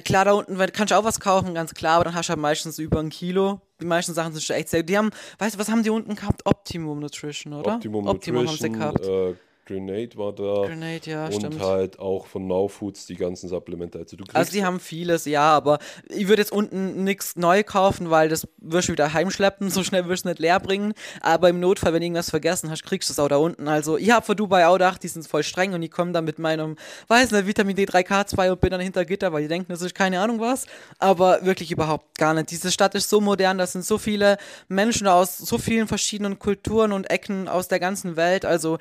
Klar, 0.06 0.26
da 0.26 0.32
unten 0.32 0.58
kannst 0.72 0.92
du 0.92 0.96
auch 0.96 1.04
was 1.04 1.20
kaufen, 1.20 1.54
ganz 1.54 1.74
klar, 1.74 1.96
aber 1.96 2.06
dann 2.06 2.16
hast 2.16 2.28
du 2.28 2.32
halt 2.32 2.40
meistens 2.40 2.80
über 2.80 3.00
ein 3.00 3.10
Kilo. 3.10 3.60
Die 3.82 3.86
meisten 3.86 4.14
Sachen 4.14 4.32
sind 4.32 4.42
schon 4.42 4.56
echt 4.56 4.70
sehr. 4.70 4.84
Die 4.84 4.98
haben, 4.98 5.10
weißt 5.40 5.56
du, 5.56 5.60
was 5.60 5.70
haben 5.70 5.84
die 5.84 5.90
unten 5.90 6.16
gehabt? 6.16 6.46
Optimum 6.46 7.00
Nutrition, 7.00 7.54
oder? 7.54 7.76
Optimum, 7.76 8.08
Optimum 8.08 8.46
Nutrition, 8.46 8.80
haben 8.82 8.96
sie 8.98 9.10
gehabt. 9.10 9.36
Äh, 9.36 9.36
Grenade 9.72 10.18
war 10.18 10.34
da. 10.34 10.68
Grenade, 10.68 11.10
ja, 11.10 11.26
und 11.26 11.36
stimmt. 11.36 11.60
halt 11.62 12.00
auch 12.00 12.28
von 12.28 12.48
Now 12.48 12.68
Foods 12.68 13.06
die 13.06 13.16
ganzen 13.16 13.48
Supplemente. 13.48 14.00
Also, 14.00 14.18
du 14.18 14.26
also 14.34 14.52
die 14.52 14.64
haben 14.64 14.80
vieles, 14.80 15.26
ja, 15.26 15.52
aber 15.52 15.80
ich 16.10 16.28
würde 16.28 16.42
jetzt 16.42 16.52
unten 16.52 17.04
nichts 17.04 17.36
neu 17.36 17.64
kaufen, 17.64 18.10
weil 18.10 18.30
das 18.30 18.48
wirst 18.58 18.90
du 18.90 18.94
wieder 18.94 19.14
heimschleppen, 19.14 19.70
so 19.70 19.84
schnell 19.84 20.08
wirst 20.08 20.26
du 20.26 20.30
nicht 20.30 20.40
leer 20.40 20.60
bringen. 20.60 20.94
Aber 21.22 21.50
im 21.50 21.60
Notfall, 21.60 21.94
wenn 21.94 22.02
du 22.02 22.08
irgendwas 22.08 22.30
vergessen 22.30 22.70
hast, 22.70 22.84
kriegst 22.84 23.10
du 23.10 23.14
es 23.14 23.20
auch 23.20 23.30
da 23.30 23.38
unten. 23.38 23.68
Also 23.68 23.98
ich 23.98 24.12
habe 24.12 24.26
für 24.26 24.36
Dubai 24.36 24.68
auch 24.68 24.74
gedacht, 24.74 25.04
die 25.04 25.08
sind 25.08 25.28
voll 25.28 25.44
streng 25.44 25.74
und 25.74 25.82
ich 25.82 25.92
komme 25.92 26.12
dann 26.12 26.26
mit 26.26 26.40
meinem, 26.40 26.76
weiß 27.08 27.32
nicht, 27.32 27.48
Vitamin 27.48 27.78
D3K2 27.78 28.52
und 28.52 28.62
bin 28.62 28.72
dann 28.72 28.82
hinter 28.82 29.06
Gitter, 29.06 29.32
weil 29.32 29.44
die 29.44 29.48
denken, 29.48 29.72
das 29.72 29.82
ist 29.82 29.96
keine 29.96 30.20
Ahnung 30.20 30.40
was. 30.40 30.66
Aber 31.00 31.46
wirklich 31.46 31.72
überhaupt 31.72 32.18
gar 32.18 32.34
nicht. 32.34 32.52
Diese 32.52 32.72
Stadt 32.72 32.96
ist 32.96 33.10
so 33.10 33.22
modern, 33.22 33.58
das 33.58 33.72
sind 33.72 33.86
so 33.86 33.98
viele 33.98 34.38
Menschen 34.68 35.08
aus 35.08 35.38
so 35.38 35.58
vielen 35.58 35.88
verschiedenen 35.88 36.40
Kulturen 36.40 36.92
und 36.92 37.10
Ecken 37.10 37.48
aus 37.48 37.68
der 37.68 37.80
ganzen 37.80 38.16
Welt. 38.16 38.46
Also 38.46 38.78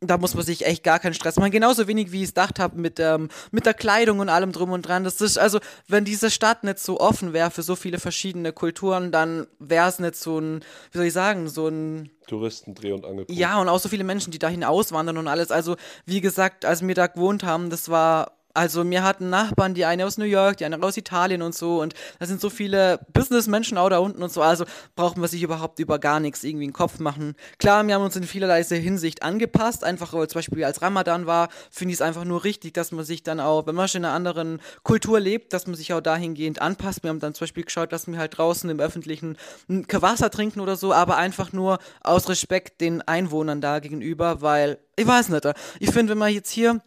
da 0.00 0.16
muss 0.16 0.34
man 0.34 0.44
sich 0.44 0.64
echt 0.64 0.82
gar 0.82 0.98
keinen 0.98 1.12
Stress 1.12 1.36
machen. 1.36 1.50
Genauso 1.50 1.86
wenig, 1.86 2.10
wie 2.10 2.18
ich 2.18 2.24
es 2.24 2.30
gedacht 2.30 2.58
habe, 2.58 2.78
mit, 2.78 2.98
ähm, 2.98 3.28
mit 3.50 3.66
der 3.66 3.74
Kleidung 3.74 4.20
und 4.20 4.30
allem 4.30 4.52
drum 4.52 4.72
und 4.72 4.82
dran. 4.82 5.04
Das 5.04 5.20
ist, 5.20 5.38
also, 5.38 5.60
wenn 5.88 6.06
diese 6.06 6.30
Stadt 6.30 6.64
nicht 6.64 6.78
so 6.78 6.98
offen 7.00 7.34
wäre 7.34 7.50
für 7.50 7.62
so 7.62 7.76
viele 7.76 7.98
verschiedene 7.98 8.52
Kulturen, 8.52 9.12
dann 9.12 9.46
wäre 9.58 9.88
es 9.88 9.98
nicht 9.98 10.16
so 10.16 10.38
ein, 10.38 10.60
wie 10.92 10.98
soll 10.98 11.06
ich 11.06 11.12
sagen, 11.12 11.48
so 11.48 11.68
ein 11.68 12.10
Touristendreh 12.26 12.92
und 12.92 13.04
Angelpunkt. 13.04 13.38
Ja, 13.38 13.60
und 13.60 13.68
auch 13.68 13.78
so 13.78 13.88
viele 13.88 14.04
Menschen, 14.04 14.30
die 14.30 14.38
dahin 14.38 14.64
auswandern 14.64 15.18
und 15.18 15.28
alles. 15.28 15.50
Also, 15.50 15.76
wie 16.06 16.20
gesagt, 16.20 16.64
als 16.64 16.86
wir 16.86 16.94
da 16.94 17.06
gewohnt 17.06 17.42
haben, 17.42 17.68
das 17.68 17.90
war 17.90 18.39
also 18.54 18.84
mir 18.84 19.02
hatten 19.02 19.30
Nachbarn, 19.30 19.74
die 19.74 19.84
eine 19.84 20.06
aus 20.06 20.18
New 20.18 20.24
York, 20.24 20.56
die 20.58 20.64
eine 20.64 20.82
aus 20.82 20.96
Italien 20.96 21.42
und 21.42 21.54
so 21.54 21.80
und 21.80 21.94
da 22.18 22.26
sind 22.26 22.40
so 22.40 22.50
viele 22.50 23.00
Businessmenschen 23.12 23.78
auch 23.78 23.88
da 23.88 23.98
unten 23.98 24.22
und 24.22 24.32
so, 24.32 24.42
also 24.42 24.64
brauchen 24.96 25.20
wir 25.20 25.28
sich 25.28 25.42
überhaupt 25.42 25.78
über 25.78 25.98
gar 25.98 26.20
nichts 26.20 26.44
irgendwie 26.44 26.64
in 26.64 26.70
den 26.70 26.76
Kopf 26.76 26.98
machen. 26.98 27.34
Klar, 27.58 27.86
wir 27.86 27.94
haben 27.94 28.04
uns 28.04 28.16
in 28.16 28.24
vielerlei 28.24 28.62
Hinsicht 28.62 29.22
angepasst, 29.22 29.84
einfach 29.84 30.12
weil 30.12 30.28
zum 30.28 30.38
Beispiel 30.38 30.64
als 30.64 30.82
Ramadan 30.82 31.26
war, 31.26 31.48
finde 31.70 31.92
ich 31.92 31.98
es 31.98 32.02
einfach 32.02 32.24
nur 32.24 32.44
richtig, 32.44 32.74
dass 32.74 32.92
man 32.92 33.04
sich 33.04 33.22
dann 33.22 33.40
auch, 33.40 33.66
wenn 33.66 33.74
man 33.74 33.88
schon 33.88 34.00
in 34.00 34.04
einer 34.04 34.14
anderen 34.14 34.60
Kultur 34.82 35.20
lebt, 35.20 35.52
dass 35.52 35.66
man 35.66 35.76
sich 35.76 35.92
auch 35.92 36.00
dahingehend 36.00 36.60
anpasst. 36.60 37.02
Wir 37.02 37.10
haben 37.10 37.20
dann 37.20 37.34
zum 37.34 37.44
Beispiel 37.44 37.64
geschaut, 37.64 37.92
dass 37.92 38.06
wir 38.06 38.18
halt 38.18 38.36
draußen 38.36 38.68
im 38.68 38.80
Öffentlichen 38.80 39.36
Wasser 39.68 40.30
trinken 40.30 40.60
oder 40.60 40.76
so, 40.76 40.92
aber 40.92 41.16
einfach 41.16 41.52
nur 41.52 41.78
aus 42.02 42.28
Respekt 42.28 42.80
den 42.80 43.02
Einwohnern 43.02 43.60
da 43.60 43.78
gegenüber, 43.80 44.40
weil, 44.40 44.78
ich 44.96 45.06
weiß 45.06 45.28
nicht, 45.28 45.46
ich 45.78 45.90
finde, 45.90 46.12
wenn 46.12 46.18
man 46.18 46.32
jetzt 46.32 46.50
hier 46.50 46.80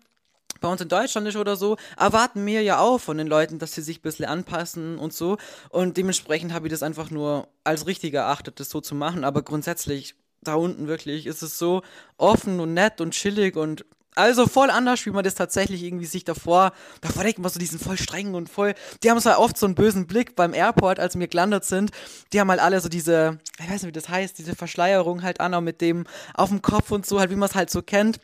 bei 0.64 0.70
uns 0.70 0.80
in 0.80 0.88
Deutschland 0.88 1.28
ist 1.28 1.36
oder 1.36 1.58
so, 1.58 1.76
erwarten 1.98 2.46
wir 2.46 2.64
ja 2.64 2.80
auch 2.80 2.98
von 2.98 3.18
den 3.18 3.28
Leuten, 3.28 3.60
dass 3.60 3.74
sie 3.74 3.82
sich 3.82 4.00
ein 4.00 4.02
bisschen 4.02 4.26
anpassen 4.26 4.98
und 4.98 5.12
so. 5.12 5.38
Und 5.70 5.98
dementsprechend 5.98 6.54
habe 6.54 6.68
ich 6.68 6.72
das 6.72 6.84
einfach 6.84 7.12
nur 7.12 7.50
als 7.66 7.86
richtig 7.86 8.14
erachtet, 8.14 8.62
das 8.62 8.70
so 8.70 8.80
zu 8.80 8.96
machen. 8.96 9.26
Aber 9.26 9.42
grundsätzlich, 9.42 10.16
da 10.42 10.56
unten 10.56 10.88
wirklich, 10.88 11.28
ist 11.28 11.44
es 11.44 11.60
so 11.60 11.82
offen 12.18 12.62
und 12.62 12.74
nett 12.74 13.02
und 13.02 13.12
chillig 13.12 13.58
und 13.58 13.86
also 14.16 14.48
voll 14.48 14.70
anders, 14.70 15.06
wie 15.06 15.10
man 15.10 15.24
das 15.24 15.36
tatsächlich 15.36 15.84
irgendwie 15.84 16.06
sich 16.06 16.24
davor, 16.24 16.72
davor 17.02 17.24
denkt 17.24 17.40
man 17.40 17.52
so, 17.52 17.60
die 17.60 17.66
sind 17.66 17.82
voll 17.82 17.98
streng 17.98 18.34
und 18.34 18.48
voll, 18.48 18.74
die 19.04 19.10
haben 19.10 19.22
halt 19.22 19.38
oft 19.38 19.58
so 19.58 19.66
einen 19.66 19.76
bösen 19.76 20.08
Blick 20.08 20.36
beim 20.36 20.54
Airport, 20.54 21.00
als 21.00 21.20
wir 21.20 21.28
gelandet 21.28 21.66
sind, 21.66 21.92
die 22.32 22.40
haben 22.40 22.50
halt 22.52 22.62
alle 22.62 22.80
so 22.80 22.90
diese, 22.90 23.40
ich 23.60 23.70
weiß 23.70 23.82
nicht, 23.82 23.88
wie 23.88 24.00
das 24.00 24.10
heißt, 24.10 24.38
diese 24.38 24.56
Verschleierung 24.56 25.24
halt 25.24 25.42
an, 25.42 25.54
auch 25.56 25.62
mit 25.62 25.82
dem 25.82 26.06
auf 26.36 26.50
dem 26.50 26.62
Kopf 26.62 26.92
und 26.92 27.06
so, 27.06 27.20
halt 27.20 27.32
wie 27.32 27.36
man 27.36 27.50
es 27.50 27.56
halt 27.56 27.70
so 27.70 27.82
kennt. 27.82 28.20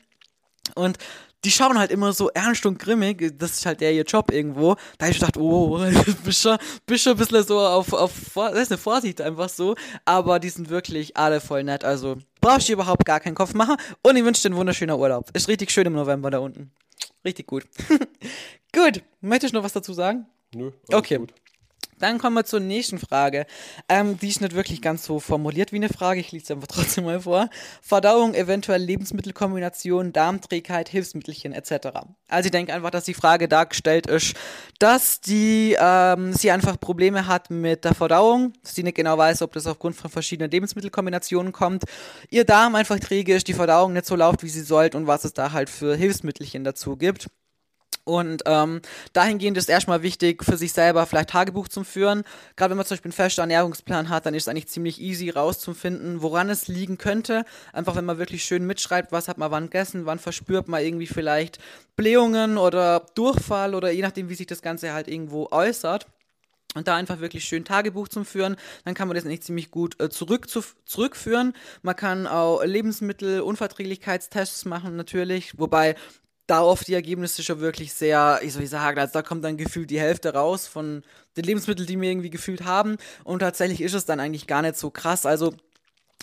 Und 0.75 0.99
die 1.45 1.51
schauen 1.51 1.77
halt 1.77 1.91
immer 1.91 2.11
so 2.13 2.29
ernst 2.29 2.65
und 2.65 2.79
grimmig, 2.79 3.37
das 3.37 3.51
ist 3.51 3.65
halt 3.65 3.81
der 3.81 3.93
ihr 3.93 4.03
Job 4.03 4.31
irgendwo. 4.31 4.75
Da 4.97 5.05
hab 5.05 5.11
ich 5.11 5.19
gedacht, 5.19 5.37
oh, 5.37 5.79
bist 6.23 6.41
schon, 6.41 6.57
bist 6.85 7.03
schon 7.03 7.13
ein 7.13 7.17
bisschen 7.17 7.43
so 7.43 7.59
auf, 7.59 7.93
auf 7.93 8.11
das 8.35 8.63
ist 8.63 8.71
eine 8.71 8.77
Vorsicht 8.77 9.21
einfach 9.21 9.49
so. 9.49 9.75
Aber 10.05 10.39
die 10.39 10.49
sind 10.49 10.69
wirklich 10.69 11.15
alle 11.15 11.39
voll 11.39 11.63
nett. 11.63 11.83
Also 11.85 12.17
brauchst 12.41 12.69
du 12.69 12.73
überhaupt 12.73 13.05
gar 13.05 13.19
keinen 13.19 13.35
Kopf 13.35 13.53
machen. 13.53 13.75
Und 14.03 14.15
ich 14.15 14.23
wünsche 14.23 14.41
dir 14.41 14.49
einen 14.49 14.57
wunderschönen 14.57 14.97
Urlaub. 14.97 15.29
Ist 15.33 15.47
richtig 15.47 15.71
schön 15.71 15.87
im 15.87 15.93
November 15.93 16.29
da 16.29 16.39
unten. 16.39 16.71
Richtig 17.23 17.47
gut. 17.47 17.65
gut. 18.73 19.01
Möchtest 19.21 19.53
du 19.53 19.57
noch 19.57 19.63
was 19.63 19.73
dazu 19.73 19.93
sagen? 19.93 20.25
Nö. 20.53 20.71
Okay. 20.91 21.17
Gut. 21.17 21.33
Dann 21.99 22.17
kommen 22.17 22.35
wir 22.35 22.45
zur 22.45 22.59
nächsten 22.59 22.97
Frage. 22.97 23.45
Ähm, 23.87 24.17
die 24.17 24.29
ist 24.29 24.41
nicht 24.41 24.55
wirklich 24.55 24.81
ganz 24.81 25.03
so 25.03 25.19
formuliert 25.19 25.71
wie 25.71 25.77
eine 25.77 25.89
Frage, 25.89 26.19
ich 26.19 26.31
lese 26.31 26.47
sie 26.47 26.53
einfach 26.53 26.67
trotzdem 26.67 27.03
mal 27.03 27.21
vor. 27.21 27.49
Verdauung, 27.81 28.33
eventuell 28.33 28.81
Lebensmittelkombination, 28.81 30.13
Darmträgheit, 30.13 30.89
Hilfsmittelchen 30.89 31.53
etc. 31.53 31.89
Also 32.27 32.47
ich 32.47 32.51
denke 32.51 32.73
einfach, 32.73 32.89
dass 32.89 33.03
die 33.03 33.13
Frage 33.13 33.47
dargestellt 33.47 34.07
ist, 34.07 34.35
dass 34.79 35.21
die, 35.21 35.75
ähm, 35.79 36.33
sie 36.33 36.51
einfach 36.51 36.79
Probleme 36.79 37.27
hat 37.27 37.49
mit 37.49 37.85
der 37.85 37.93
Verdauung, 37.93 38.53
dass 38.63 38.75
sie 38.75 38.83
nicht 38.83 38.95
genau 38.95 39.17
weiß, 39.17 39.41
ob 39.41 39.53
das 39.53 39.67
aufgrund 39.67 39.95
von 39.95 40.09
verschiedenen 40.09 40.49
Lebensmittelkombinationen 40.49 41.51
kommt, 41.51 41.83
ihr 42.29 42.45
Darm 42.45 42.75
einfach 42.75 42.99
träge 42.99 43.35
ist, 43.35 43.47
die 43.47 43.53
Verdauung 43.53 43.93
nicht 43.93 44.05
so 44.05 44.15
läuft, 44.15 44.43
wie 44.43 44.49
sie 44.49 44.61
sollte 44.61 44.97
und 44.97 45.07
was 45.07 45.25
es 45.25 45.33
da 45.33 45.51
halt 45.51 45.69
für 45.69 45.95
Hilfsmittelchen 45.95 46.63
dazu 46.63 46.95
gibt. 46.95 47.27
Und 48.09 48.41
ähm, 48.47 48.81
dahingehend 49.13 49.55
ist 49.55 49.69
erstmal 49.69 50.01
wichtig, 50.01 50.43
für 50.43 50.57
sich 50.57 50.73
selber 50.73 51.05
vielleicht 51.05 51.29
Tagebuch 51.29 51.67
zu 51.67 51.83
führen. 51.83 52.23
Gerade 52.55 52.71
wenn 52.71 52.77
man 52.77 52.87
zum 52.87 52.95
Beispiel 52.95 53.09
einen 53.09 53.13
festen 53.13 53.41
Ernährungsplan 53.41 54.09
hat, 54.09 54.25
dann 54.25 54.33
ist 54.33 54.43
es 54.43 54.47
eigentlich 54.47 54.67
ziemlich 54.67 54.99
easy 54.99 55.29
rauszufinden, 55.29 56.23
woran 56.23 56.49
es 56.49 56.67
liegen 56.67 56.97
könnte. 56.97 57.45
Einfach 57.71 57.95
wenn 57.95 58.05
man 58.05 58.17
wirklich 58.17 58.43
schön 58.43 58.65
mitschreibt, 58.65 59.11
was 59.11 59.27
hat 59.27 59.37
man 59.37 59.51
wann 59.51 59.65
gegessen, 59.65 60.07
wann 60.07 60.17
verspürt 60.17 60.67
man 60.67 60.83
irgendwie 60.83 61.05
vielleicht 61.05 61.59
Blähungen 61.95 62.57
oder 62.57 63.05
Durchfall 63.13 63.75
oder 63.75 63.91
je 63.91 64.01
nachdem, 64.01 64.27
wie 64.27 64.35
sich 64.35 64.47
das 64.47 64.63
Ganze 64.63 64.91
halt 64.91 65.07
irgendwo 65.07 65.47
äußert. 65.51 66.07
Und 66.73 66.87
da 66.87 66.95
einfach 66.95 67.19
wirklich 67.19 67.45
schön 67.45 67.63
Tagebuch 67.63 68.07
zum 68.07 68.25
Führen, 68.25 68.55
dann 68.85 68.95
kann 68.95 69.07
man 69.07 69.15
das 69.15 69.25
eigentlich 69.25 69.43
ziemlich 69.43 69.69
gut 69.69 70.01
äh, 70.01 70.09
zurück 70.09 70.49
zu, 70.49 70.63
zurückführen. 70.85 71.53
Man 71.83 71.95
kann 71.95 72.25
auch 72.25 72.63
Lebensmittelunverträglichkeitstests 72.63 74.65
machen 74.65 74.95
natürlich, 74.95 75.59
wobei 75.59 75.95
da 76.49 76.61
oft 76.61 76.87
die 76.87 76.93
Ergebnisse 76.93 77.43
schon 77.43 77.59
wirklich 77.59 77.93
sehr, 77.93 78.39
ich 78.41 78.53
soll 78.53 78.65
sagen, 78.65 78.99
also 78.99 79.13
da 79.13 79.21
kommt 79.21 79.43
dann 79.43 79.57
gefühlt 79.57 79.89
die 79.89 79.99
Hälfte 79.99 80.33
raus 80.33 80.67
von 80.67 81.03
den 81.37 81.43
Lebensmitteln, 81.43 81.87
die 81.87 81.99
wir 81.99 82.09
irgendwie 82.09 82.29
gefühlt 82.29 82.63
haben. 82.63 82.97
Und 83.23 83.39
tatsächlich 83.39 83.81
ist 83.81 83.93
es 83.93 84.05
dann 84.05 84.19
eigentlich 84.19 84.47
gar 84.47 84.61
nicht 84.61 84.75
so 84.75 84.89
krass. 84.89 85.25
Also 85.25 85.53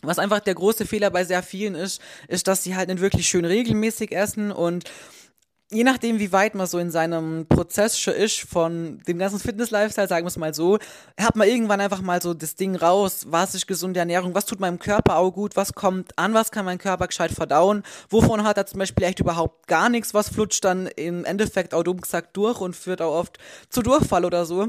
was 0.03 0.19
einfach 0.19 0.41
der 0.41 0.55
große 0.55 0.85
Fehler 0.85 1.11
bei 1.11 1.25
sehr 1.25 1.43
vielen 1.43 1.75
ist, 1.75 2.01
ist, 2.29 2.49
dass 2.49 2.65
sie 2.65 2.77
halt 2.77 2.89
nicht 2.89 3.01
wirklich 3.01 3.29
schön 3.29 3.45
regelmäßig 3.45 4.13
essen 4.13 4.53
und 4.53 4.85
je 5.71 5.83
nachdem, 5.83 6.19
wie 6.21 6.33
weit 6.33 6.55
man 6.55 6.67
so 6.67 6.79
in 6.79 6.91
seinem 6.91 7.47
Prozess 7.49 7.99
schon 7.99 8.15
ist 8.15 8.41
von 8.41 9.01
dem 9.09 9.19
ganzen 9.19 9.41
Fitness-Lifestyle, 9.41 10.07
sagen 10.07 10.25
wir 10.25 10.29
es 10.29 10.37
mal 10.37 10.55
so, 10.55 10.79
hat 11.19 11.35
man 11.35 11.49
irgendwann 11.49 11.81
einfach 11.81 12.01
mal 12.03 12.23
so 12.23 12.35
das 12.35 12.55
Ding 12.55 12.77
raus, 12.77 13.27
was 13.29 13.55
ist 13.55 13.67
gesunde 13.67 13.99
Ernährung, 13.99 14.35
was 14.35 14.47
tut 14.47 14.61
meinem 14.61 14.79
Körper 14.79 15.17
auch 15.17 15.33
gut, 15.33 15.57
was 15.57 15.73
kommt 15.73 16.17
an, 16.19 16.35
was 16.35 16.53
kann 16.53 16.65
mein 16.65 16.79
Körper 16.79 17.09
gescheit 17.09 17.33
verdauen, 17.33 17.83
wovon 18.09 18.45
hat 18.45 18.57
er 18.57 18.67
zum 18.67 18.79
Beispiel 18.79 19.07
echt 19.07 19.19
überhaupt 19.19 19.67
gar 19.67 19.89
nichts, 19.89 20.15
was 20.15 20.29
flutscht 20.29 20.65
dann 20.65 20.87
im 20.87 21.25
Endeffekt 21.25 21.75
auch 21.75 21.83
dumm 21.83 22.01
gesagt 22.01 22.37
durch 22.37 22.61
und 22.61 22.77
führt 22.77 23.03
auch 23.03 23.19
oft 23.19 23.39
zu 23.69 23.83
Durchfall 23.83 24.25
oder 24.25 24.47
so. 24.47 24.69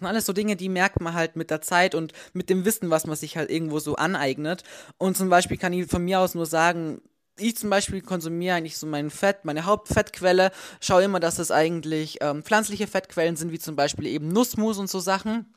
Und 0.00 0.08
alles 0.08 0.26
so 0.26 0.32
Dinge, 0.32 0.56
die 0.56 0.68
merkt 0.68 1.00
man 1.00 1.14
halt 1.14 1.36
mit 1.36 1.50
der 1.50 1.60
Zeit 1.60 1.94
und 1.94 2.12
mit 2.32 2.50
dem 2.50 2.64
Wissen, 2.64 2.90
was 2.90 3.06
man 3.06 3.16
sich 3.16 3.36
halt 3.36 3.50
irgendwo 3.50 3.78
so 3.78 3.94
aneignet. 3.94 4.64
Und 4.98 5.16
zum 5.16 5.28
Beispiel 5.28 5.58
kann 5.58 5.72
ich 5.72 5.86
von 5.86 6.04
mir 6.04 6.18
aus 6.18 6.34
nur 6.34 6.46
sagen, 6.46 7.00
ich 7.38 7.56
zum 7.56 7.70
Beispiel 7.70 8.02
konsumiere 8.02 8.56
eigentlich 8.56 8.78
so 8.78 8.86
mein 8.86 9.10
Fett, 9.10 9.44
meine 9.44 9.64
Hauptfettquelle, 9.64 10.52
schaue 10.80 11.04
immer, 11.04 11.20
dass 11.20 11.38
es 11.38 11.50
eigentlich 11.50 12.18
ähm, 12.20 12.42
pflanzliche 12.42 12.86
Fettquellen 12.86 13.36
sind, 13.36 13.52
wie 13.52 13.58
zum 13.58 13.76
Beispiel 13.76 14.06
eben 14.06 14.28
Nussmus 14.28 14.78
und 14.78 14.90
so 14.90 15.00
Sachen. 15.00 15.54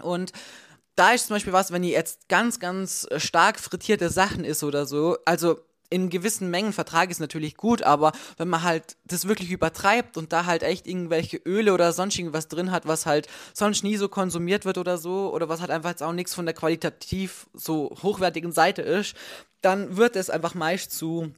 Und 0.00 0.32
da 0.96 1.12
ist 1.12 1.26
zum 1.26 1.36
Beispiel 1.36 1.52
was, 1.52 1.72
wenn 1.72 1.84
ihr 1.84 1.92
jetzt 1.92 2.28
ganz, 2.28 2.58
ganz 2.58 3.06
stark 3.16 3.60
frittierte 3.60 4.10
Sachen 4.10 4.44
isst 4.44 4.64
oder 4.64 4.86
so, 4.86 5.18
also 5.24 5.60
in 5.90 6.08
gewissen 6.08 6.50
Mengen 6.50 6.72
vertrage 6.72 7.10
ich 7.10 7.16
es 7.16 7.20
natürlich 7.20 7.56
gut, 7.56 7.82
aber 7.82 8.12
wenn 8.38 8.48
man 8.48 8.62
halt 8.62 8.96
das 9.04 9.26
wirklich 9.26 9.50
übertreibt 9.50 10.16
und 10.16 10.32
da 10.32 10.46
halt 10.46 10.62
echt 10.62 10.86
irgendwelche 10.86 11.36
Öle 11.38 11.74
oder 11.74 11.92
sonst 11.92 12.18
irgendwas 12.18 12.48
drin 12.48 12.70
hat, 12.70 12.86
was 12.86 13.06
halt 13.06 13.28
sonst 13.52 13.82
nie 13.82 13.96
so 13.96 14.08
konsumiert 14.08 14.64
wird 14.64 14.78
oder 14.78 14.98
so, 14.98 15.32
oder 15.34 15.48
was 15.48 15.60
halt 15.60 15.70
einfach 15.70 15.90
jetzt 15.90 16.02
auch 16.02 16.12
nichts 16.12 16.34
von 16.34 16.46
der 16.46 16.54
qualitativ 16.54 17.48
so 17.52 17.90
hochwertigen 18.02 18.52
Seite 18.52 18.82
ist, 18.82 19.14
dann 19.60 19.96
wird 19.96 20.16
es 20.16 20.30
einfach 20.30 20.54
meist 20.54 20.92
zu 20.92 21.34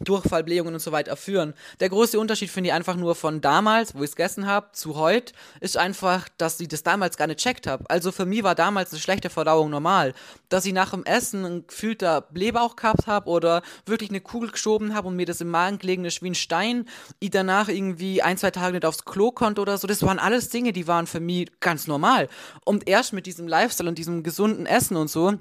Durchfallblähungen 0.00 0.74
und 0.74 0.80
so 0.80 0.92
weiter 0.92 1.16
führen. 1.16 1.54
Der 1.80 1.88
große 1.88 2.18
Unterschied 2.18 2.50
finde 2.50 2.68
ich 2.68 2.74
einfach 2.74 2.96
nur 2.96 3.14
von 3.14 3.40
damals, 3.40 3.94
wo 3.94 4.02
ich 4.02 4.10
es 4.10 4.16
gegessen 4.16 4.46
habe, 4.46 4.68
zu 4.72 4.96
heute, 4.96 5.32
ist 5.60 5.76
einfach, 5.76 6.28
dass 6.38 6.60
ich 6.60 6.68
das 6.68 6.82
damals 6.82 7.16
gar 7.16 7.26
nicht 7.26 7.40
checkt 7.40 7.66
habe. 7.66 7.84
Also 7.88 8.12
für 8.12 8.26
mich 8.26 8.42
war 8.42 8.54
damals 8.54 8.92
eine 8.92 9.00
schlechte 9.00 9.30
Verdauung 9.30 9.70
normal. 9.70 10.14
Dass 10.48 10.64
ich 10.66 10.72
nach 10.72 10.90
dem 10.90 11.04
Essen 11.04 11.44
ein 11.44 11.66
gefühlter 11.66 12.20
Blähbauch 12.20 12.76
gehabt 12.76 13.06
habe 13.06 13.28
oder 13.28 13.62
wirklich 13.84 14.10
eine 14.10 14.20
Kugel 14.20 14.50
geschoben 14.50 14.94
habe 14.94 15.08
und 15.08 15.16
mir 15.16 15.26
das 15.26 15.40
im 15.40 15.48
Magen 15.48 15.78
gelegen 15.78 16.04
ist 16.04 16.22
wie 16.22 16.30
ein 16.30 16.34
Stein, 16.34 16.86
ich 17.20 17.30
danach 17.30 17.68
irgendwie 17.68 18.22
ein, 18.22 18.38
zwei 18.38 18.50
Tage 18.50 18.74
nicht 18.74 18.84
aufs 18.84 19.04
Klo 19.04 19.30
konnte 19.30 19.60
oder 19.60 19.78
so, 19.78 19.86
das 19.86 20.02
waren 20.02 20.18
alles 20.18 20.48
Dinge, 20.48 20.72
die 20.72 20.86
waren 20.86 21.06
für 21.06 21.20
mich 21.20 21.50
ganz 21.60 21.86
normal. 21.86 22.28
Und 22.64 22.88
erst 22.88 23.12
mit 23.12 23.26
diesem 23.26 23.48
Lifestyle 23.48 23.88
und 23.88 23.98
diesem 23.98 24.22
gesunden 24.22 24.66
Essen 24.66 24.96
und 24.96 25.08
so, 25.08 25.34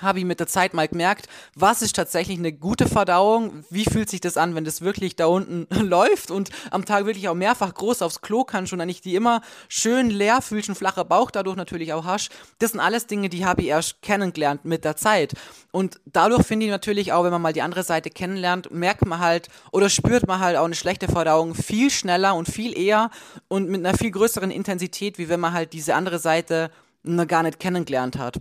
habe 0.00 0.18
ich 0.18 0.24
mit 0.24 0.40
der 0.40 0.48
Zeit 0.48 0.74
mal 0.74 0.88
gemerkt, 0.88 1.28
was 1.54 1.80
ist 1.80 1.94
tatsächlich 1.94 2.38
eine 2.38 2.52
gute 2.52 2.88
Verdauung, 2.88 3.64
wie 3.70 3.84
fühlt 3.84 4.10
sich 4.10 4.20
das 4.20 4.36
an, 4.36 4.56
wenn 4.56 4.64
das 4.64 4.80
wirklich 4.80 5.14
da 5.14 5.26
unten 5.26 5.68
läuft 5.80 6.32
und 6.32 6.50
am 6.72 6.84
Tag 6.84 7.06
wirklich 7.06 7.28
auch 7.28 7.34
mehrfach 7.34 7.72
groß 7.72 8.02
aufs 8.02 8.20
Klo 8.20 8.42
kannst 8.42 8.72
und 8.72 8.80
dann 8.80 8.88
nicht 8.88 9.04
die 9.04 9.14
immer 9.14 9.40
schön 9.68 10.10
leer 10.10 10.42
fühlst, 10.42 10.68
ein 10.68 10.74
flacher 10.74 11.04
Bauch 11.04 11.30
dadurch 11.30 11.56
natürlich 11.56 11.92
auch 11.92 12.04
hast. 12.04 12.30
Das 12.58 12.72
sind 12.72 12.80
alles 12.80 13.06
Dinge, 13.06 13.28
die 13.28 13.46
habe 13.46 13.62
ich 13.62 13.68
erst 13.68 14.02
kennengelernt 14.02 14.64
mit 14.64 14.84
der 14.84 14.96
Zeit. 14.96 15.34
Und 15.70 16.00
dadurch 16.06 16.44
finde 16.44 16.66
ich 16.66 16.72
natürlich 16.72 17.12
auch, 17.12 17.22
wenn 17.22 17.32
man 17.32 17.42
mal 17.42 17.52
die 17.52 17.62
andere 17.62 17.84
Seite 17.84 18.10
kennenlernt, 18.10 18.72
merkt 18.72 19.06
man 19.06 19.20
halt 19.20 19.48
oder 19.70 19.88
spürt 19.88 20.26
man 20.26 20.40
halt 20.40 20.56
auch 20.56 20.64
eine 20.64 20.74
schlechte 20.74 21.06
Verdauung 21.06 21.54
viel 21.54 21.90
schneller 21.90 22.34
und 22.34 22.48
viel 22.48 22.76
eher 22.76 23.10
und 23.46 23.68
mit 23.68 23.86
einer 23.86 23.96
viel 23.96 24.10
größeren 24.10 24.50
Intensität, 24.50 25.18
wie 25.18 25.28
wenn 25.28 25.40
man 25.40 25.52
halt 25.52 25.72
diese 25.72 25.94
andere 25.94 26.18
Seite 26.18 26.72
noch 27.04 27.28
gar 27.28 27.44
nicht 27.44 27.60
kennengelernt 27.60 28.18
hat. 28.18 28.40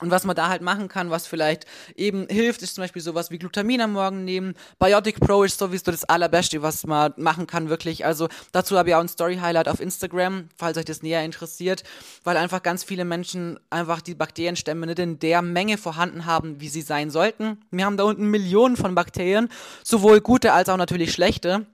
Und 0.00 0.10
was 0.10 0.24
man 0.24 0.36
da 0.36 0.48
halt 0.50 0.60
machen 0.60 0.88
kann, 0.88 1.10
was 1.10 1.26
vielleicht 1.26 1.64
eben 1.94 2.26
hilft, 2.28 2.60
ist 2.60 2.74
zum 2.74 2.84
Beispiel 2.84 3.00
sowas 3.00 3.30
wie 3.30 3.38
Glutamin 3.38 3.80
am 3.80 3.92
Morgen 3.92 4.24
nehmen. 4.24 4.54
Biotic 4.78 5.20
Pro 5.20 5.42
ist 5.42 5.58
sowieso 5.58 5.90
das 5.90 6.04
Allerbeste, 6.04 6.60
was 6.60 6.86
man 6.86 7.14
machen 7.16 7.46
kann, 7.46 7.70
wirklich. 7.70 8.04
Also 8.04 8.28
dazu 8.52 8.76
habe 8.76 8.90
ich 8.90 8.94
auch 8.94 9.00
ein 9.00 9.08
Story-Highlight 9.08 9.68
auf 9.68 9.80
Instagram, 9.80 10.50
falls 10.54 10.76
euch 10.76 10.84
das 10.84 11.02
näher 11.02 11.24
interessiert, 11.24 11.82
weil 12.24 12.36
einfach 12.36 12.62
ganz 12.62 12.84
viele 12.84 13.06
Menschen 13.06 13.58
einfach 13.70 14.02
die 14.02 14.14
Bakterienstämme 14.14 14.86
nicht 14.86 14.98
in 14.98 15.18
der 15.18 15.40
Menge 15.40 15.78
vorhanden 15.78 16.26
haben, 16.26 16.60
wie 16.60 16.68
sie 16.68 16.82
sein 16.82 17.10
sollten. 17.10 17.58
Wir 17.70 17.86
haben 17.86 17.96
da 17.96 18.04
unten 18.04 18.30
Millionen 18.30 18.76
von 18.76 18.94
Bakterien, 18.94 19.48
sowohl 19.82 20.20
gute 20.20 20.52
als 20.52 20.68
auch 20.68 20.76
natürlich 20.76 21.12
schlechte. 21.12 21.64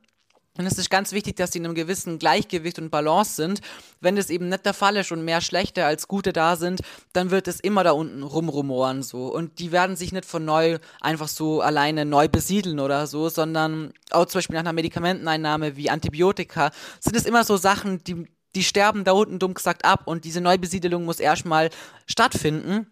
Und 0.59 0.67
es 0.67 0.77
ist 0.77 0.91
ganz 0.91 1.13
wichtig, 1.13 1.37
dass 1.37 1.53
sie 1.53 1.61
in 1.61 1.65
einem 1.65 1.75
gewissen 1.75 2.19
Gleichgewicht 2.19 2.79
und 2.79 2.91
Balance 2.91 3.37
sind. 3.37 3.63
Wenn 4.01 4.17
das 4.17 4.29
eben 4.29 4.51
nicht 4.51 4.67
der 4.67 4.75
Fall 4.75 4.99
ist 4.99 5.11
und 5.11 5.25
mehr 5.25 5.41
schlechte 5.41 5.87
als 5.87 6.09
gute 6.09 6.35
da 6.35 6.57
sind, 6.57 6.83
dann 7.15 7.31
wird 7.31 7.49
es 7.49 7.59
immer 7.59 7.85
da 7.85 7.93
unten 7.93 8.23
rumrumoren 8.23 9.03
so. 9.03 9.29
Und 9.29 9.59
die 9.59 9.73
werden 9.73 9.97
sich 9.97 10.13
nicht 10.13 10.27
von 10.27 10.45
neu 10.45 10.79
einfach 11.01 11.29
so 11.29 11.63
alleine 11.63 12.05
neu 12.05 12.29
besiedeln 12.29 12.81
oder 12.81 13.07
so, 13.07 13.31
sondern 13.31 13.95
auch 14.11 14.27
zum 14.27 14.41
Beispiel 14.41 14.55
nach 14.55 14.61
einer 14.61 14.75
Medikamenteneinnahme 14.75 15.77
wie 15.77 15.89
Antibiotika 15.89 16.71
sind 17.01 17.17
es 17.17 17.25
immer 17.25 17.45
so 17.45 17.57
Sachen, 17.57 18.05
die, 18.05 18.27
die 18.55 18.63
sterben 18.63 19.05
da 19.05 19.13
unten 19.13 19.39
dumm 19.39 19.55
gesagt 19.55 19.87
ab 19.87 20.03
und 20.05 20.27
diese 20.27 20.43
Neubesiedelung 20.43 21.07
muss 21.07 21.19
erstmal 21.19 21.71
stattfinden. 22.07 22.89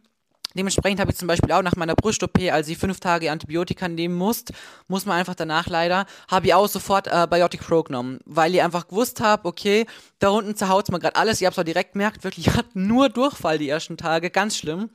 Dementsprechend 0.55 1.01
habe 1.01 1.13
ich 1.13 1.17
zum 1.17 1.29
Beispiel 1.29 1.53
auch 1.53 1.63
nach 1.63 1.77
meiner 1.77 1.95
Brust-OP, 1.95 2.39
als 2.51 2.69
ich 2.69 2.77
fünf 2.77 2.99
Tage 2.99 3.31
Antibiotika 3.31 3.87
nehmen 3.87 4.17
musste, 4.17 4.53
muss 4.89 5.07
man 5.07 5.17
einfach 5.19 5.37
danach 5.37 5.69
leider, 5.69 6.07
habe 6.29 6.47
ich 6.47 6.55
auch 6.55 6.67
sofort 6.69 7.07
äh, 7.07 7.27
Biotic 7.31 7.61
Pro 7.61 7.83
genommen, 7.83 8.19
weil 8.25 8.55
ich 8.55 8.63
einfach 8.63 8.89
gewusst 8.89 9.21
habe, 9.21 9.47
okay, 9.47 9.87
da 10.19 10.31
unten 10.31 10.57
zerhaut 10.57 10.91
man 10.91 11.01
gerade 11.01 11.17
alles. 11.17 11.41
Ich 11.41 11.47
habe 11.47 11.53
es 11.53 11.59
auch 11.59 11.65
direkt 11.65 11.93
gemerkt, 11.93 12.25
wirklich, 12.25 12.49
ich 12.49 12.55
hatte 12.57 12.71
nur 12.75 13.09
Durchfall 13.09 13.59
die 13.59 13.69
ersten 13.69 13.97
Tage, 13.97 14.31
ganz 14.31 14.57
schlimm 14.57 14.91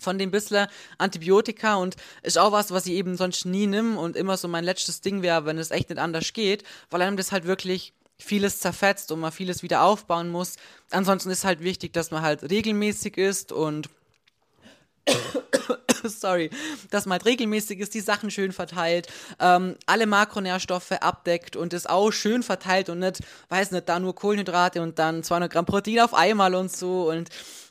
von 0.00 0.18
dem 0.18 0.30
bisschen 0.30 0.66
Antibiotika 0.98 1.76
und 1.76 1.96
ist 2.22 2.38
auch 2.38 2.52
was, 2.52 2.70
was 2.70 2.86
ich 2.86 2.94
eben 2.94 3.16
sonst 3.16 3.44
nie 3.44 3.66
nimm 3.66 3.98
und 3.98 4.16
immer 4.16 4.38
so 4.38 4.48
mein 4.48 4.64
letztes 4.64 5.02
Ding 5.02 5.20
wäre, 5.22 5.44
wenn 5.44 5.58
es 5.58 5.70
echt 5.70 5.90
nicht 5.90 5.98
anders 5.98 6.32
geht, 6.32 6.64
weil 6.88 7.02
einem 7.02 7.18
das 7.18 7.32
halt 7.32 7.44
wirklich 7.44 7.92
vieles 8.18 8.60
zerfetzt 8.60 9.12
und 9.12 9.20
man 9.20 9.32
vieles 9.32 9.62
wieder 9.62 9.82
aufbauen 9.82 10.30
muss. 10.30 10.56
Ansonsten 10.90 11.30
ist 11.30 11.44
halt 11.44 11.62
wichtig, 11.62 11.92
dass 11.92 12.10
man 12.10 12.22
halt 12.22 12.50
regelmäßig 12.50 13.16
ist 13.16 13.52
und 13.52 13.88
sorry, 16.04 16.50
dass 16.90 17.06
man 17.06 17.18
halt 17.18 17.26
regelmäßig 17.26 17.80
ist, 17.80 17.94
die 17.94 18.00
Sachen 18.00 18.30
schön 18.30 18.52
verteilt, 18.52 19.08
ähm, 19.38 19.76
alle 19.86 20.06
Makronährstoffe 20.06 20.92
abdeckt 20.92 21.56
und 21.56 21.72
es 21.72 21.86
auch 21.86 22.10
schön 22.10 22.42
verteilt 22.42 22.88
und 22.88 23.00
nicht, 23.00 23.20
weiß 23.48 23.70
nicht, 23.72 23.88
da 23.88 23.98
nur 23.98 24.14
Kohlenhydrate 24.14 24.82
und 24.82 24.98
dann 24.98 25.22
200 25.22 25.52
Gramm 25.52 25.66
Protein 25.66 26.00
auf 26.00 26.14
einmal 26.14 26.54
und 26.54 26.70
so 26.70 27.10
und 27.10 27.28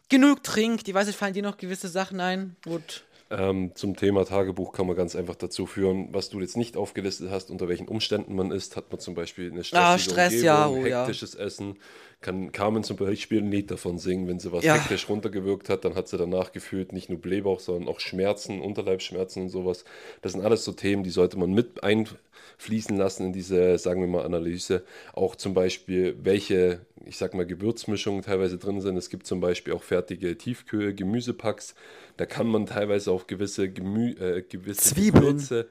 genug 0.09 0.43
trinkt. 0.43 0.87
Ich 0.87 0.93
weiß 0.93 1.07
nicht, 1.07 1.17
fallen 1.17 1.33
dir 1.33 1.43
noch 1.43 1.57
gewisse 1.57 1.87
Sachen 1.87 2.19
ein? 2.19 2.55
Gut. 2.63 3.03
Ähm, 3.31 3.73
zum 3.75 3.95
Thema 3.95 4.25
Tagebuch 4.25 4.73
kann 4.73 4.87
man 4.87 4.95
ganz 4.95 5.15
einfach 5.15 5.35
dazu 5.35 5.67
führen, 5.67 6.11
was 6.11 6.29
du 6.29 6.39
jetzt 6.39 6.57
nicht 6.57 6.75
aufgelistet 6.75 7.29
hast, 7.29 7.51
unter 7.51 7.67
welchen 7.67 7.87
Umständen 7.87 8.35
man 8.35 8.51
ist. 8.51 8.75
Hat 8.75 8.91
man 8.91 8.99
zum 8.99 9.13
Beispiel 9.13 9.51
eine 9.51 9.63
stressige 9.63 9.85
ah, 9.85 9.97
Stress, 9.99 10.33
Umgebung, 10.33 10.45
ja, 10.87 11.03
oh, 11.03 11.05
hektisches 11.05 11.35
ja. 11.35 11.41
Essen. 11.41 11.77
Kann 12.21 12.51
Carmen 12.51 12.83
zum 12.83 12.97
Beispiel 12.97 13.39
ein 13.41 13.49
Lied 13.49 13.71
davon 13.71 13.97
singen, 13.97 14.27
wenn 14.27 14.39
sie 14.39 14.51
was 14.51 14.65
Ja. 14.65 14.75
hektisch 14.75 15.07
runtergewirkt 15.07 15.69
hat, 15.69 15.85
dann 15.85 15.95
hat 15.95 16.09
sie 16.09 16.17
danach 16.17 16.51
gefühlt 16.51 16.91
nicht 16.91 17.09
nur 17.09 17.19
Blähbauch, 17.19 17.61
sondern 17.61 17.87
auch 17.87 18.01
Schmerzen, 18.01 18.59
Unterleibsschmerzen 18.59 19.43
und 19.43 19.49
sowas. 19.49 19.85
Das 20.21 20.33
sind 20.33 20.41
alles 20.41 20.65
so 20.65 20.73
Themen, 20.73 21.03
die 21.03 21.11
sollte 21.11 21.39
man 21.39 21.53
mit 21.53 21.81
einfließen 21.81 22.97
lassen 22.97 23.27
in 23.27 23.33
diese, 23.33 23.77
sagen 23.77 24.01
wir 24.01 24.07
mal, 24.07 24.25
Analyse. 24.25 24.83
Auch 25.13 25.37
zum 25.37 25.53
Beispiel, 25.53 26.17
welche, 26.21 26.81
ich 27.05 27.15
sag 27.15 27.33
mal, 27.33 27.45
Gewürzmischungen 27.45 28.21
teilweise 28.21 28.57
drin 28.57 28.81
sind. 28.81 28.97
Es 28.97 29.09
gibt 29.09 29.25
zum 29.25 29.39
Beispiel 29.39 29.71
auch 29.73 29.83
fertige 29.83 30.37
Tiefkühl, 30.37 30.93
Gemüsepacks. 30.93 31.73
Da 32.17 32.25
kann 32.25 32.47
man 32.47 32.65
teilweise 32.65 33.13
auch 33.13 33.27
gewisse, 33.27 33.69
Gemü 33.69 34.11
äh, 34.19 34.41
gewisse 34.41 34.93
Zwiebeln. 34.93 35.23
Gewürze, 35.37 35.67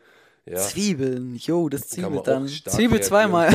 ja, 0.46 0.56
Zwiebeln, 0.56 1.36
jo, 1.36 1.68
das 1.68 1.88
Zwiebel 1.88 2.22
dann. 2.24 2.48
Zwiebel 2.48 3.02
zweimal. 3.02 3.54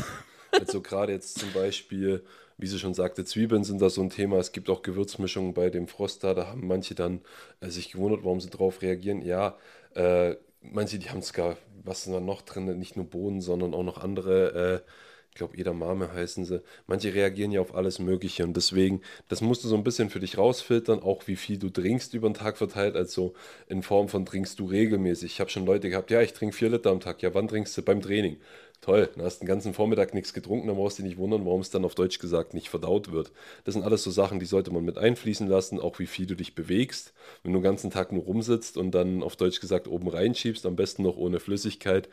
Also 0.52 0.82
gerade 0.82 1.14
jetzt 1.14 1.40
zum 1.40 1.52
Beispiel, 1.52 2.22
wie 2.58 2.68
sie 2.68 2.80
schon 2.80 2.94
sagte, 2.94 3.26
Zwiebeln 3.26 3.64
sind 3.64 3.82
da 3.82 3.90
so 3.90 4.02
ein 4.02 4.10
Thema. 4.10 4.38
Es 4.38 4.52
gibt 4.52 4.70
auch 4.70 4.82
Gewürzmischungen 4.82 5.54
bei 5.54 5.70
dem 5.70 5.88
Frost 5.88 6.24
da. 6.24 6.34
Da 6.34 6.48
haben 6.48 6.68
manche 6.68 6.96
dann 6.96 7.22
äh, 7.62 7.70
sich 7.70 7.92
gewundert, 7.92 8.24
warum 8.24 8.40
sie 8.42 8.50
drauf 8.50 8.82
reagieren. 8.82 9.22
Ja, 9.22 9.58
äh, 9.96 10.36
manche, 10.62 11.00
die 11.00 11.10
haben 11.10 11.22
sogar, 11.22 11.58
was 11.84 12.04
sind 12.04 12.14
da 12.14 12.20
noch 12.20 12.42
drin? 12.42 12.78
Nicht 12.80 12.96
nur 12.96 13.06
Bohnen, 13.06 13.42
sondern 13.42 13.74
auch 13.74 13.84
noch 13.84 13.98
andere. 13.98 14.84
Äh, 14.86 14.90
ich 15.34 15.38
glaube, 15.38 15.58
Edamame 15.58 16.14
heißen 16.14 16.46
sie. 16.46 16.62
Manche 16.86 17.12
reagieren 17.16 17.52
ja 17.52 17.60
auf 17.60 17.74
alles 17.74 17.98
Mögliche 17.98 18.44
und 18.44 18.56
deswegen, 18.56 19.02
das 19.30 19.42
musst 19.42 19.64
du 19.64 19.68
so 19.68 19.76
ein 19.76 19.84
bisschen 19.84 20.12
für 20.12 20.20
dich 20.20 20.38
rausfiltern, 20.38 21.02
auch 21.02 21.26
wie 21.26 21.36
viel 21.36 21.58
du 21.58 21.70
trinkst 21.72 22.14
über 22.14 22.30
den 22.30 22.36
Tag 22.36 22.56
verteilt, 22.56 22.96
also 22.96 23.34
in 23.68 23.82
Form 23.82 24.10
von 24.10 24.28
trinkst 24.28 24.60
du 24.60 24.66
regelmäßig. 24.66 25.34
Ich 25.34 25.40
habe 25.40 25.50
schon 25.50 25.66
Leute 25.66 25.90
gehabt, 25.90 26.12
ja, 26.12 26.22
ich 26.22 26.34
trinke 26.34 26.56
vier 26.56 26.70
Liter 26.70 26.92
am 26.92 27.00
Tag. 27.00 27.24
Ja, 27.24 27.34
wann 27.34 27.48
trinkst 27.48 27.76
du? 27.76 27.82
Beim 27.82 28.00
Training. 28.02 28.38
Toll, 28.82 29.10
dann 29.16 29.24
hast 29.24 29.40
den 29.40 29.48
ganzen 29.48 29.74
Vormittag 29.74 30.14
nichts 30.14 30.34
getrunken, 30.34 30.68
dann 30.68 30.76
brauchst 30.76 31.00
du 31.00 31.04
dich 31.04 31.12
nicht 31.12 31.18
wundern, 31.18 31.46
warum 31.46 31.62
es 31.62 31.70
dann 31.70 31.86
auf 31.86 31.96
Deutsch 31.96 32.20
gesagt 32.20 32.54
nicht 32.54 32.68
verdaut 32.68 33.14
wird. 33.14 33.32
Das 33.64 33.76
sind 33.76 33.84
alles 33.84 34.04
so 34.04 34.12
Sachen, 34.12 34.42
die 34.42 34.46
sollte 34.46 34.72
man 34.72 34.84
mit 34.84 34.98
einfließen 34.98 35.48
lassen, 35.48 35.80
auch 35.80 36.00
wie 36.00 36.06
viel 36.06 36.26
du 36.26 36.36
dich 36.36 36.54
bewegst. 36.54 37.14
Wenn 37.44 37.54
du 37.54 37.60
den 37.60 37.64
ganzen 37.64 37.92
Tag 37.92 38.12
nur 38.12 38.24
rumsitzt 38.24 38.76
und 38.76 38.92
dann 38.92 39.24
auf 39.24 39.38
Deutsch 39.38 39.62
gesagt 39.62 39.88
oben 39.88 40.10
reinschiebst, 40.10 40.66
am 40.66 40.76
besten 40.76 41.04
noch 41.04 41.16
ohne 41.16 41.40
Flüssigkeit, 41.40 42.10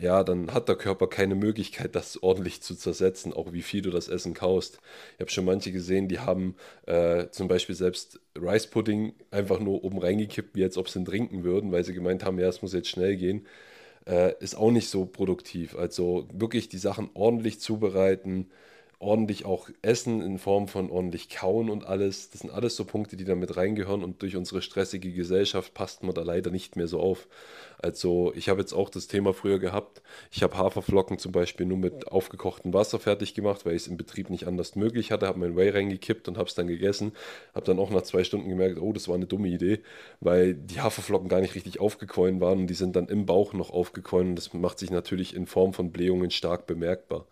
ja, 0.00 0.22
dann 0.22 0.54
hat 0.54 0.68
der 0.68 0.76
Körper 0.76 1.08
keine 1.08 1.34
Möglichkeit, 1.34 1.96
das 1.96 2.22
ordentlich 2.22 2.62
zu 2.62 2.76
zersetzen, 2.76 3.32
auch 3.32 3.52
wie 3.52 3.62
viel 3.62 3.82
du 3.82 3.90
das 3.90 4.06
Essen 4.06 4.32
kaust. 4.32 4.78
Ich 5.14 5.20
habe 5.20 5.30
schon 5.32 5.44
manche 5.44 5.72
gesehen, 5.72 6.06
die 6.06 6.20
haben 6.20 6.54
äh, 6.86 7.30
zum 7.30 7.48
Beispiel 7.48 7.74
selbst 7.74 8.20
Rice 8.40 8.68
Pudding 8.68 9.14
einfach 9.32 9.58
nur 9.58 9.82
oben 9.82 9.98
reingekippt, 9.98 10.54
wie 10.54 10.62
als 10.62 10.76
ob 10.78 10.88
sie 10.88 11.00
ihn 11.00 11.04
trinken 11.04 11.42
würden, 11.42 11.72
weil 11.72 11.84
sie 11.84 11.94
gemeint 11.94 12.24
haben, 12.24 12.38
ja, 12.38 12.46
es 12.46 12.62
muss 12.62 12.72
jetzt 12.72 12.88
schnell 12.88 13.16
gehen 13.16 13.44
äh, 14.06 14.34
ist 14.40 14.54
auch 14.54 14.70
nicht 14.70 14.88
so 14.88 15.06
produktiv. 15.06 15.76
Also 15.76 16.28
wirklich 16.32 16.68
die 16.68 16.78
Sachen 16.78 17.10
ordentlich 17.14 17.60
zubereiten, 17.60 18.50
ordentlich 19.02 19.44
auch 19.44 19.68
essen 19.82 20.22
in 20.22 20.38
Form 20.38 20.68
von 20.68 20.90
ordentlich 20.90 21.28
kauen 21.28 21.68
und 21.68 21.84
alles. 21.84 22.30
Das 22.30 22.40
sind 22.40 22.50
alles 22.50 22.76
so 22.76 22.84
Punkte, 22.84 23.16
die 23.16 23.24
da 23.24 23.34
mit 23.34 23.56
reingehören 23.56 24.04
und 24.04 24.22
durch 24.22 24.36
unsere 24.36 24.62
stressige 24.62 25.12
Gesellschaft 25.12 25.74
passt 25.74 26.04
man 26.04 26.14
da 26.14 26.22
leider 26.22 26.50
nicht 26.50 26.76
mehr 26.76 26.86
so 26.86 27.00
auf. 27.00 27.26
Also 27.78 28.32
ich 28.36 28.48
habe 28.48 28.60
jetzt 28.60 28.72
auch 28.72 28.88
das 28.88 29.08
Thema 29.08 29.34
früher 29.34 29.58
gehabt. 29.58 30.02
Ich 30.30 30.44
habe 30.44 30.56
Haferflocken 30.56 31.18
zum 31.18 31.32
Beispiel 31.32 31.66
nur 31.66 31.78
mit 31.78 32.06
aufgekochtem 32.08 32.72
Wasser 32.72 33.00
fertig 33.00 33.34
gemacht, 33.34 33.66
weil 33.66 33.74
ich 33.74 33.82
es 33.82 33.88
im 33.88 33.96
Betrieb 33.96 34.30
nicht 34.30 34.46
anders 34.46 34.76
möglich 34.76 35.10
hatte. 35.10 35.26
Habe 35.26 35.40
mein 35.40 35.56
Whey 35.56 35.70
reingekippt 35.70 36.28
und 36.28 36.38
habe 36.38 36.48
es 36.48 36.54
dann 36.54 36.68
gegessen. 36.68 37.12
Habe 37.54 37.66
dann 37.66 37.80
auch 37.80 37.90
nach 37.90 38.02
zwei 38.02 38.22
Stunden 38.22 38.48
gemerkt, 38.48 38.80
oh, 38.80 38.92
das 38.92 39.08
war 39.08 39.16
eine 39.16 39.26
dumme 39.26 39.48
Idee, 39.48 39.80
weil 40.20 40.54
die 40.54 40.80
Haferflocken 40.80 41.28
gar 41.28 41.40
nicht 41.40 41.56
richtig 41.56 41.80
aufgequollen 41.80 42.40
waren 42.40 42.60
und 42.60 42.66
die 42.68 42.74
sind 42.74 42.94
dann 42.94 43.08
im 43.08 43.26
Bauch 43.26 43.52
noch 43.52 43.70
aufgequollen. 43.70 44.30
Und 44.30 44.36
das 44.36 44.54
macht 44.54 44.78
sich 44.78 44.90
natürlich 44.90 45.34
in 45.34 45.46
Form 45.46 45.72
von 45.72 45.90
Blähungen 45.90 46.30
stark 46.30 46.66
bemerkbar. 46.66 47.26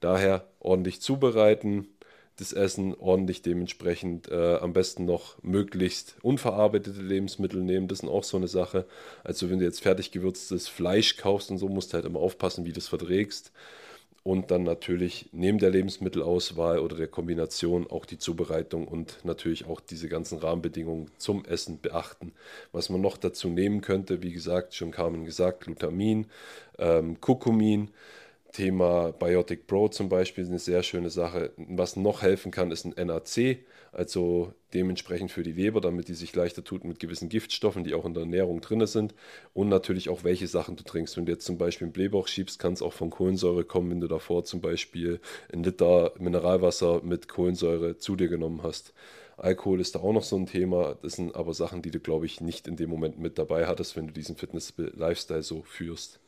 Daher 0.00 0.48
ordentlich 0.60 1.00
zubereiten, 1.00 1.88
das 2.36 2.52
Essen 2.52 2.94
ordentlich 2.94 3.42
dementsprechend 3.42 4.30
äh, 4.30 4.56
am 4.56 4.72
besten 4.72 5.04
noch 5.04 5.42
möglichst 5.42 6.16
unverarbeitete 6.22 7.02
Lebensmittel 7.02 7.62
nehmen. 7.62 7.88
Das 7.88 8.00
ist 8.00 8.08
auch 8.08 8.22
so 8.24 8.36
eine 8.36 8.46
Sache. 8.48 8.86
Also 9.24 9.50
wenn 9.50 9.58
du 9.58 9.64
jetzt 9.64 9.80
fertig 9.82 10.12
gewürztes 10.12 10.68
Fleisch 10.68 11.16
kaufst 11.16 11.50
und 11.50 11.58
so, 11.58 11.68
musst 11.68 11.92
du 11.92 11.94
halt 11.96 12.04
immer 12.04 12.20
aufpassen, 12.20 12.64
wie 12.64 12.72
du 12.72 12.78
es 12.78 12.88
verträgst. 12.88 13.52
und 14.22 14.50
dann 14.50 14.62
natürlich 14.64 15.28
neben 15.32 15.58
der 15.58 15.70
Lebensmittelauswahl 15.70 16.80
oder 16.80 16.96
der 16.96 17.08
Kombination 17.08 17.86
auch 17.88 18.04
die 18.04 18.18
Zubereitung 18.18 18.86
und 18.86 19.24
natürlich 19.24 19.66
auch 19.66 19.80
diese 19.80 20.08
ganzen 20.08 20.38
Rahmenbedingungen 20.38 21.10
zum 21.16 21.44
Essen 21.46 21.80
beachten. 21.80 22.32
Was 22.72 22.90
man 22.90 23.00
noch 23.00 23.16
dazu 23.16 23.48
nehmen 23.48 23.80
könnte, 23.80 24.22
wie 24.22 24.32
gesagt, 24.32 24.74
schon 24.74 24.90
Carmen 24.90 25.24
gesagt, 25.24 25.62
Glutamin, 25.64 26.26
ähm, 26.78 27.20
Kurkumin, 27.20 27.90
Thema 28.52 29.12
Biotic 29.12 29.66
Pro 29.66 29.88
zum 29.88 30.08
Beispiel 30.08 30.42
ist 30.42 30.50
eine 30.50 30.58
sehr 30.58 30.82
schöne 30.82 31.10
Sache. 31.10 31.52
Was 31.56 31.96
noch 31.96 32.22
helfen 32.22 32.50
kann, 32.50 32.70
ist 32.70 32.84
ein 32.86 33.06
NAC, 33.06 33.58
also 33.92 34.52
dementsprechend 34.74 35.30
für 35.30 35.42
die 35.42 35.52
Leber, 35.52 35.80
damit 35.80 36.08
die 36.08 36.14
sich 36.14 36.34
leichter 36.34 36.64
tut 36.64 36.84
mit 36.84 36.98
gewissen 36.98 37.28
Giftstoffen, 37.28 37.84
die 37.84 37.94
auch 37.94 38.06
in 38.06 38.14
der 38.14 38.22
Ernährung 38.22 38.60
drin 38.60 38.84
sind. 38.86 39.14
Und 39.52 39.68
natürlich 39.68 40.08
auch, 40.08 40.24
welche 40.24 40.46
Sachen 40.46 40.76
du 40.76 40.84
trinkst. 40.84 41.16
Wenn 41.16 41.26
du 41.26 41.32
jetzt 41.32 41.44
zum 41.44 41.58
Beispiel 41.58 41.86
einen 41.86 41.92
Blähbauch 41.92 42.26
schiebst, 42.26 42.58
kann 42.58 42.72
es 42.72 42.82
auch 42.82 42.92
von 42.92 43.10
Kohlensäure 43.10 43.64
kommen, 43.64 43.90
wenn 43.90 44.00
du 44.00 44.08
davor 44.08 44.44
zum 44.44 44.60
Beispiel 44.60 45.20
ein 45.52 45.62
Liter 45.62 46.12
Mineralwasser 46.18 47.02
mit 47.02 47.28
Kohlensäure 47.28 47.98
zu 47.98 48.16
dir 48.16 48.28
genommen 48.28 48.62
hast. 48.62 48.94
Alkohol 49.36 49.80
ist 49.80 49.94
da 49.94 50.00
auch 50.00 50.12
noch 50.12 50.24
so 50.24 50.36
ein 50.36 50.46
Thema. 50.46 50.96
Das 51.02 51.12
sind 51.12 51.36
aber 51.36 51.54
Sachen, 51.54 51.82
die 51.82 51.90
du, 51.90 52.00
glaube 52.00 52.26
ich, 52.26 52.40
nicht 52.40 52.66
in 52.66 52.76
dem 52.76 52.90
Moment 52.90 53.18
mit 53.18 53.38
dabei 53.38 53.66
hattest, 53.66 53.94
wenn 53.96 54.06
du 54.08 54.12
diesen 54.12 54.36
Fitness-Lifestyle 54.36 55.42
so 55.42 55.62
führst. 55.62 56.18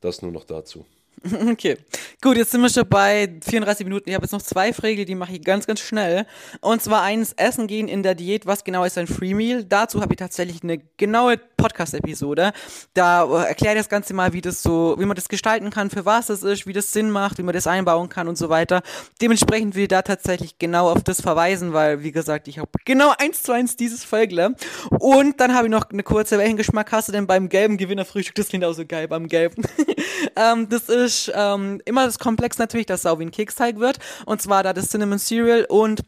Das 0.00 0.22
nur 0.22 0.32
noch 0.32 0.44
dazu. 0.44 0.86
Okay, 1.52 1.78
gut, 2.20 2.36
jetzt 2.36 2.50
sind 2.50 2.60
wir 2.60 2.68
schon 2.68 2.88
bei 2.88 3.28
34 3.44 3.84
Minuten. 3.84 4.08
Ich 4.08 4.14
habe 4.14 4.24
jetzt 4.24 4.32
noch 4.32 4.42
zwei 4.42 4.72
Fragen, 4.72 5.06
die 5.06 5.14
mache 5.14 5.32
ich 5.32 5.42
ganz, 5.42 5.66
ganz 5.66 5.80
schnell. 5.80 6.26
Und 6.60 6.82
zwar 6.82 7.02
eins, 7.02 7.32
Essen 7.36 7.66
gehen 7.66 7.88
in 7.88 8.02
der 8.02 8.14
Diät. 8.14 8.46
Was 8.46 8.64
genau 8.64 8.84
ist 8.84 8.98
ein 8.98 9.06
Free 9.06 9.34
Meal? 9.34 9.64
Dazu 9.64 10.00
habe 10.00 10.12
ich 10.12 10.18
tatsächlich 10.18 10.62
eine 10.62 10.78
genaue 10.96 11.38
Podcast-Episode. 11.56 12.52
Da 12.94 13.24
äh, 13.24 13.48
erkläre 13.48 13.74
ich 13.74 13.80
das 13.80 13.88
Ganze 13.88 14.14
mal, 14.14 14.32
wie 14.32 14.40
das 14.40 14.62
so, 14.62 14.96
wie 14.98 15.04
man 15.04 15.16
das 15.16 15.28
gestalten 15.28 15.70
kann, 15.70 15.90
für 15.90 16.04
was 16.04 16.26
das 16.26 16.42
ist, 16.42 16.66
wie 16.66 16.72
das 16.72 16.92
Sinn 16.92 17.10
macht, 17.10 17.38
wie 17.38 17.42
man 17.42 17.54
das 17.54 17.66
einbauen 17.66 18.08
kann 18.08 18.28
und 18.28 18.38
so 18.38 18.48
weiter. 18.48 18.82
Dementsprechend 19.20 19.74
will 19.74 19.82
ich 19.82 19.88
da 19.88 20.02
tatsächlich 20.02 20.58
genau 20.58 20.90
auf 20.90 21.02
das 21.02 21.20
verweisen, 21.20 21.72
weil, 21.72 22.02
wie 22.02 22.12
gesagt, 22.12 22.48
ich 22.48 22.58
habe 22.58 22.70
genau 22.84 23.12
eins 23.18 23.42
zu 23.42 23.52
eins 23.52 23.76
dieses 23.76 24.04
Folgle. 24.04 24.54
Und 24.90 25.40
dann 25.40 25.54
habe 25.54 25.66
ich 25.66 25.70
noch 25.70 25.90
eine 25.90 26.02
kurze, 26.02 26.38
welchen 26.38 26.56
Geschmack 26.56 26.92
hast 26.92 27.08
du 27.08 27.12
denn 27.12 27.26
beim 27.26 27.48
gelben 27.48 27.76
Gewinnerfrühstück? 27.76 28.34
Das 28.34 28.48
klingt 28.48 28.64
auch 28.64 28.72
so 28.72 28.86
geil, 28.86 29.08
beim 29.08 29.28
gelben. 29.28 29.62
ähm, 30.36 30.68
das 30.68 30.88
ist 30.88 31.32
ähm, 31.34 31.80
immer 31.84 32.06
das 32.06 32.18
Komplex 32.18 32.58
natürlich, 32.58 32.86
dass 32.86 33.00
es 33.00 33.06
auch 33.06 33.18
wie 33.18 33.24
ein 33.24 33.30
Keksteig 33.30 33.78
wird. 33.78 33.98
Und 34.26 34.42
zwar 34.42 34.62
da 34.62 34.72
das 34.72 34.88
Cinnamon 34.90 35.18
Cereal 35.18 35.64
und 35.68 36.02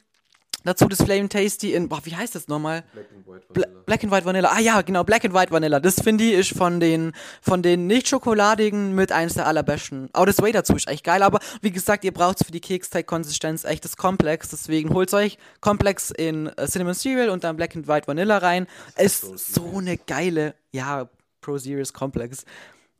dazu 0.64 0.86
das 0.88 1.02
Flame 1.02 1.28
Tasty 1.28 1.74
in, 1.74 1.88
boah, 1.88 2.00
wie 2.04 2.14
heißt 2.14 2.34
das 2.34 2.48
nochmal? 2.48 2.84
Black 2.92 3.06
and 3.14 3.26
White 3.26 3.44
Vanilla. 3.48 3.68
Bla 3.72 3.82
Black 3.86 4.04
and 4.04 4.12
White 4.12 4.24
Vanilla. 4.24 4.50
Ah 4.52 4.60
ja, 4.60 4.82
genau, 4.82 5.04
Black 5.04 5.24
and 5.24 5.34
White 5.34 5.50
Vanilla. 5.50 5.80
Das 5.80 6.00
finde 6.00 6.24
ich 6.24 6.34
ist 6.34 6.56
von 6.56 6.80
den, 6.80 7.12
von 7.40 7.62
den 7.62 7.86
nicht 7.86 8.08
schokoladigen 8.08 8.94
mit 8.94 9.12
eines 9.12 9.34
der 9.34 9.46
allerbesten. 9.46 10.10
Auch 10.12 10.26
das 10.26 10.40
Way 10.40 10.52
dazu 10.52 10.74
ist 10.74 10.88
echt 10.88 11.04
geil, 11.04 11.22
aber 11.22 11.40
wie 11.62 11.70
gesagt, 11.70 12.04
ihr 12.04 12.12
braucht 12.12 12.44
für 12.44 12.52
die 12.52 12.60
Keksteig-Konsistenz 12.60 13.64
echtes 13.64 13.96
Komplex. 13.96 14.50
Deswegen 14.50 14.94
holt 14.94 15.12
euch 15.14 15.38
Komplex 15.60 16.10
in 16.10 16.46
äh, 16.56 16.66
Cinnamon 16.66 16.94
Cereal 16.94 17.30
und 17.30 17.44
dann 17.44 17.56
Black 17.56 17.74
and 17.74 17.88
White 17.88 18.06
Vanilla 18.06 18.38
rein. 18.38 18.66
Ist 18.96 19.54
so 19.54 19.78
eine 19.78 19.96
geile, 19.96 20.54
ja, 20.72 21.08
Pro 21.40 21.58
Series 21.58 21.92
Komplex. 21.92 22.44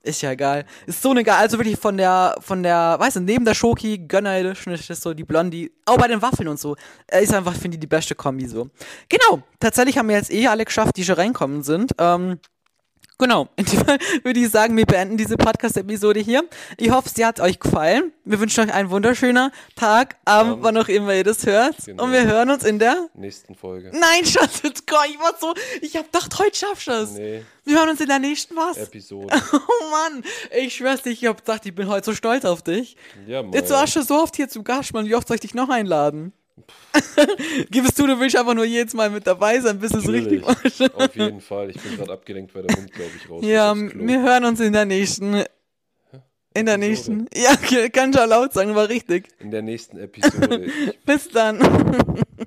Ist 0.03 0.23
ja 0.23 0.35
geil. 0.35 0.65
Ist 0.87 1.03
so 1.03 1.11
eine 1.11 1.23
geil. 1.23 1.37
Also 1.37 1.59
wirklich 1.59 1.79
von 1.79 1.97
der, 1.97 2.35
von 2.41 2.63
der, 2.63 2.97
weißt 2.99 3.17
du, 3.17 3.21
neben 3.21 3.45
der 3.45 3.55
Schoki, 3.55 3.99
Gönner 3.99 4.39
ist 4.39 5.03
so 5.03 5.13
die 5.13 5.25
Blondie. 5.25 5.71
Auch 5.85 5.99
bei 5.99 6.09
den 6.09 6.23
Waffeln 6.23 6.49
und 6.49 6.59
so. 6.59 6.75
Ist 7.11 7.35
einfach, 7.35 7.55
finde 7.55 7.77
ich, 7.77 7.81
die 7.81 7.87
beste 7.87 8.15
Kombi 8.15 8.47
so. 8.47 8.71
Genau. 9.11 9.43
Tatsächlich 9.59 9.99
haben 9.99 10.09
wir 10.09 10.17
jetzt 10.17 10.33
eh 10.33 10.47
alle 10.47 10.65
geschafft, 10.65 10.97
die 10.97 11.05
schon 11.05 11.17
reinkommen 11.17 11.63
sind. 11.63 11.93
Ähm, 11.99 12.39
Genau, 13.21 13.49
in 13.57 13.67
dem 13.67 13.85
Fall 13.85 13.99
würde 14.23 14.41
ich 14.41 14.49
sagen, 14.49 14.75
wir 14.79 14.87
beenden 14.87 15.19
diese 15.19 15.37
Podcast-Episode 15.37 16.21
hier. 16.21 16.43
Ich 16.79 16.91
hoffe, 16.91 17.11
sie 17.15 17.25
hat 17.27 17.39
euch 17.39 17.61
gefallen. 17.61 18.13
Wir 18.25 18.41
wünschen 18.41 18.65
euch 18.65 18.73
einen 18.73 18.89
wunderschönen 18.89 19.51
Tag, 19.77 20.17
Abend, 20.25 20.55
um, 20.55 20.63
wann 20.63 20.77
auch 20.79 20.89
immer 20.89 21.15
ihr 21.15 21.25
das 21.25 21.45
hört. 21.45 21.77
Genau. 21.85 22.05
Und 22.05 22.13
wir 22.13 22.25
hören 22.25 22.49
uns 22.49 22.65
in 22.65 22.79
der 22.79 23.11
nächsten 23.13 23.55
Folge. 23.55 23.91
Nein, 23.93 24.25
Schatz, 24.25 24.63
ich 24.65 25.21
war 25.21 25.35
so, 25.39 25.53
ich 25.83 25.97
hab 25.97 26.11
gedacht, 26.11 26.39
heute 26.39 26.57
schaffst 26.57 26.87
du 26.87 26.93
es. 26.93 27.11
Nee. 27.13 27.43
Wir 27.65 27.79
hören 27.79 27.91
uns 27.91 28.01
in 28.01 28.09
der 28.09 28.19
nächsten 28.19 28.57
was? 28.57 28.79
Episode. 28.79 29.29
Oh 29.53 29.91
Mann, 29.91 30.25
ich 30.57 30.77
schwör's 30.77 31.03
dir, 31.03 31.11
ich 31.11 31.27
hab 31.27 31.39
gedacht, 31.39 31.67
ich 31.67 31.75
bin 31.75 31.89
heute 31.89 32.07
so 32.07 32.15
stolz 32.15 32.45
auf 32.45 32.63
dich. 32.63 32.97
Ja, 33.27 33.43
Mann. 33.43 33.53
Jetzt 33.53 33.71
warst 33.71 33.97
du 33.97 34.03
so 34.03 34.15
oft 34.15 34.35
hier 34.37 34.49
zu 34.49 34.63
Gast, 34.63 34.95
Mann. 34.95 35.05
Wie 35.07 35.15
oft 35.15 35.29
soll 35.29 35.35
ich 35.35 35.41
dich 35.43 35.55
noch 35.55 35.69
einladen? 35.69 36.33
Gib 37.71 37.85
es 37.85 37.95
zu, 37.95 38.07
du 38.07 38.19
willst 38.19 38.37
einfach 38.37 38.55
nur 38.55 38.65
jedes 38.65 38.95
Mal 38.95 39.11
mit 39.11 39.27
dabei 39.27 39.61
sein, 39.61 39.79
bis 39.79 39.93
es 39.93 40.09
richtig 40.09 40.45
machst. 40.45 40.83
Auf 40.95 41.15
jeden 41.17 41.41
Fall. 41.41 41.71
Ich 41.71 41.81
bin 41.81 41.97
gerade 41.97 42.13
abgelenkt, 42.13 42.55
weil 42.55 42.63
der 42.63 42.77
Hund, 42.77 42.93
glaube 42.93 43.11
ich, 43.17 43.31
raus 43.31 43.45
Ja, 43.45 43.75
wir 43.77 44.23
hören 44.23 44.45
uns 44.45 44.61
in 44.61 44.73
der 44.73 44.85
nächsten. 44.85 45.45
In 46.53 46.67
der 46.67 46.79
nächsten. 46.79 47.27
Ja, 47.33 47.55
kann 47.89 48.13
schon 48.13 48.29
laut 48.29 48.53
sagen, 48.53 48.75
war 48.75 48.89
richtig. 48.89 49.29
In 49.39 49.53
der 49.53 49.63
nächsten 49.63 49.99
Episode. 49.99 50.69
bis 51.07 51.29
dann. 51.29 51.61